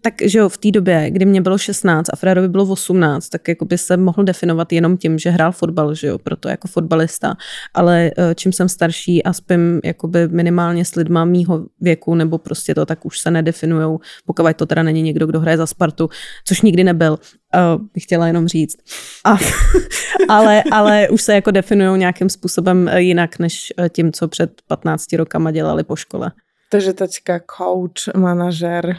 tak 0.01 0.15
že 0.25 0.39
jo, 0.39 0.49
v 0.49 0.59
té 0.59 0.71
době, 0.71 1.11
kdy 1.11 1.25
mě 1.25 1.41
bylo 1.41 1.59
16 1.59 2.09
a 2.13 2.17
Fredovi 2.17 2.49
bylo 2.49 2.65
18, 2.65 3.29
tak 3.29 3.49
jako 3.49 3.65
by 3.65 3.79
se 3.79 3.97
mohl 3.97 4.25
definovat 4.25 4.73
jenom 4.73 4.97
tím, 4.97 5.19
že 5.19 5.31
hrál 5.31 5.53
fotbal, 5.53 5.95
že 5.95 6.07
jo, 6.07 6.19
proto 6.19 6.49
jako 6.49 6.69
fotbalista, 6.69 7.37
ale 7.75 8.11
eh, 8.19 8.35
čím 8.35 8.53
jsem 8.53 8.69
starší 8.69 9.23
a 9.23 9.33
spím 9.33 9.81
jakoby 9.85 10.29
minimálně 10.29 10.85
s 10.85 10.95
lidma 10.95 11.25
mýho 11.25 11.67
věku, 11.81 12.15
nebo 12.15 12.39
prostě 12.39 12.75
to, 12.75 12.87
tak 12.87 13.07
už 13.07 13.19
se 13.19 13.31
nedefinujou, 13.31 14.01
pokud 14.27 14.57
to 14.57 14.67
teda 14.67 14.83
není 14.83 15.03
někdo, 15.03 15.27
kdo 15.27 15.41
hraje 15.41 15.57
za 15.57 15.67
Spartu, 15.67 16.09
což 16.45 16.63
nikdy 16.63 16.85
nebyl, 16.85 17.13
uh, 17.13 17.83
bych 17.95 18.03
chtěla 18.03 18.27
jenom 18.27 18.49
říct. 18.49 18.77
A, 19.25 19.37
ale, 20.29 20.63
ale 20.73 21.09
už 21.09 21.23
se 21.23 21.35
jako 21.35 21.51
definují 21.51 21.99
nějakým 21.99 22.29
způsobem 22.29 22.91
jinak, 22.97 23.39
než 23.39 23.73
tím, 23.89 24.13
co 24.13 24.29
před 24.29 24.51
15 24.67 25.13
rokama 25.13 25.51
dělali 25.51 25.85
po 25.85 25.97
škole. 25.97 26.33
Takže 26.73 26.93
teďka 26.93 27.41
coach, 27.57 28.14
manažer. 28.14 28.97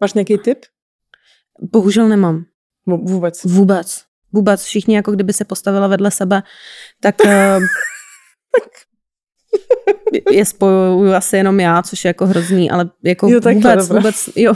Máš 0.00 0.14
nějaký 0.14 0.38
tip? 0.38 0.58
Bohužel 1.60 2.08
nemám. 2.08 2.44
Vůbec? 2.86 3.44
Vůbec. 3.44 4.02
Vůbec. 4.32 4.62
Všichni 4.62 4.94
jako 4.94 5.12
kdyby 5.12 5.32
se 5.32 5.44
postavila 5.44 5.86
vedle 5.86 6.10
sebe, 6.10 6.42
tak 7.00 7.14
uh, 7.24 7.62
je 10.30 10.44
spojuju 10.44 11.12
asi 11.12 11.36
jenom 11.36 11.60
já, 11.60 11.82
což 11.82 12.04
je 12.04 12.08
jako 12.08 12.26
hrozný, 12.26 12.70
ale 12.70 12.90
jako 13.04 13.28
jo, 13.28 13.40
vůbec, 13.40 13.86
dobré. 13.86 13.98
vůbec, 13.98 14.28
jo, 14.36 14.54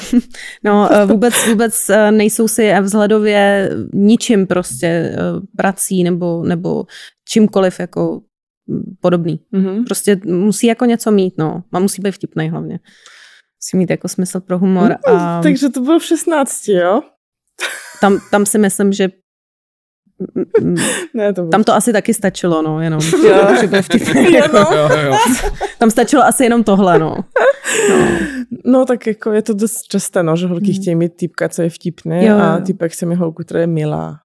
no, 0.64 0.88
vůbec, 1.06 1.34
vůbec 1.46 1.90
nejsou 2.10 2.48
si 2.48 2.72
vzhledově 2.80 3.70
ničím 3.92 4.46
prostě 4.46 5.16
prací 5.56 6.04
nebo, 6.04 6.44
nebo 6.44 6.84
čímkoliv 7.28 7.80
jako 7.80 8.20
podobný. 9.00 9.40
Mm-hmm. 9.52 9.84
Prostě 9.84 10.20
musí 10.24 10.66
jako 10.66 10.84
něco 10.84 11.10
mít, 11.10 11.34
no. 11.38 11.62
A 11.72 11.78
musí 11.78 12.02
být 12.02 12.12
vtipný 12.12 12.48
hlavně. 12.48 12.80
Musí 13.64 13.76
mít 13.76 13.90
jako 13.90 14.08
smysl 14.08 14.40
pro 14.40 14.58
humor. 14.58 14.96
No, 15.08 15.14
a... 15.14 15.40
Takže 15.42 15.68
to 15.68 15.80
bylo 15.80 15.98
v 15.98 16.04
16, 16.04 16.68
jo? 16.68 17.02
Tam, 18.00 18.18
tam 18.30 18.46
si 18.46 18.58
myslím, 18.58 18.92
že 18.92 19.08
ne, 21.14 21.32
to 21.32 21.48
Tam 21.48 21.64
to 21.64 21.74
asi 21.74 21.92
taky 21.92 22.14
stačilo, 22.14 22.62
no, 22.62 22.80
jenom. 22.80 23.00
Jo, 23.26 23.56
že 23.60 23.66
byl 23.66 23.82
vtipný. 23.82 24.32
Jako. 24.32 24.56
jo, 24.56 24.88
jo. 25.04 25.16
Tam 25.78 25.90
stačilo 25.90 26.24
asi 26.24 26.44
jenom 26.44 26.64
tohle, 26.64 26.98
no. 26.98 27.16
no. 27.90 28.08
No 28.64 28.84
tak 28.84 29.06
jako 29.06 29.32
je 29.32 29.42
to 29.42 29.54
dost 29.54 29.82
časté, 29.82 30.22
no, 30.22 30.36
že 30.36 30.46
holky 30.46 30.72
mm. 30.72 30.74
chtějí 30.74 30.94
mít 30.94 31.12
typka, 31.16 31.48
co 31.48 31.62
je 31.62 31.70
vtipný 31.70 32.24
jo, 32.24 32.38
a 32.38 32.60
typek 32.60 32.92
chce 32.92 33.06
mít 33.06 33.14
holku, 33.14 33.44
která 33.44 33.60
je 33.60 33.66
milá. 33.66 34.18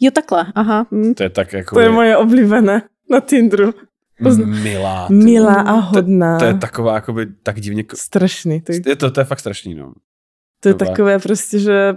Jo, 0.00 0.10
takhle, 0.10 0.46
aha. 0.54 0.86
Mm. 0.90 1.14
To 1.14 1.22
je 1.22 1.30
tak 1.30 1.52
jako... 1.52 1.74
To 1.74 1.80
je 1.80 1.90
moje 1.90 2.16
oblíbené 2.16 2.82
na 3.10 3.20
Tinderu. 3.20 3.74
Pozna... 4.22 4.46
Milá. 4.46 5.08
Milá 5.10 5.54
a 5.54 5.72
hodná. 5.72 6.38
To, 6.38 6.44
to 6.44 6.44
je 6.44 6.54
taková 6.54 6.94
jakoby 6.94 7.26
tak 7.42 7.60
divně... 7.60 7.84
Strašný. 7.94 8.60
To 8.60 8.72
je, 8.72 8.96
to, 8.96 9.10
to 9.10 9.20
je 9.20 9.24
fakt 9.24 9.40
strašný, 9.40 9.74
no. 9.74 9.92
To 10.60 10.68
je 10.68 10.74
takové 10.74 11.18
prostě, 11.18 11.58
že 11.58 11.94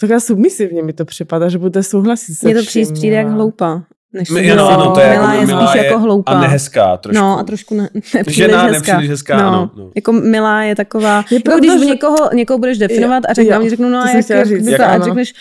taková 0.00 0.20
submisivně 0.20 0.82
mi 0.82 0.92
to 0.92 1.04
připadá, 1.04 1.48
že 1.48 1.58
bude 1.58 1.82
souhlasit 1.82 2.34
se 2.34 2.46
Mně 2.46 2.54
to 2.54 2.62
přijde, 2.62 2.92
přijde 2.92 3.16
jak 3.16 3.28
hloupá. 3.28 3.84
Než 4.12 4.30
My, 4.30 4.52
ano, 4.52 4.68
ano, 4.68 4.90
to 4.94 5.00
je 5.00 5.10
milá 5.10 5.34
jako, 5.34 5.52
je 5.52 5.58
spíš 5.58 5.74
je 5.74 5.86
jako 5.86 5.98
hloupá. 5.98 6.32
A 6.32 6.40
nehezká 6.40 6.96
trošku. 6.96 7.22
No 7.22 7.38
a 7.38 7.42
trošku 7.42 7.74
ne, 7.74 7.88
nepříliš 7.94 8.36
Žena 8.36 8.62
hezká. 8.62 8.92
nepříliš 8.92 9.10
hezká, 9.10 9.36
no, 9.42 9.48
ano. 9.48 9.70
No. 9.76 9.90
Jako 9.96 10.12
milá 10.12 10.62
je 10.62 10.76
taková, 10.76 11.24
je 11.30 11.36
jako 11.36 11.44
pravda, 11.44 11.60
když 11.60 11.80
že... 11.80 11.86
někoho, 11.86 12.34
někoho 12.34 12.58
budeš 12.58 12.78
definovat 12.78 13.22
a 13.28 13.32
řeknu, 13.32 13.68
řeknu, 13.68 13.88
no 13.88 13.98
a 13.98 14.10
jak, 14.10 14.30
jak, 14.30 14.46
říct, 14.46 14.66
jak, 14.66 14.80
jak 14.80 14.90
a 14.90 15.04
řekneš, 15.04 15.34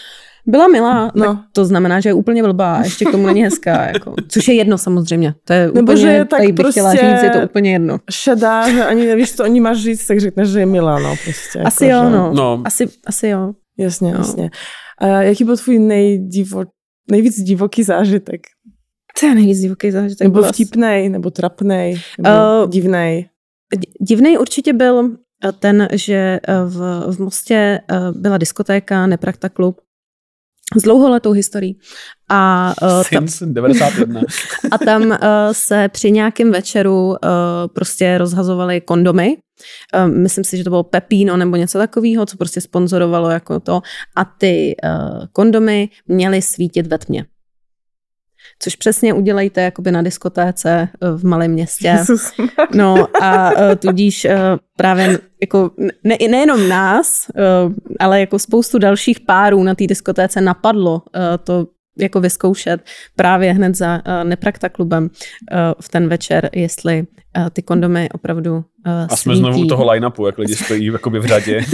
byla 0.45 0.67
milá, 0.67 1.11
no. 1.15 1.25
tak 1.25 1.37
to 1.51 1.65
znamená, 1.65 1.99
že 1.99 2.09
je 2.09 2.13
úplně 2.13 2.43
blbá 2.43 2.75
a 2.75 2.83
ještě 2.83 3.05
k 3.05 3.11
tomu 3.11 3.25
není 3.25 3.43
hezká. 3.43 3.85
Jako. 3.93 4.13
Což 4.27 4.47
je 4.47 4.53
jedno 4.53 4.77
samozřejmě. 4.77 5.33
To 5.45 5.53
je 5.53 5.67
Nebo 5.67 5.79
úplně, 5.79 5.97
že 5.97 6.07
je 6.07 6.25
tak 6.25 6.41
bych 6.41 6.55
prostě 6.55 6.79
chtěla 6.79 6.93
říct, 6.93 7.23
je 7.23 7.29
to 7.29 7.39
úplně 7.39 7.71
jedno. 7.71 7.97
Šedá, 8.11 8.71
že 8.71 8.85
ani 8.85 9.05
nevíš, 9.05 9.35
co 9.35 9.43
oni 9.43 9.59
máš 9.59 9.77
říct, 9.77 10.07
tak 10.07 10.19
řekneš, 10.19 10.49
že 10.49 10.59
je 10.59 10.65
milá. 10.65 10.99
No, 10.99 11.15
prostě, 11.23 11.59
asi 11.59 11.85
jako, 11.85 12.05
jo, 12.05 12.09
že... 12.09 12.17
no. 12.17 12.33
no. 12.33 12.61
Asi, 12.65 12.89
asi 13.05 13.27
jo. 13.27 13.53
Jasně, 13.77 14.11
no. 14.11 14.17
jasně. 14.17 14.51
A 14.97 15.07
jaký 15.07 15.43
byl 15.43 15.57
tvůj 15.57 15.79
nejdivo, 15.79 16.63
nejvíc 17.11 17.41
divoký 17.41 17.83
zážitek? 17.83 18.41
To 19.19 19.25
je 19.25 19.35
nejvíc 19.35 19.59
divoký 19.59 19.91
zážitek. 19.91 20.27
Nebo 20.27 20.43
vtipnej, 20.43 21.09
nebo 21.09 21.31
trapnej, 21.31 22.01
nebo 22.17 22.29
uh, 22.63 22.69
divnej? 22.69 23.29
Divný 24.01 24.37
určitě 24.37 24.73
byl 24.73 25.09
eh, 25.45 25.51
ten, 25.51 25.87
že 25.93 26.39
eh, 26.47 26.55
v, 26.65 27.05
v 27.15 27.19
Mostě 27.19 27.79
byla 28.11 28.37
diskotéka 28.37 29.07
Neprakta 29.07 29.49
klub 29.49 29.81
s 30.75 30.81
dlouholetou 30.81 31.31
historií. 31.31 31.77
A, 32.29 32.73
uh, 32.81 33.03
tam, 33.13 33.27
Since 33.27 33.45
91. 33.45 34.21
a 34.71 34.77
tam 34.77 35.01
uh, 35.01 35.17
se 35.51 35.89
při 35.89 36.11
nějakém 36.11 36.51
večeru 36.51 37.07
uh, 37.07 37.15
prostě 37.73 38.17
rozhazovaly 38.17 38.81
kondomy. 38.81 39.37
Uh, 39.95 40.11
myslím 40.11 40.43
si, 40.43 40.57
že 40.57 40.63
to 40.63 40.69
bylo 40.69 40.83
Pepino 40.83 41.37
nebo 41.37 41.55
něco 41.55 41.77
takového, 41.77 42.25
co 42.25 42.37
prostě 42.37 42.61
sponzorovalo 42.61 43.29
jako 43.29 43.59
to. 43.59 43.81
A 44.15 44.25
ty 44.25 44.75
uh, 44.83 45.25
kondomy 45.33 45.89
měly 46.07 46.41
svítit 46.41 46.87
ve 46.87 46.97
tmě. 46.97 47.25
Což 48.63 48.75
přesně 48.75 49.13
udělejte 49.13 49.61
jakoby 49.61 49.91
na 49.91 50.01
diskotéce 50.01 50.89
uh, 51.01 51.17
v 51.19 51.25
malém 51.25 51.51
městě. 51.51 51.97
No 52.75 53.07
a 53.21 53.51
uh, 53.51 53.75
tudíž 53.75 54.25
uh, 54.25 54.31
právě 54.77 55.19
jako 55.41 55.71
ne, 56.03 56.17
nejenom 56.29 56.69
nás, 56.69 57.27
ale 57.99 58.19
jako 58.19 58.39
spoustu 58.39 58.79
dalších 58.79 59.19
párů 59.19 59.63
na 59.63 59.75
té 59.75 59.87
diskotéce 59.87 60.41
napadlo 60.41 61.01
to 61.43 61.67
jako 61.97 62.21
vyzkoušet 62.21 62.81
právě 63.15 63.53
hned 63.53 63.75
za 63.75 63.95
uh, 63.95 64.23
Neprakta 64.23 64.69
klubem 64.69 65.03
uh, 65.03 65.09
v 65.81 65.89
ten 65.89 66.07
večer, 66.07 66.49
jestli 66.53 66.99
uh, 67.37 67.49
ty 67.49 67.61
kondomy 67.61 68.09
opravdu 68.13 68.55
uh, 68.55 68.63
A 69.09 69.15
jsme 69.15 69.35
znovu 69.35 69.59
u 69.59 69.67
toho 69.67 69.91
line-upu, 69.91 70.25
jak 70.25 70.37
lidi 70.37 70.55
stojí 70.55 70.85
jakoby 70.85 71.19
v 71.19 71.25
řadě 71.25 71.65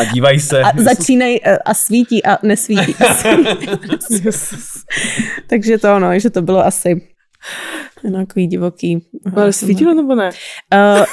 a 0.00 0.04
dívají 0.04 0.40
se. 0.40 0.62
a 0.62 0.70
začínají 0.76 1.40
uh, 1.40 1.56
a 1.64 1.74
svítí 1.74 2.24
a 2.24 2.38
nesvítí. 2.42 2.94
A 2.94 3.14
svítí. 4.00 4.36
Takže 5.46 5.78
to 5.78 5.96
ono, 5.96 6.18
že 6.18 6.30
to 6.30 6.42
bylo 6.42 6.66
asi 6.66 7.13
takový 8.12 8.46
divoký. 8.46 9.06
Ale 9.36 9.52
svítilo 9.52 9.94
nebo 9.94 10.14
ne? 10.14 10.30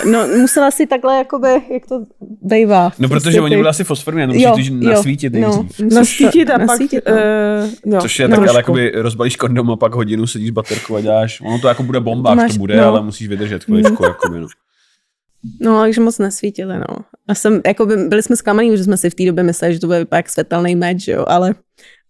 Uh, 0.06 0.12
no, 0.12 0.28
musela 0.28 0.72
si 0.72 0.88
takhle, 0.88 1.18
jakoby, 1.18 1.48
jak 1.74 1.86
to 1.90 2.06
bejvá. 2.42 2.92
No, 3.00 3.08
protože 3.10 3.22
Prostě 3.24 3.42
oni 3.42 3.56
ty- 3.56 3.60
byli 3.60 3.70
asi 3.70 3.84
fosforní, 3.84 4.28
no 4.28 4.34
Jo, 4.36 4.50
musíš 4.50 4.70
jo, 4.70 4.76
nasvítit 4.76 5.34
nejdřív. 5.34 5.80
no, 5.80 5.88
Nasvítit 5.96 6.50
a 6.50 6.54
pak... 6.60 6.68
nasvítit, 6.68 7.04
no. 7.08 7.14
Uh, 7.14 7.70
no, 7.94 8.02
Což 8.02 8.20
je 8.20 8.28
no, 8.28 8.38
tak, 8.38 8.48
ale 8.50 8.60
jakoby 8.60 8.92
rozbalíš 8.96 9.36
kondom 9.36 9.72
a 9.72 9.76
pak 9.76 9.96
hodinu 9.96 10.28
sedíš 10.28 10.48
s 10.50 10.54
baterkou 10.54 10.96
a 10.96 11.02
děláš. 11.02 11.42
Ono 11.42 11.60
to 11.60 11.68
jako 11.68 11.84
bude 11.84 12.00
bomba, 12.00 12.36
Máš- 12.36 12.52
to 12.54 12.58
bude, 12.60 12.78
no. 12.78 12.86
ale 12.88 13.02
musíš 13.04 13.28
vydržet 13.28 13.64
chviličku. 13.64 14.04
jakoby, 14.04 14.40
no. 14.40 14.48
No, 15.62 15.80
takže 15.80 16.02
moc 16.02 16.18
nesvítili, 16.20 16.78
no. 16.78 16.86
A 17.28 17.36
jsem, 17.36 17.62
jako 17.68 17.86
by, 17.86 17.96
byli 17.96 18.24
jsme 18.24 18.36
zklamaní, 18.36 18.78
že 18.78 18.84
jsme 18.84 18.98
si 18.98 19.10
v 19.10 19.16
té 19.16 19.26
době 19.26 19.44
mysleli, 19.44 19.74
že 19.74 19.80
to 19.80 19.88
bude 19.88 20.00
vypadat 20.00 20.18
jak 20.20 20.30
světelný 20.30 20.76
meč, 20.76 21.08
jo, 21.08 21.26
ale, 21.28 21.56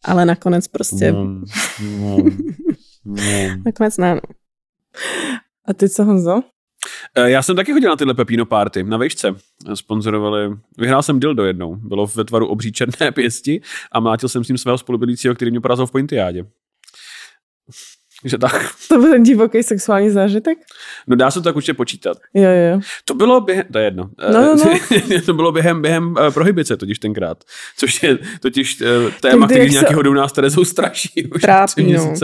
ale 0.05 0.25
nakonec 0.25 0.67
prostě, 0.67 1.11
No, 1.11 1.23
no, 1.99 2.17
no. 3.05 3.21
nakonec 3.65 3.97
ne, 3.97 4.15
no. 4.15 4.21
A 5.65 5.73
ty 5.73 5.89
co, 5.89 6.03
Honzo? 6.03 6.41
Eh, 7.15 7.29
Já 7.29 7.41
jsem 7.41 7.55
taky 7.55 7.73
chodil 7.73 7.89
na 7.89 7.95
tyhle 7.95 8.13
Pepino 8.13 8.45
party 8.45 8.83
na 8.83 8.97
vejšce. 8.97 9.35
Sponzorovali, 9.73 10.49
vyhrál 10.77 11.03
jsem 11.03 11.19
dildo 11.19 11.45
jednou. 11.45 11.75
Bylo 11.75 12.07
ve 12.07 12.23
tvaru 12.23 12.47
obří 12.47 12.71
černé 12.71 13.11
pěsti 13.13 13.61
a 13.91 13.99
mlátil 13.99 14.29
jsem 14.29 14.43
s 14.43 14.47
ním 14.47 14.57
svého 14.57 14.77
spolubydlícího, 14.77 15.35
který 15.35 15.51
mě 15.51 15.61
porazil 15.61 15.85
v 15.87 15.91
pointiádě. 15.91 16.45
Takže 18.21 18.37
tak. 18.37 18.69
To 18.89 18.99
byl 18.99 19.11
ten 19.11 19.23
divoký 19.23 19.63
sexuální 19.63 20.09
zážitek? 20.09 20.57
No 21.07 21.15
dá 21.15 21.31
se 21.31 21.39
to 21.39 21.43
tak 21.43 21.55
určitě 21.55 21.73
počítat. 21.73 22.17
Jo, 22.33 22.49
jo. 22.49 22.79
To 23.05 23.13
bylo 23.13 23.41
během, 23.41 23.65
to 23.71 23.77
je 23.77 23.85
jedno. 23.85 24.09
No, 24.33 24.41
no, 24.41 24.55
no. 24.55 25.19
to 25.25 25.33
bylo 25.33 25.51
během, 25.51 25.81
během 25.81 26.15
eh, 26.27 26.31
prohibice 26.31 26.77
totiž 26.77 26.99
tenkrát. 26.99 27.43
Což 27.77 28.03
je 28.03 28.17
totiž 28.39 28.81
eh, 28.81 29.11
téma, 29.21 29.45
kdy, 29.45 29.55
který 29.55 29.65
jak 29.65 29.73
se- 29.73 29.79
nějakého 29.79 30.01
jdou 30.01 30.13
nás 30.13 30.31
Terezou 30.31 30.65
straší 30.65 31.29
už 31.35 31.41
Trápí, 31.41 31.71
tři 31.71 31.93
no. 31.93 32.15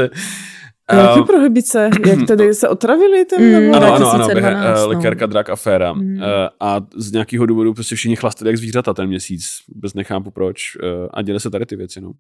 Jaký 0.92 1.20
Eh, 1.20 1.24
prohybice? 1.24 1.90
Jak 2.08 2.20
tedy 2.28 2.54
se 2.54 2.70
otravili 2.70 3.26
tam? 3.26 3.42
Mm, 3.42 3.52
nebo? 3.52 3.76
ano, 3.76 3.94
ano, 3.94 4.10
ano, 4.12 4.28
2012, 4.28 4.34
během, 4.34 4.76
no. 4.76 4.84
uh, 4.86 4.90
likérka 4.90 5.26
drak 5.26 5.50
aféra. 5.50 5.94
Mm. 5.94 6.18
Uh, 6.18 6.24
a 6.60 6.78
z 6.96 7.12
nějakého 7.12 7.46
důvodu 7.46 7.74
prostě 7.74 7.96
všichni 7.96 8.16
chlastali 8.16 8.50
jak 8.50 8.58
zvířata 8.58 8.94
ten 8.94 9.08
měsíc. 9.08 9.50
Vůbec 9.76 9.94
nechápu 9.94 10.32
proč. 10.32 10.60
Uh, 10.76 11.08
a 11.14 11.22
děly 11.22 11.40
se 11.40 11.50
tady 11.50 11.66
ty 11.66 11.76
věci, 11.76 12.02
no. 12.02 12.12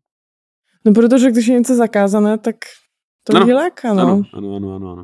No, 0.85 0.93
protože 0.93 1.31
když 1.31 1.47
je 1.47 1.55
něco 1.57 1.75
zakázané, 1.75 2.37
tak 2.37 2.55
to 3.23 3.35
Ano. 3.35 3.39
lidi 3.45 3.53
láká, 3.53 3.93
no. 3.93 4.01
Ano, 4.03 4.23
ano, 4.33 4.55
ano, 4.55 4.75
ano. 4.75 4.91
ano. 4.91 5.03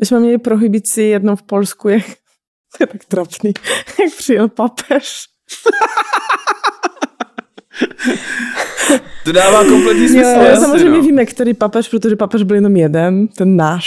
My 0.00 0.06
jsme 0.06 0.20
měli 0.20 0.38
prohybici 0.38 1.02
jednou 1.02 1.36
v 1.36 1.42
Polsku, 1.42 1.88
jak, 1.88 2.04
to 2.78 2.82
je 2.82 2.86
tak 2.86 3.04
trapný, 3.04 3.52
jak 4.00 4.14
přijel 4.18 4.48
papež. 4.48 5.14
To 9.24 9.32
dává 9.32 9.64
kompletní 9.64 10.08
smysl. 10.08 10.28
Jo, 10.28 10.42
jasně, 10.42 10.66
samozřejmě 10.66 10.90
no. 10.98 11.02
víme, 11.02 11.26
který 11.26 11.54
papež, 11.54 11.88
protože 11.88 12.16
papež 12.16 12.42
byl 12.42 12.56
jenom 12.56 12.76
jeden, 12.76 13.28
ten 13.28 13.56
náš. 13.56 13.86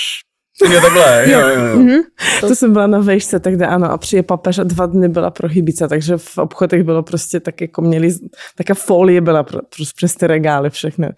Jo, 0.74 0.82
takhle, 0.82 1.26
jo, 1.32 1.40
jo, 1.40 1.66
jo. 1.66 1.80
Mhm. 1.80 2.00
To 2.40 2.56
jsem 2.56 2.74
byla 2.74 2.88
na 2.88 3.00
vejšce, 3.00 3.40
takže 3.40 3.66
ano, 3.66 3.92
a 3.92 3.98
přijel 3.98 4.24
papež 4.24 4.58
a 4.60 4.64
dva 4.64 4.86
dny 4.86 5.10
byla 5.10 5.30
prohybice, 5.32 5.88
takže 5.88 6.18
v 6.18 6.38
obchodech 6.38 6.84
bylo 6.84 7.04
prostě 7.04 7.40
tak, 7.40 7.62
jako 7.62 7.82
měli, 7.82 8.16
taká 8.56 8.74
folie 8.74 9.22
byla 9.22 9.44
pro, 9.44 9.60
pro, 9.60 9.86
přes 9.96 10.16
ty 10.16 10.28
regály 10.28 10.70
všechny. 10.70 11.10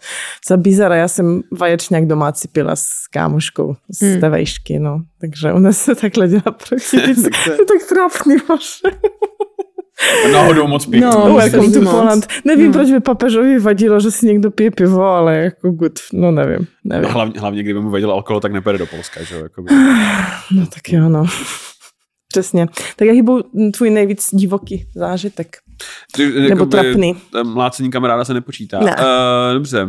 Za 0.50 0.58
bizara, 0.58 0.96
já 0.96 1.08
jsem 1.08 1.42
vaječňák 1.52 2.06
domácí 2.08 2.48
pila 2.48 2.76
s 2.76 2.88
kámoškou 3.12 3.76
z 3.90 4.02
Hmm. 4.02 4.20
té 4.22 4.30
vejšky, 4.30 4.80
no. 4.80 5.00
Takže 5.22 5.54
u 5.54 5.60
nás 5.60 5.78
se 5.78 5.96
takhle 5.96 6.28
dělá 6.28 6.42
prohybice. 6.68 7.22
Tak 7.30 7.34
to 7.46 7.52
je- 7.52 7.58
to 7.58 7.66
tak 7.66 7.90
trapný, 7.90 8.36
bože. 8.48 8.98
Náhodou 10.34 10.68
moc 10.68 10.86
pěkný. 10.86 11.10
No, 11.10 11.36
welcome 11.36 11.72
to 11.72 11.82
moc. 11.82 11.94
Poland. 11.94 12.28
Nevím, 12.46 12.68
No. 12.68 12.74
proč 12.74 12.92
by 12.92 13.00
papežovi 13.00 13.60
vadilo, 13.60 14.00
že 14.00 14.12
si 14.12 14.26
někdo 14.26 14.52
pije 14.52 14.72
pivo, 14.72 15.04
ale 15.04 15.38
jako 15.38 15.72
good, 15.72 16.00
no 16.14 16.32
nevím, 16.32 16.68
nevím. 16.84 17.04
No, 17.08 17.14
hlavně, 17.14 17.40
hlavně, 17.40 17.64
kdyby 17.64 17.80
mu 17.82 17.90
vadil 17.90 18.12
alkohol, 18.12 18.40
tak 18.42 18.52
nepojede 18.54 18.78
do 18.80 18.86
Polska, 18.86 19.24
že 19.24 19.36
jo? 19.36 19.44
jakoby. 19.44 19.74
No 20.52 20.66
tak 20.66 20.90
jo, 20.94 21.10
no. 21.10 21.26
Přesně. 22.28 22.68
Tak 22.96 23.08
jaký 23.08 23.22
byl 23.22 23.44
tvůj 23.74 23.90
nejvíc 23.90 24.30
divoký 24.34 24.86
zážitek? 24.96 25.58
Ty, 26.16 26.26
Nebo 26.30 26.40
jakoby, 26.50 26.72
trapný? 26.72 27.16
Mlácení 27.44 27.92
kamaráda 27.92 28.26
se 28.26 28.34
nepočítá. 28.34 28.80
Ne. 28.80 28.96
Uh, 28.96 29.54
dobře. 29.54 29.88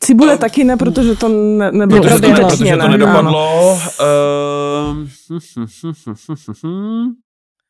Cibule 0.00 0.32
Oh. 0.32 0.38
taky 0.38 0.64
ne, 0.64 0.76
protože 0.76 1.14
to 1.16 1.28
ne, 1.28 1.72
nebylo 1.72 2.02
Protože 2.02 2.14
to, 2.14 2.28
ne, 2.28 2.34
protože 2.34 2.70
to 2.70 2.76
ne, 2.76 2.88
nedopadlo. 2.88 3.72
Uh, 3.72 4.96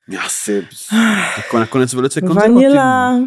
já 0.09 0.29
si 0.29 0.67
jako 1.37 1.59
nakonec 1.59 1.95
velice 1.95 2.21
konzervativní. 2.21 2.63
Vanila, 2.63 3.19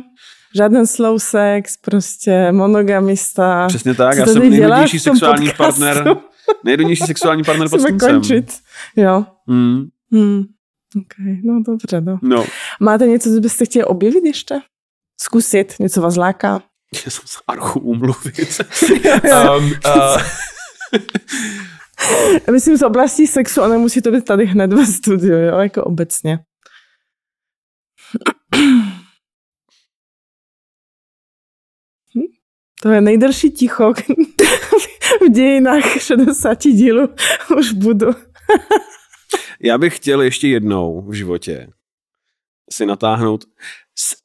žádný 0.56 0.88
slow 0.88 1.20
sex, 1.20 1.78
prostě 1.78 2.52
monogamista. 2.52 3.68
Přesně 3.68 3.94
tak, 3.94 4.14
Co 4.14 4.20
já 4.20 4.26
jsem 4.26 4.42
tom 4.42 5.00
sexuální 5.00 5.48
podcastu? 5.48 5.84
partner. 5.84 6.18
Nejdůležitější 6.64 7.06
sexuální 7.08 7.44
partner 7.44 7.70
pod 7.70 7.82
sluncem. 7.82 8.10
končit. 8.16 8.54
Jo. 8.96 9.26
Mm, 9.48 9.84
Hmm. 10.12 10.44
Okay, 10.98 11.38
no 11.44 11.62
dobře, 11.68 12.02
no. 12.02 12.20
no. 12.22 12.46
Máte 12.80 13.08
něco, 13.08 13.30
co 13.30 13.40
byste 13.40 13.66
chtěli 13.66 13.86
objevit 13.86 14.26
ještě? 14.26 14.56
Zkusit, 15.22 15.76
něco 15.80 16.02
vás 16.02 16.16
láká? 16.16 16.62
Já 17.06 17.12
jsem 17.12 17.24
z 17.26 17.38
archu 17.48 17.80
umluvit. 17.80 18.62
Um, 19.58 19.66
uh, 19.66 20.22
Myslím 22.52 22.78
z 22.78 22.82
oblasti 22.82 23.28
sexu 23.28 23.62
a 23.62 23.68
nemusí 23.68 24.02
to 24.02 24.12
být 24.12 24.26
tady 24.26 24.46
hned 24.46 24.74
ve 24.74 24.86
studiu, 24.86 25.38
jo, 25.38 25.58
jako 25.60 25.84
obecně. 25.84 26.40
To 32.82 32.90
je 32.90 33.02
nejdelší 33.02 33.52
ticho 33.52 33.94
v 35.22 35.30
dějinách 35.30 36.02
60 36.02 36.60
dílů. 36.60 37.10
Už 37.58 37.72
budu. 37.72 38.08
já 39.60 39.78
bych 39.78 39.96
chtěl 39.96 40.22
ještě 40.22 40.48
jednou 40.48 41.02
v 41.02 41.14
životě 41.14 41.68
si 42.72 42.86
natáhnout 42.86 43.46
s... 43.96 44.16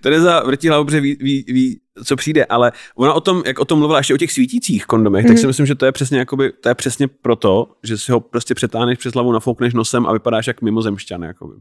Tereza 0.02 0.40
vrtí 0.40 0.68
hlavu, 0.68 0.84
ví, 0.84 1.16
ví, 1.20 1.44
ví, 1.48 1.80
co 2.04 2.16
přijde, 2.16 2.44
ale 2.44 2.72
ona 2.94 3.12
o 3.14 3.20
tom, 3.20 3.42
jak 3.46 3.58
o 3.58 3.64
tom 3.64 3.78
mluvila 3.78 3.98
ještě 4.00 4.14
o 4.14 4.16
těch 4.16 4.32
svítících 4.32 4.86
kondomech, 4.86 5.24
mm. 5.24 5.28
tak 5.28 5.34
Mhm. 5.34 5.40
si 5.40 5.46
myslím, 5.46 5.66
že 5.66 5.74
to 5.74 5.86
je 5.86 5.92
přesně 5.92 6.18
jakoby, 6.18 6.52
to 6.52 6.68
je 6.68 6.74
přesně 6.74 7.08
proto, 7.08 7.72
že 7.82 7.98
si 7.98 8.12
ho 8.12 8.20
prostě 8.20 8.54
přetáhneš 8.54 8.98
přes 8.98 9.14
hlavu, 9.14 9.32
nafoukneš 9.32 9.74
nosem 9.74 10.06
a 10.06 10.12
vypadáš 10.12 10.46
jak 10.46 10.62
mimozemšťan. 10.62 11.22
Jakoby. 11.22 11.54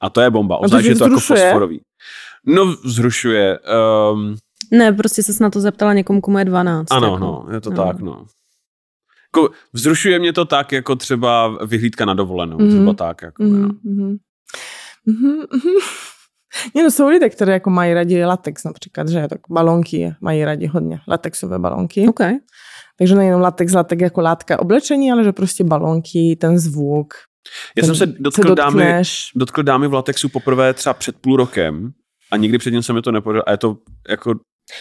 A 0.00 0.10
to 0.10 0.20
je 0.20 0.30
bomba, 0.30 0.56
obzvlášť, 0.56 0.82
tě 0.84 0.88
že 0.88 0.92
je 0.92 0.98
to 0.98 1.04
jako 1.04 1.20
fosforový. 1.20 1.80
No, 2.46 2.66
vzrušuje. 2.84 3.58
Um, 4.12 4.36
Ne, 4.72 4.92
prostě 4.92 5.22
se 5.22 5.32
na 5.42 5.50
to 5.50 5.60
zeptala 5.60 5.92
někomu, 5.92 6.20
komu 6.20 6.38
je 6.38 6.44
12. 6.44 6.86
ano, 6.92 7.06
jako. 7.06 7.18
no, 7.18 7.46
je 7.54 7.60
to 7.60 7.70
no. 7.70 7.76
tak, 7.76 8.00
no. 8.00 8.26
Jako, 9.36 9.50
vzrušuje 9.72 10.18
mě 10.18 10.32
to 10.32 10.44
tak, 10.44 10.72
jako 10.72 10.96
třeba 10.96 11.58
vyhlídka 11.66 12.04
na 12.04 12.14
dovolenou, 12.14 12.56
Mhm. 12.58 12.66
mm. 12.66 12.72
třeba 12.74 12.92
tak. 12.94 13.22
Jako, 13.22 13.42
mm. 13.42 13.50
Mhm, 13.62 13.78
mhm. 13.84 14.16
Mhm, 15.06 15.32
mhm. 15.32 15.72
Nie, 16.74 16.84
no 16.84 16.90
jsou 16.90 17.08
lidé, 17.08 17.28
které 17.28 17.52
jako 17.52 17.70
mají 17.70 17.94
rádi 17.94 18.24
latex 18.24 18.64
například, 18.64 19.08
že 19.08 19.26
tak 19.28 19.40
balonky 19.50 20.14
mají 20.20 20.44
rádi 20.44 20.66
hodně, 20.66 21.00
latexové 21.08 21.58
balonky. 21.58 22.08
OK. 22.08 22.20
Takže 22.98 23.14
nejenom 23.14 23.40
latex, 23.40 23.72
latex 23.72 24.02
jako 24.02 24.20
látka 24.20 24.60
oblečení, 24.60 25.12
ale 25.12 25.24
že 25.24 25.32
prostě 25.32 25.64
balonky, 25.64 26.36
ten 26.40 26.58
zvuk. 26.58 27.14
Já 27.76 27.80
ten, 27.80 27.84
jsem 27.84 27.94
se 27.94 28.06
dotkl 28.18 28.54
dámy, 28.54 28.84
dotkneš. 28.84 29.30
dotkl 29.36 29.62
dámy 29.62 29.88
v 29.88 29.94
latexu 29.94 30.28
poprvé 30.28 30.74
třeba 30.74 30.94
před 30.94 31.16
půl 31.16 31.36
rokem 31.36 31.90
a 32.30 32.36
nikdy 32.36 32.58
předtím 32.58 32.82
se 32.82 32.92
mi 32.92 33.02
to 33.02 33.12
nepodařilo. 33.12 33.48
A 33.48 33.50
je 33.50 33.56
to 33.56 33.76
jako 34.08 34.34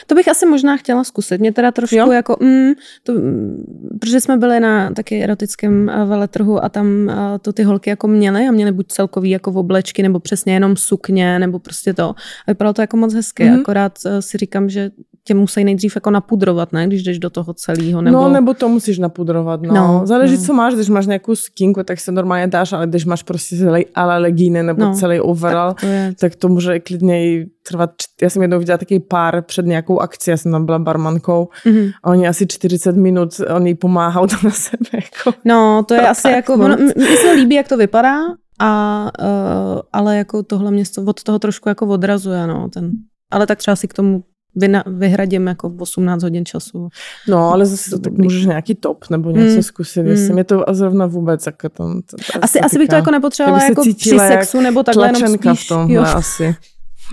To 0.08 0.16
bych 0.16 0.28
asi 0.28 0.46
možná 0.46 0.78
chtěla 0.78 1.04
zkusit. 1.04 1.40
Mě 1.42 1.52
teda 1.54 1.72
trošku 1.72 1.96
Jo? 1.96 2.12
jako, 2.12 2.38
mm, 2.42 2.72
to, 3.04 3.14
mm, 3.14 3.64
protože 4.02 4.22
jsme 4.22 4.38
byli 4.38 4.60
na 4.60 4.90
taky 4.92 5.24
erotickém 5.24 5.90
eh, 5.90 6.06
veletrhu 6.06 6.64
a 6.64 6.70
tam 6.70 7.10
eh, 7.10 7.16
to 7.42 7.54
ty 7.54 7.64
holky 7.64 7.90
jako 7.90 8.08
měly 8.08 8.48
a 8.48 8.52
měly 8.52 8.72
buď 8.72 8.88
celkový 8.88 9.30
jako 9.30 9.52
v 9.52 9.58
oblečky 9.58 10.04
nebo 10.04 10.20
přesně 10.20 10.54
jenom 10.54 10.76
sukně 10.78 11.40
nebo 11.40 11.60
prostě 11.60 11.94
to. 11.94 12.10
A 12.48 12.52
vypadalo 12.52 12.74
to 12.74 12.82
jako 12.82 12.98
moc 12.98 13.14
hezky, 13.14 13.44
Mhm. 13.44 13.56
mm-hmm. 13.56 13.62
akorát 13.62 13.94
eh, 14.06 14.22
si 14.22 14.38
říkám, 14.38 14.70
že 14.70 14.92
tě 15.28 15.34
musí 15.34 15.64
nejdřív 15.64 15.96
jako 15.96 16.12
napudrovat, 16.12 16.74
ne, 16.74 16.88
když 16.88 17.04
jdeš 17.04 17.20
do 17.20 17.30
toho 17.30 17.54
celého. 17.54 18.02
Nebo... 18.02 18.18
No, 18.18 18.30
nebo 18.30 18.54
to 18.54 18.70
musíš 18.70 18.98
napudrovat, 19.00 19.62
no. 19.62 19.74
No, 19.74 20.02
Záleží, 20.06 20.36
no. 20.38 20.42
co 20.44 20.54
máš, 20.54 20.74
když 20.76 20.90
máš 20.90 21.06
nějakou 21.08 21.36
skinku, 21.36 21.84
tak 21.84 22.00
se 22.00 22.12
normálně 22.12 22.48
dáš, 22.48 22.74
ale 22.74 22.88
když 22.88 23.06
máš 23.06 23.24
prostě 23.24 23.58
celý 23.58 23.86
ale 23.96 24.18
legíny 24.18 24.64
nebo 24.64 24.82
No, 24.82 24.94
celý 24.96 25.20
overall, 25.20 25.74
tak 25.74 25.80
to 25.82 25.86
je, 25.88 26.14
tak 26.20 26.36
to 26.36 26.48
může 26.48 26.80
klidně 26.80 27.26
i 27.26 27.48
trvat. 27.70 27.90
čt- 27.92 28.22
Já 28.22 28.30
jsem 28.30 28.42
jednou 28.42 28.60
viděla 28.60 28.78
taký 28.78 29.00
pár 29.00 29.42
před 29.42 29.66
nějakou 29.66 30.00
akcí, 30.00 30.30
já 30.32 30.38
jsem 30.38 30.52
tam 30.52 30.66
byla 30.66 30.80
barmankou 30.80 31.50
mhm. 31.66 31.90
a 32.04 32.10
oni 32.10 32.28
asi 32.28 32.48
40 32.48 32.96
minut, 32.96 33.30
oni 33.56 33.76
pomáhají 33.76 34.28
to 34.30 34.36
na 34.44 34.52
sebe. 34.52 34.90
Jako. 34.94 35.38
No, 35.46 35.84
to 35.88 35.94
je 35.94 36.08
asi 36.08 36.28
jako, 36.28 36.58
moc. 36.58 36.66
ono, 36.66 36.78
mně 36.96 37.18
se 37.18 37.32
líbí, 37.32 37.56
jak 37.56 37.68
to 37.68 37.78
vypadá, 37.78 38.16
a, 38.60 39.02
uh, 39.22 39.82
ale 39.94 40.18
jako 40.18 40.44
tohle 40.44 40.72
mě 40.72 40.84
to- 40.96 41.04
od 41.04 41.24
toho 41.24 41.40
trošku 41.40 41.70
jako 41.70 41.86
odrazuje, 41.88 42.48
no, 42.48 42.70
ten, 42.74 42.92
ale 43.32 43.48
tak 43.48 43.58
třeba 43.58 43.76
si 43.76 43.88
k 43.88 43.94
tomu 43.94 44.24
vyna, 44.58 44.84
vyhradím 44.88 45.48
jako 45.48 45.74
18 45.80 46.24
hodin 46.24 46.46
času. 46.46 46.88
No, 47.28 47.52
ale 47.52 47.66
zase 47.66 47.90
to, 47.90 48.00
tak 48.00 48.14
můžeš 48.14 48.46
nějaký 48.46 48.76
top 48.76 49.10
nebo 49.10 49.32
něco 49.32 49.56
Mm. 49.56 49.64
zkusit, 49.64 50.06
jestli 50.06 50.28
Mm. 50.28 50.34
mě 50.34 50.44
to 50.44 50.64
zrovna 50.72 51.06
vůbec 51.06 51.46
jako 51.46 51.70
tam, 51.70 52.02
ta, 52.02 52.18
ta 52.34 52.40
Asi, 52.42 52.60
asi 52.60 52.78
bych 52.78 52.90
to 52.90 52.96
jako 52.96 53.12
nepotřebovala 53.12 53.64
jako 53.64 53.82
při 53.98 54.18
sexu 54.20 54.62
nebo 54.62 54.84
takhle 54.84 55.08
jenom 55.08 55.34
spíš. 55.38 55.66
v 55.66 55.68
tomhle 55.68 55.96
jo, 55.96 56.02
asi. 56.04 56.56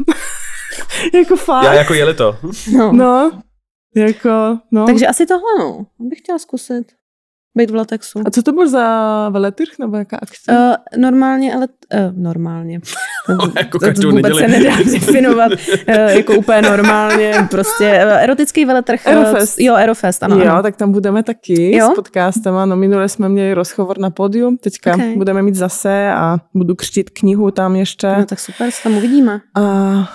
jako 1.14 1.36
fakt? 1.36 1.64
Já 1.64 1.74
jako 1.74 1.94
jeli 1.94 2.14
to. 2.14 2.36
no. 2.72 2.92
No, 2.92 3.42
jako, 3.96 4.58
no. 4.70 4.86
Takže 4.86 5.06
asi 5.06 5.26
tohle, 5.26 5.58
no. 5.58 5.86
Bych 5.98 6.18
chtěla 6.18 6.38
zkusit. 6.38 6.92
Být 7.56 7.70
v 7.70 7.74
latexu. 7.74 8.20
A 8.26 8.30
co 8.30 8.42
to 8.42 8.52
byl 8.52 8.68
za 8.68 9.28
veletrh 9.28 9.68
nebo 9.80 9.96
jaká 9.96 10.18
akce? 10.22 10.52
Uh, 10.52 11.00
normálně, 11.00 11.54
ale 11.54 11.66
uh, 11.94 12.00
normálně. 12.22 12.80
Jako 13.58 13.78
to 13.78 13.86
každou 13.86 14.10
vůbec 14.10 14.22
neděli. 14.40 14.52
se 14.52 14.58
nedá 14.58 14.76
definovat 14.92 15.52
uh, 15.52 15.94
jako 15.94 16.34
úplně 16.34 16.62
normálně. 16.62 17.32
Prostě 17.50 18.02
uh, 18.04 18.12
erotický 18.22 18.64
veletrh. 18.64 19.00
uh, 19.06 19.12
Aerofest. 19.12 19.60
Jo, 19.60 19.74
Aerofest, 19.74 20.22
ano. 20.22 20.36
jo, 20.36 20.50
ano. 20.52 20.62
tak 20.62 20.76
tam 20.76 20.92
budeme 20.92 21.22
taky 21.22 21.76
Jo? 21.76 21.90
s 21.92 21.94
podcastem. 21.94 22.54
No 22.64 22.76
minule 22.76 23.08
jsme 23.08 23.28
měli 23.28 23.54
rozhovor 23.54 23.98
na 23.98 24.10
pódium, 24.10 24.56
teďka 24.56 24.94
Ok. 24.94 25.00
budeme 25.16 25.42
mít 25.42 25.54
zase 25.54 26.10
a 26.12 26.38
budu 26.54 26.74
křtít 26.74 27.10
knihu 27.10 27.50
tam 27.50 27.76
ještě. 27.76 28.06
No 28.18 28.24
tak 28.26 28.40
super, 28.40 28.70
se 28.70 28.82
tam 28.82 28.96
uvidíme. 28.96 29.40
A 29.54 29.62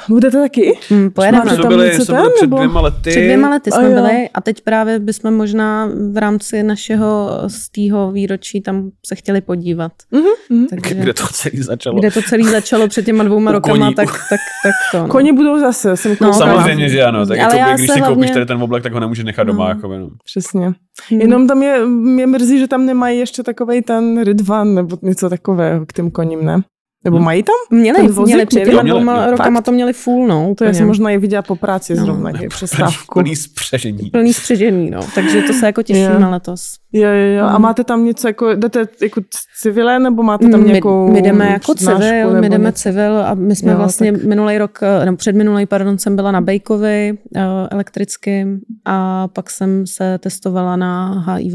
budete 0.10 0.42
taky? 0.42 0.80
Hmm, 0.90 1.12
pojedeme. 1.12 1.56
To 1.56 1.62
tam 1.62 1.68
byli, 1.68 1.86
něco 1.86 2.06
to 2.06 2.12
byli 2.14 2.24
tam, 2.26 2.34
před 2.36 2.48
dvěma 2.50 2.82
lety. 2.82 3.10
Před 3.10 3.22
dvěma 3.22 3.50
lety 3.50 3.72
jsme 3.72 3.90
byli 3.90 4.30
a 4.34 4.42
teď 4.42 4.62
právě 4.62 5.00
bychom 5.00 5.34
možná 5.34 5.90
v 6.12 6.18
rámci 6.18 6.64
našeho 6.64 7.27
z 7.48 7.70
tého 7.70 8.12
výročí 8.12 8.62
tam 8.62 8.90
se 9.06 9.16
chtěli 9.16 9.42
podívat. 9.42 9.92
Mhm, 10.12 10.24
mhm. 10.50 10.68
Takže, 10.68 10.96
Kde 10.96 11.14
to 11.14 11.28
celý 11.28 11.62
začalo. 11.62 12.00
kde 12.00 12.12
to 12.12 12.22
celé 12.22 12.44
začalo 12.44 12.88
před 12.88 13.06
těma 13.06 13.24
dvouma 13.24 13.52
rokama, 13.52 13.78
koní. 13.86 13.96
tak, 13.96 14.08
tak, 14.30 14.40
tak 14.64 14.72
to. 14.92 14.98
No. 14.98 15.08
Koni 15.08 15.34
budou 15.34 15.60
zase, 15.60 15.98
jsem 15.98 16.18
No. 16.22 16.34
Samozřejmě, 16.34 16.90
že 16.90 17.04
ano. 17.04 17.26
Tak 17.26 17.40
Ale 17.40 17.58
jako, 17.58 17.70
já 17.70 17.76
když 17.76 17.88
se 17.88 17.94
si 17.94 18.00
koupíš 18.00 18.16
hlavně- 18.18 18.34
tady 18.34 18.46
ten 18.46 18.64
oblek, 18.64 18.84
tak 18.84 18.94
ho 18.94 19.00
nemůžeš 19.00 19.26
nechat 19.26 19.44
doma. 19.44 19.64
No. 19.64 19.70
Jako, 19.70 19.88
no. 19.88 20.10
Přesně. 20.26 20.66
Hmm. 21.10 21.22
Jenom 21.22 21.48
tam 21.48 21.64
je, 21.64 21.86
mě 21.86 22.28
mrzí, 22.28 22.60
že 22.60 22.68
tam 22.68 22.86
nemají 22.86 23.20
ještě 23.20 23.44
takovej 23.44 23.82
ten 23.82 24.24
Ridvan 24.24 24.76
nebo 24.76 24.98
něco 25.02 25.30
takového 25.30 25.86
k 25.86 25.94
těm 25.94 26.12
koním, 26.12 26.46
ne? 26.46 26.62
Nebo 27.06 27.18
Hmm. 27.18 27.26
mají 27.26 27.44
tam? 27.44 27.56
Měli, 27.80 28.08
vozík 28.08 28.26
měli 28.36 28.46
před 28.46 28.66
těma 28.66 28.82
měli. 28.82 29.00
rokama 29.32 29.56
Fakt? 29.60 29.66
to 29.66 29.72
měli 29.72 29.94
full, 29.94 30.28
no. 30.28 30.54
To 30.58 30.64
já 30.64 30.74
jsem 30.74 30.88
možná 30.88 31.10
i 31.10 31.18
viděla 31.18 31.42
po 31.42 31.56
práci 31.56 31.96
No. 31.96 32.04
zrovna, 32.04 32.32
no, 32.32 32.40
přestávku. 32.50 33.14
Plný 33.14 33.36
spřežení. 33.36 34.10
Plný 34.10 34.34
spřežení, 34.34 34.90
no. 34.90 35.00
Takže 35.16 35.42
to 35.42 35.54
se 35.54 35.66
jako 35.66 35.84
těšíme 35.84 36.18
Jo. 36.22 36.30
letos. 36.30 36.74
Jo, 36.94 37.10
jo, 37.10 37.38
jo. 37.40 37.46
A 37.46 37.52
Mhm. 37.54 37.62
máte 37.62 37.84
tam 37.84 38.06
něco 38.06 38.28
jako, 38.28 38.56
jdete 38.56 38.88
jako 39.02 39.22
civile, 39.62 40.00
nebo 40.00 40.24
máte 40.24 40.48
tam 40.50 40.66
nějakou 40.68 41.08
my, 41.08 41.14
my 41.14 41.22
jdeme 41.22 41.50
jako 41.50 41.76
civil, 41.76 42.28
my 42.28 42.34
nebo 42.42 42.48
jdeme 42.54 42.66
něco? 42.66 42.82
civil 42.82 43.18
a 43.26 43.34
my 43.34 43.56
jsme 43.56 43.72
Jo, 43.72 43.78
vlastně 43.78 44.12
tak- 44.12 44.24
minulý 44.24 44.58
rok, 44.58 44.80
eh, 45.02 45.06
nebo 45.06 45.18
předminulý, 45.18 45.66
pardon, 45.66 45.98
jsem 45.98 46.16
byla 46.16 46.32
na 46.32 46.42
Bejkovi 46.42 47.18
uh, 47.36 47.42
elektrickým 47.72 48.60
a 48.86 49.28
pak 49.28 49.50
jsem 49.50 49.88
se 49.88 50.18
testovala 50.18 50.76
na 50.76 51.24
HIV. 51.28 51.54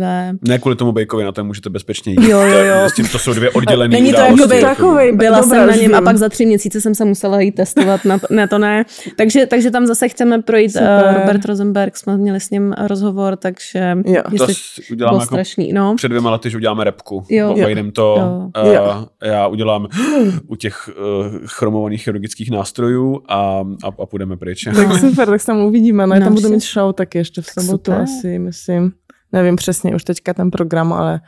Ne 0.48 0.58
kvůli 0.58 0.76
tomu 0.76 0.92
bejkovi, 0.92 1.24
na 1.24 1.32
tom 1.32 1.46
můžete 1.46 1.70
bezpečně 1.70 2.12
jít. 2.12 2.28
Jo, 2.28 2.40
jo, 2.40 2.58
jo. 2.64 2.74
To, 2.84 2.90
s 2.90 2.94
tím 2.94 3.08
to 3.08 3.18
jsou 3.18 3.32
dvě 3.34 3.50
oddělené 3.50 3.92
Není 3.92 4.12
to 4.12 4.20
jako- 4.20 4.46
takovej- 4.60 5.16
Byla 5.16 5.40
Dobrá, 5.40 5.56
jsem 5.56 5.66
na 5.66 5.76
něm 5.76 5.94
a 5.94 6.00
pak 6.00 6.16
za 6.16 6.28
tři 6.28 6.46
měsíce 6.46 6.80
jsem 6.80 6.94
se 6.94 7.04
musela 7.04 7.40
jít 7.40 7.52
testovat, 7.52 8.04
na, 8.04 8.18
na 8.30 8.46
to 8.46 8.58
ne. 8.58 8.84
Takže, 9.16 9.46
takže 9.46 9.70
tam 9.70 9.86
zase 9.86 10.08
chceme 10.08 10.42
projít. 10.42 10.72
Super. 10.72 11.04
Uh, 11.10 11.20
Robert 11.20 11.44
Rosenberg, 11.44 11.96
jsme 11.96 12.16
měli 12.16 12.40
s 12.40 12.50
ním 12.50 12.74
rozhovor, 12.86 13.36
takže 13.36 13.96
Jo. 14.06 14.22
To 14.38 14.44
jestli 14.48 14.82
bylo 14.88 14.92
uděláme 14.92 15.21
jako 15.22 15.34
strašný. 15.34 15.72
No. 15.72 15.94
před 15.96 16.08
dvěma 16.08 16.30
lety, 16.30 16.50
že 16.50 16.56
uděláme 16.56 16.84
repku. 16.84 17.24
Jo. 17.30 17.50
Obejdem 17.52 17.90
to, 17.90 18.16
Jo. 18.18 18.62
uh, 18.64 18.72
Jo. 18.74 19.06
já 19.24 19.46
udělám 19.46 19.88
u 20.46 20.56
těch 20.56 20.88
uh, 20.88 21.38
chromovaných 21.46 22.02
chirurgických 22.02 22.50
nástrojů 22.50 23.20
a, 23.28 23.36
a, 23.84 23.88
a 24.02 24.06
půjdeme 24.06 24.36
pryč. 24.36 24.64
Tak 24.76 24.92
super, 25.00 25.28
tak 25.28 25.40
se 25.40 25.46
tam 25.46 25.58
uvidíme. 25.58 26.06
No, 26.06 26.14
já 26.14 26.20
No, 26.20 26.26
tam 26.26 26.34
budu 26.34 26.48
mít 26.48 26.62
show 26.62 26.92
taky 26.92 27.18
ještě 27.18 27.42
v 27.42 27.46
sobotu 27.46 27.90
super. 27.90 28.00
asi, 28.02 28.38
myslím. 28.38 28.92
Nevím 29.32 29.56
přesně 29.56 29.94
už 29.94 30.04
teďka 30.04 30.34
ten 30.34 30.50
program, 30.50 30.92
ale 30.92 31.20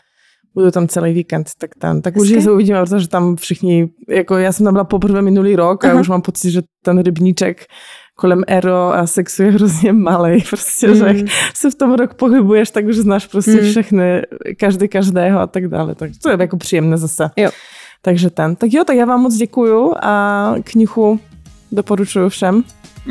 budu 0.55 0.71
tam 0.71 0.89
celý 0.89 1.13
víkend, 1.13 1.51
tak 1.59 1.71
tam. 1.79 2.01
Tak 2.03 2.15
Hezky. 2.15 2.21
určitě 2.21 2.43
se 2.43 2.53
uvidíme, 2.53 2.81
protože 2.85 3.09
tam 3.09 3.37
všichni, 3.37 3.89
jako 4.09 4.37
já 4.39 4.53
jsem 4.53 4.65
tam 4.65 4.75
byla 4.75 4.85
poprvé 4.85 5.23
minulý 5.23 5.57
rok 5.57 5.85
a 5.85 5.91
Aha. 5.91 6.01
už 6.01 6.09
mám 6.09 6.23
pocit, 6.23 6.51
že 6.51 6.63
ten 6.85 6.99
rybníček 7.03 7.65
kolem 8.17 8.43
ero 8.47 8.95
a 8.95 9.07
sexu 9.07 9.43
je 9.43 9.51
hrozně 9.51 9.93
malý. 9.93 10.45
Prostě, 10.51 10.89
Mm. 10.89 10.95
že 10.97 11.05
jak 11.07 11.17
se 11.57 11.71
v 11.71 11.75
tom 11.75 11.95
rok 11.95 12.15
pohybuješ, 12.15 12.71
tak 12.71 12.85
už 12.85 12.97
znáš 12.97 13.27
prostě 13.27 13.51
Mm. 13.63 13.71
všechny, 13.71 14.23
každý 14.59 14.89
každého 14.89 15.41
a 15.41 15.47
tak 15.47 15.69
dále. 15.69 15.95
Tak 15.95 16.11
to 16.23 16.31
je 16.31 16.37
jako 16.41 16.57
příjemné 16.57 16.97
zase. 16.97 17.31
Jo. 17.37 17.51
Takže 18.03 18.31
ten. 18.31 18.57
Tak 18.57 18.73
jo, 18.73 18.85
tak 18.85 18.97
já 18.97 19.05
vám 19.05 19.21
moc 19.21 19.35
děkuju 19.35 19.95
a 20.03 20.55
knihu 20.65 21.21
doporučuju 21.73 22.29
všem. 22.29 22.65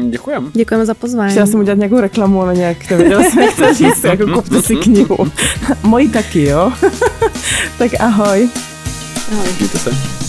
Děkujem. 0.09 0.51
Děkujeme 0.53 0.85
za 0.85 0.93
pozvání. 0.93 1.31
Chtěla 1.31 1.45
jsem 1.45 1.59
udělat 1.59 1.77
nějakou 1.77 1.99
reklamu, 1.99 2.41
ale 2.41 2.55
nějak 2.55 2.89
nevěděla 2.89 3.23
jsem, 3.23 3.43
jak 3.43 3.55
to 3.55 3.73
říct, 3.73 4.03
jako 4.03 4.27
kupte 4.33 4.61
si 4.61 4.75
knihu. 4.75 5.17
Moji 5.83 6.09
taky, 6.09 6.43
jo? 6.43 6.71
tak 7.77 7.91
ahoj. 7.99 8.49
Ahoj. 9.31 9.47
Mějte 9.59 9.77
se. 9.79 10.22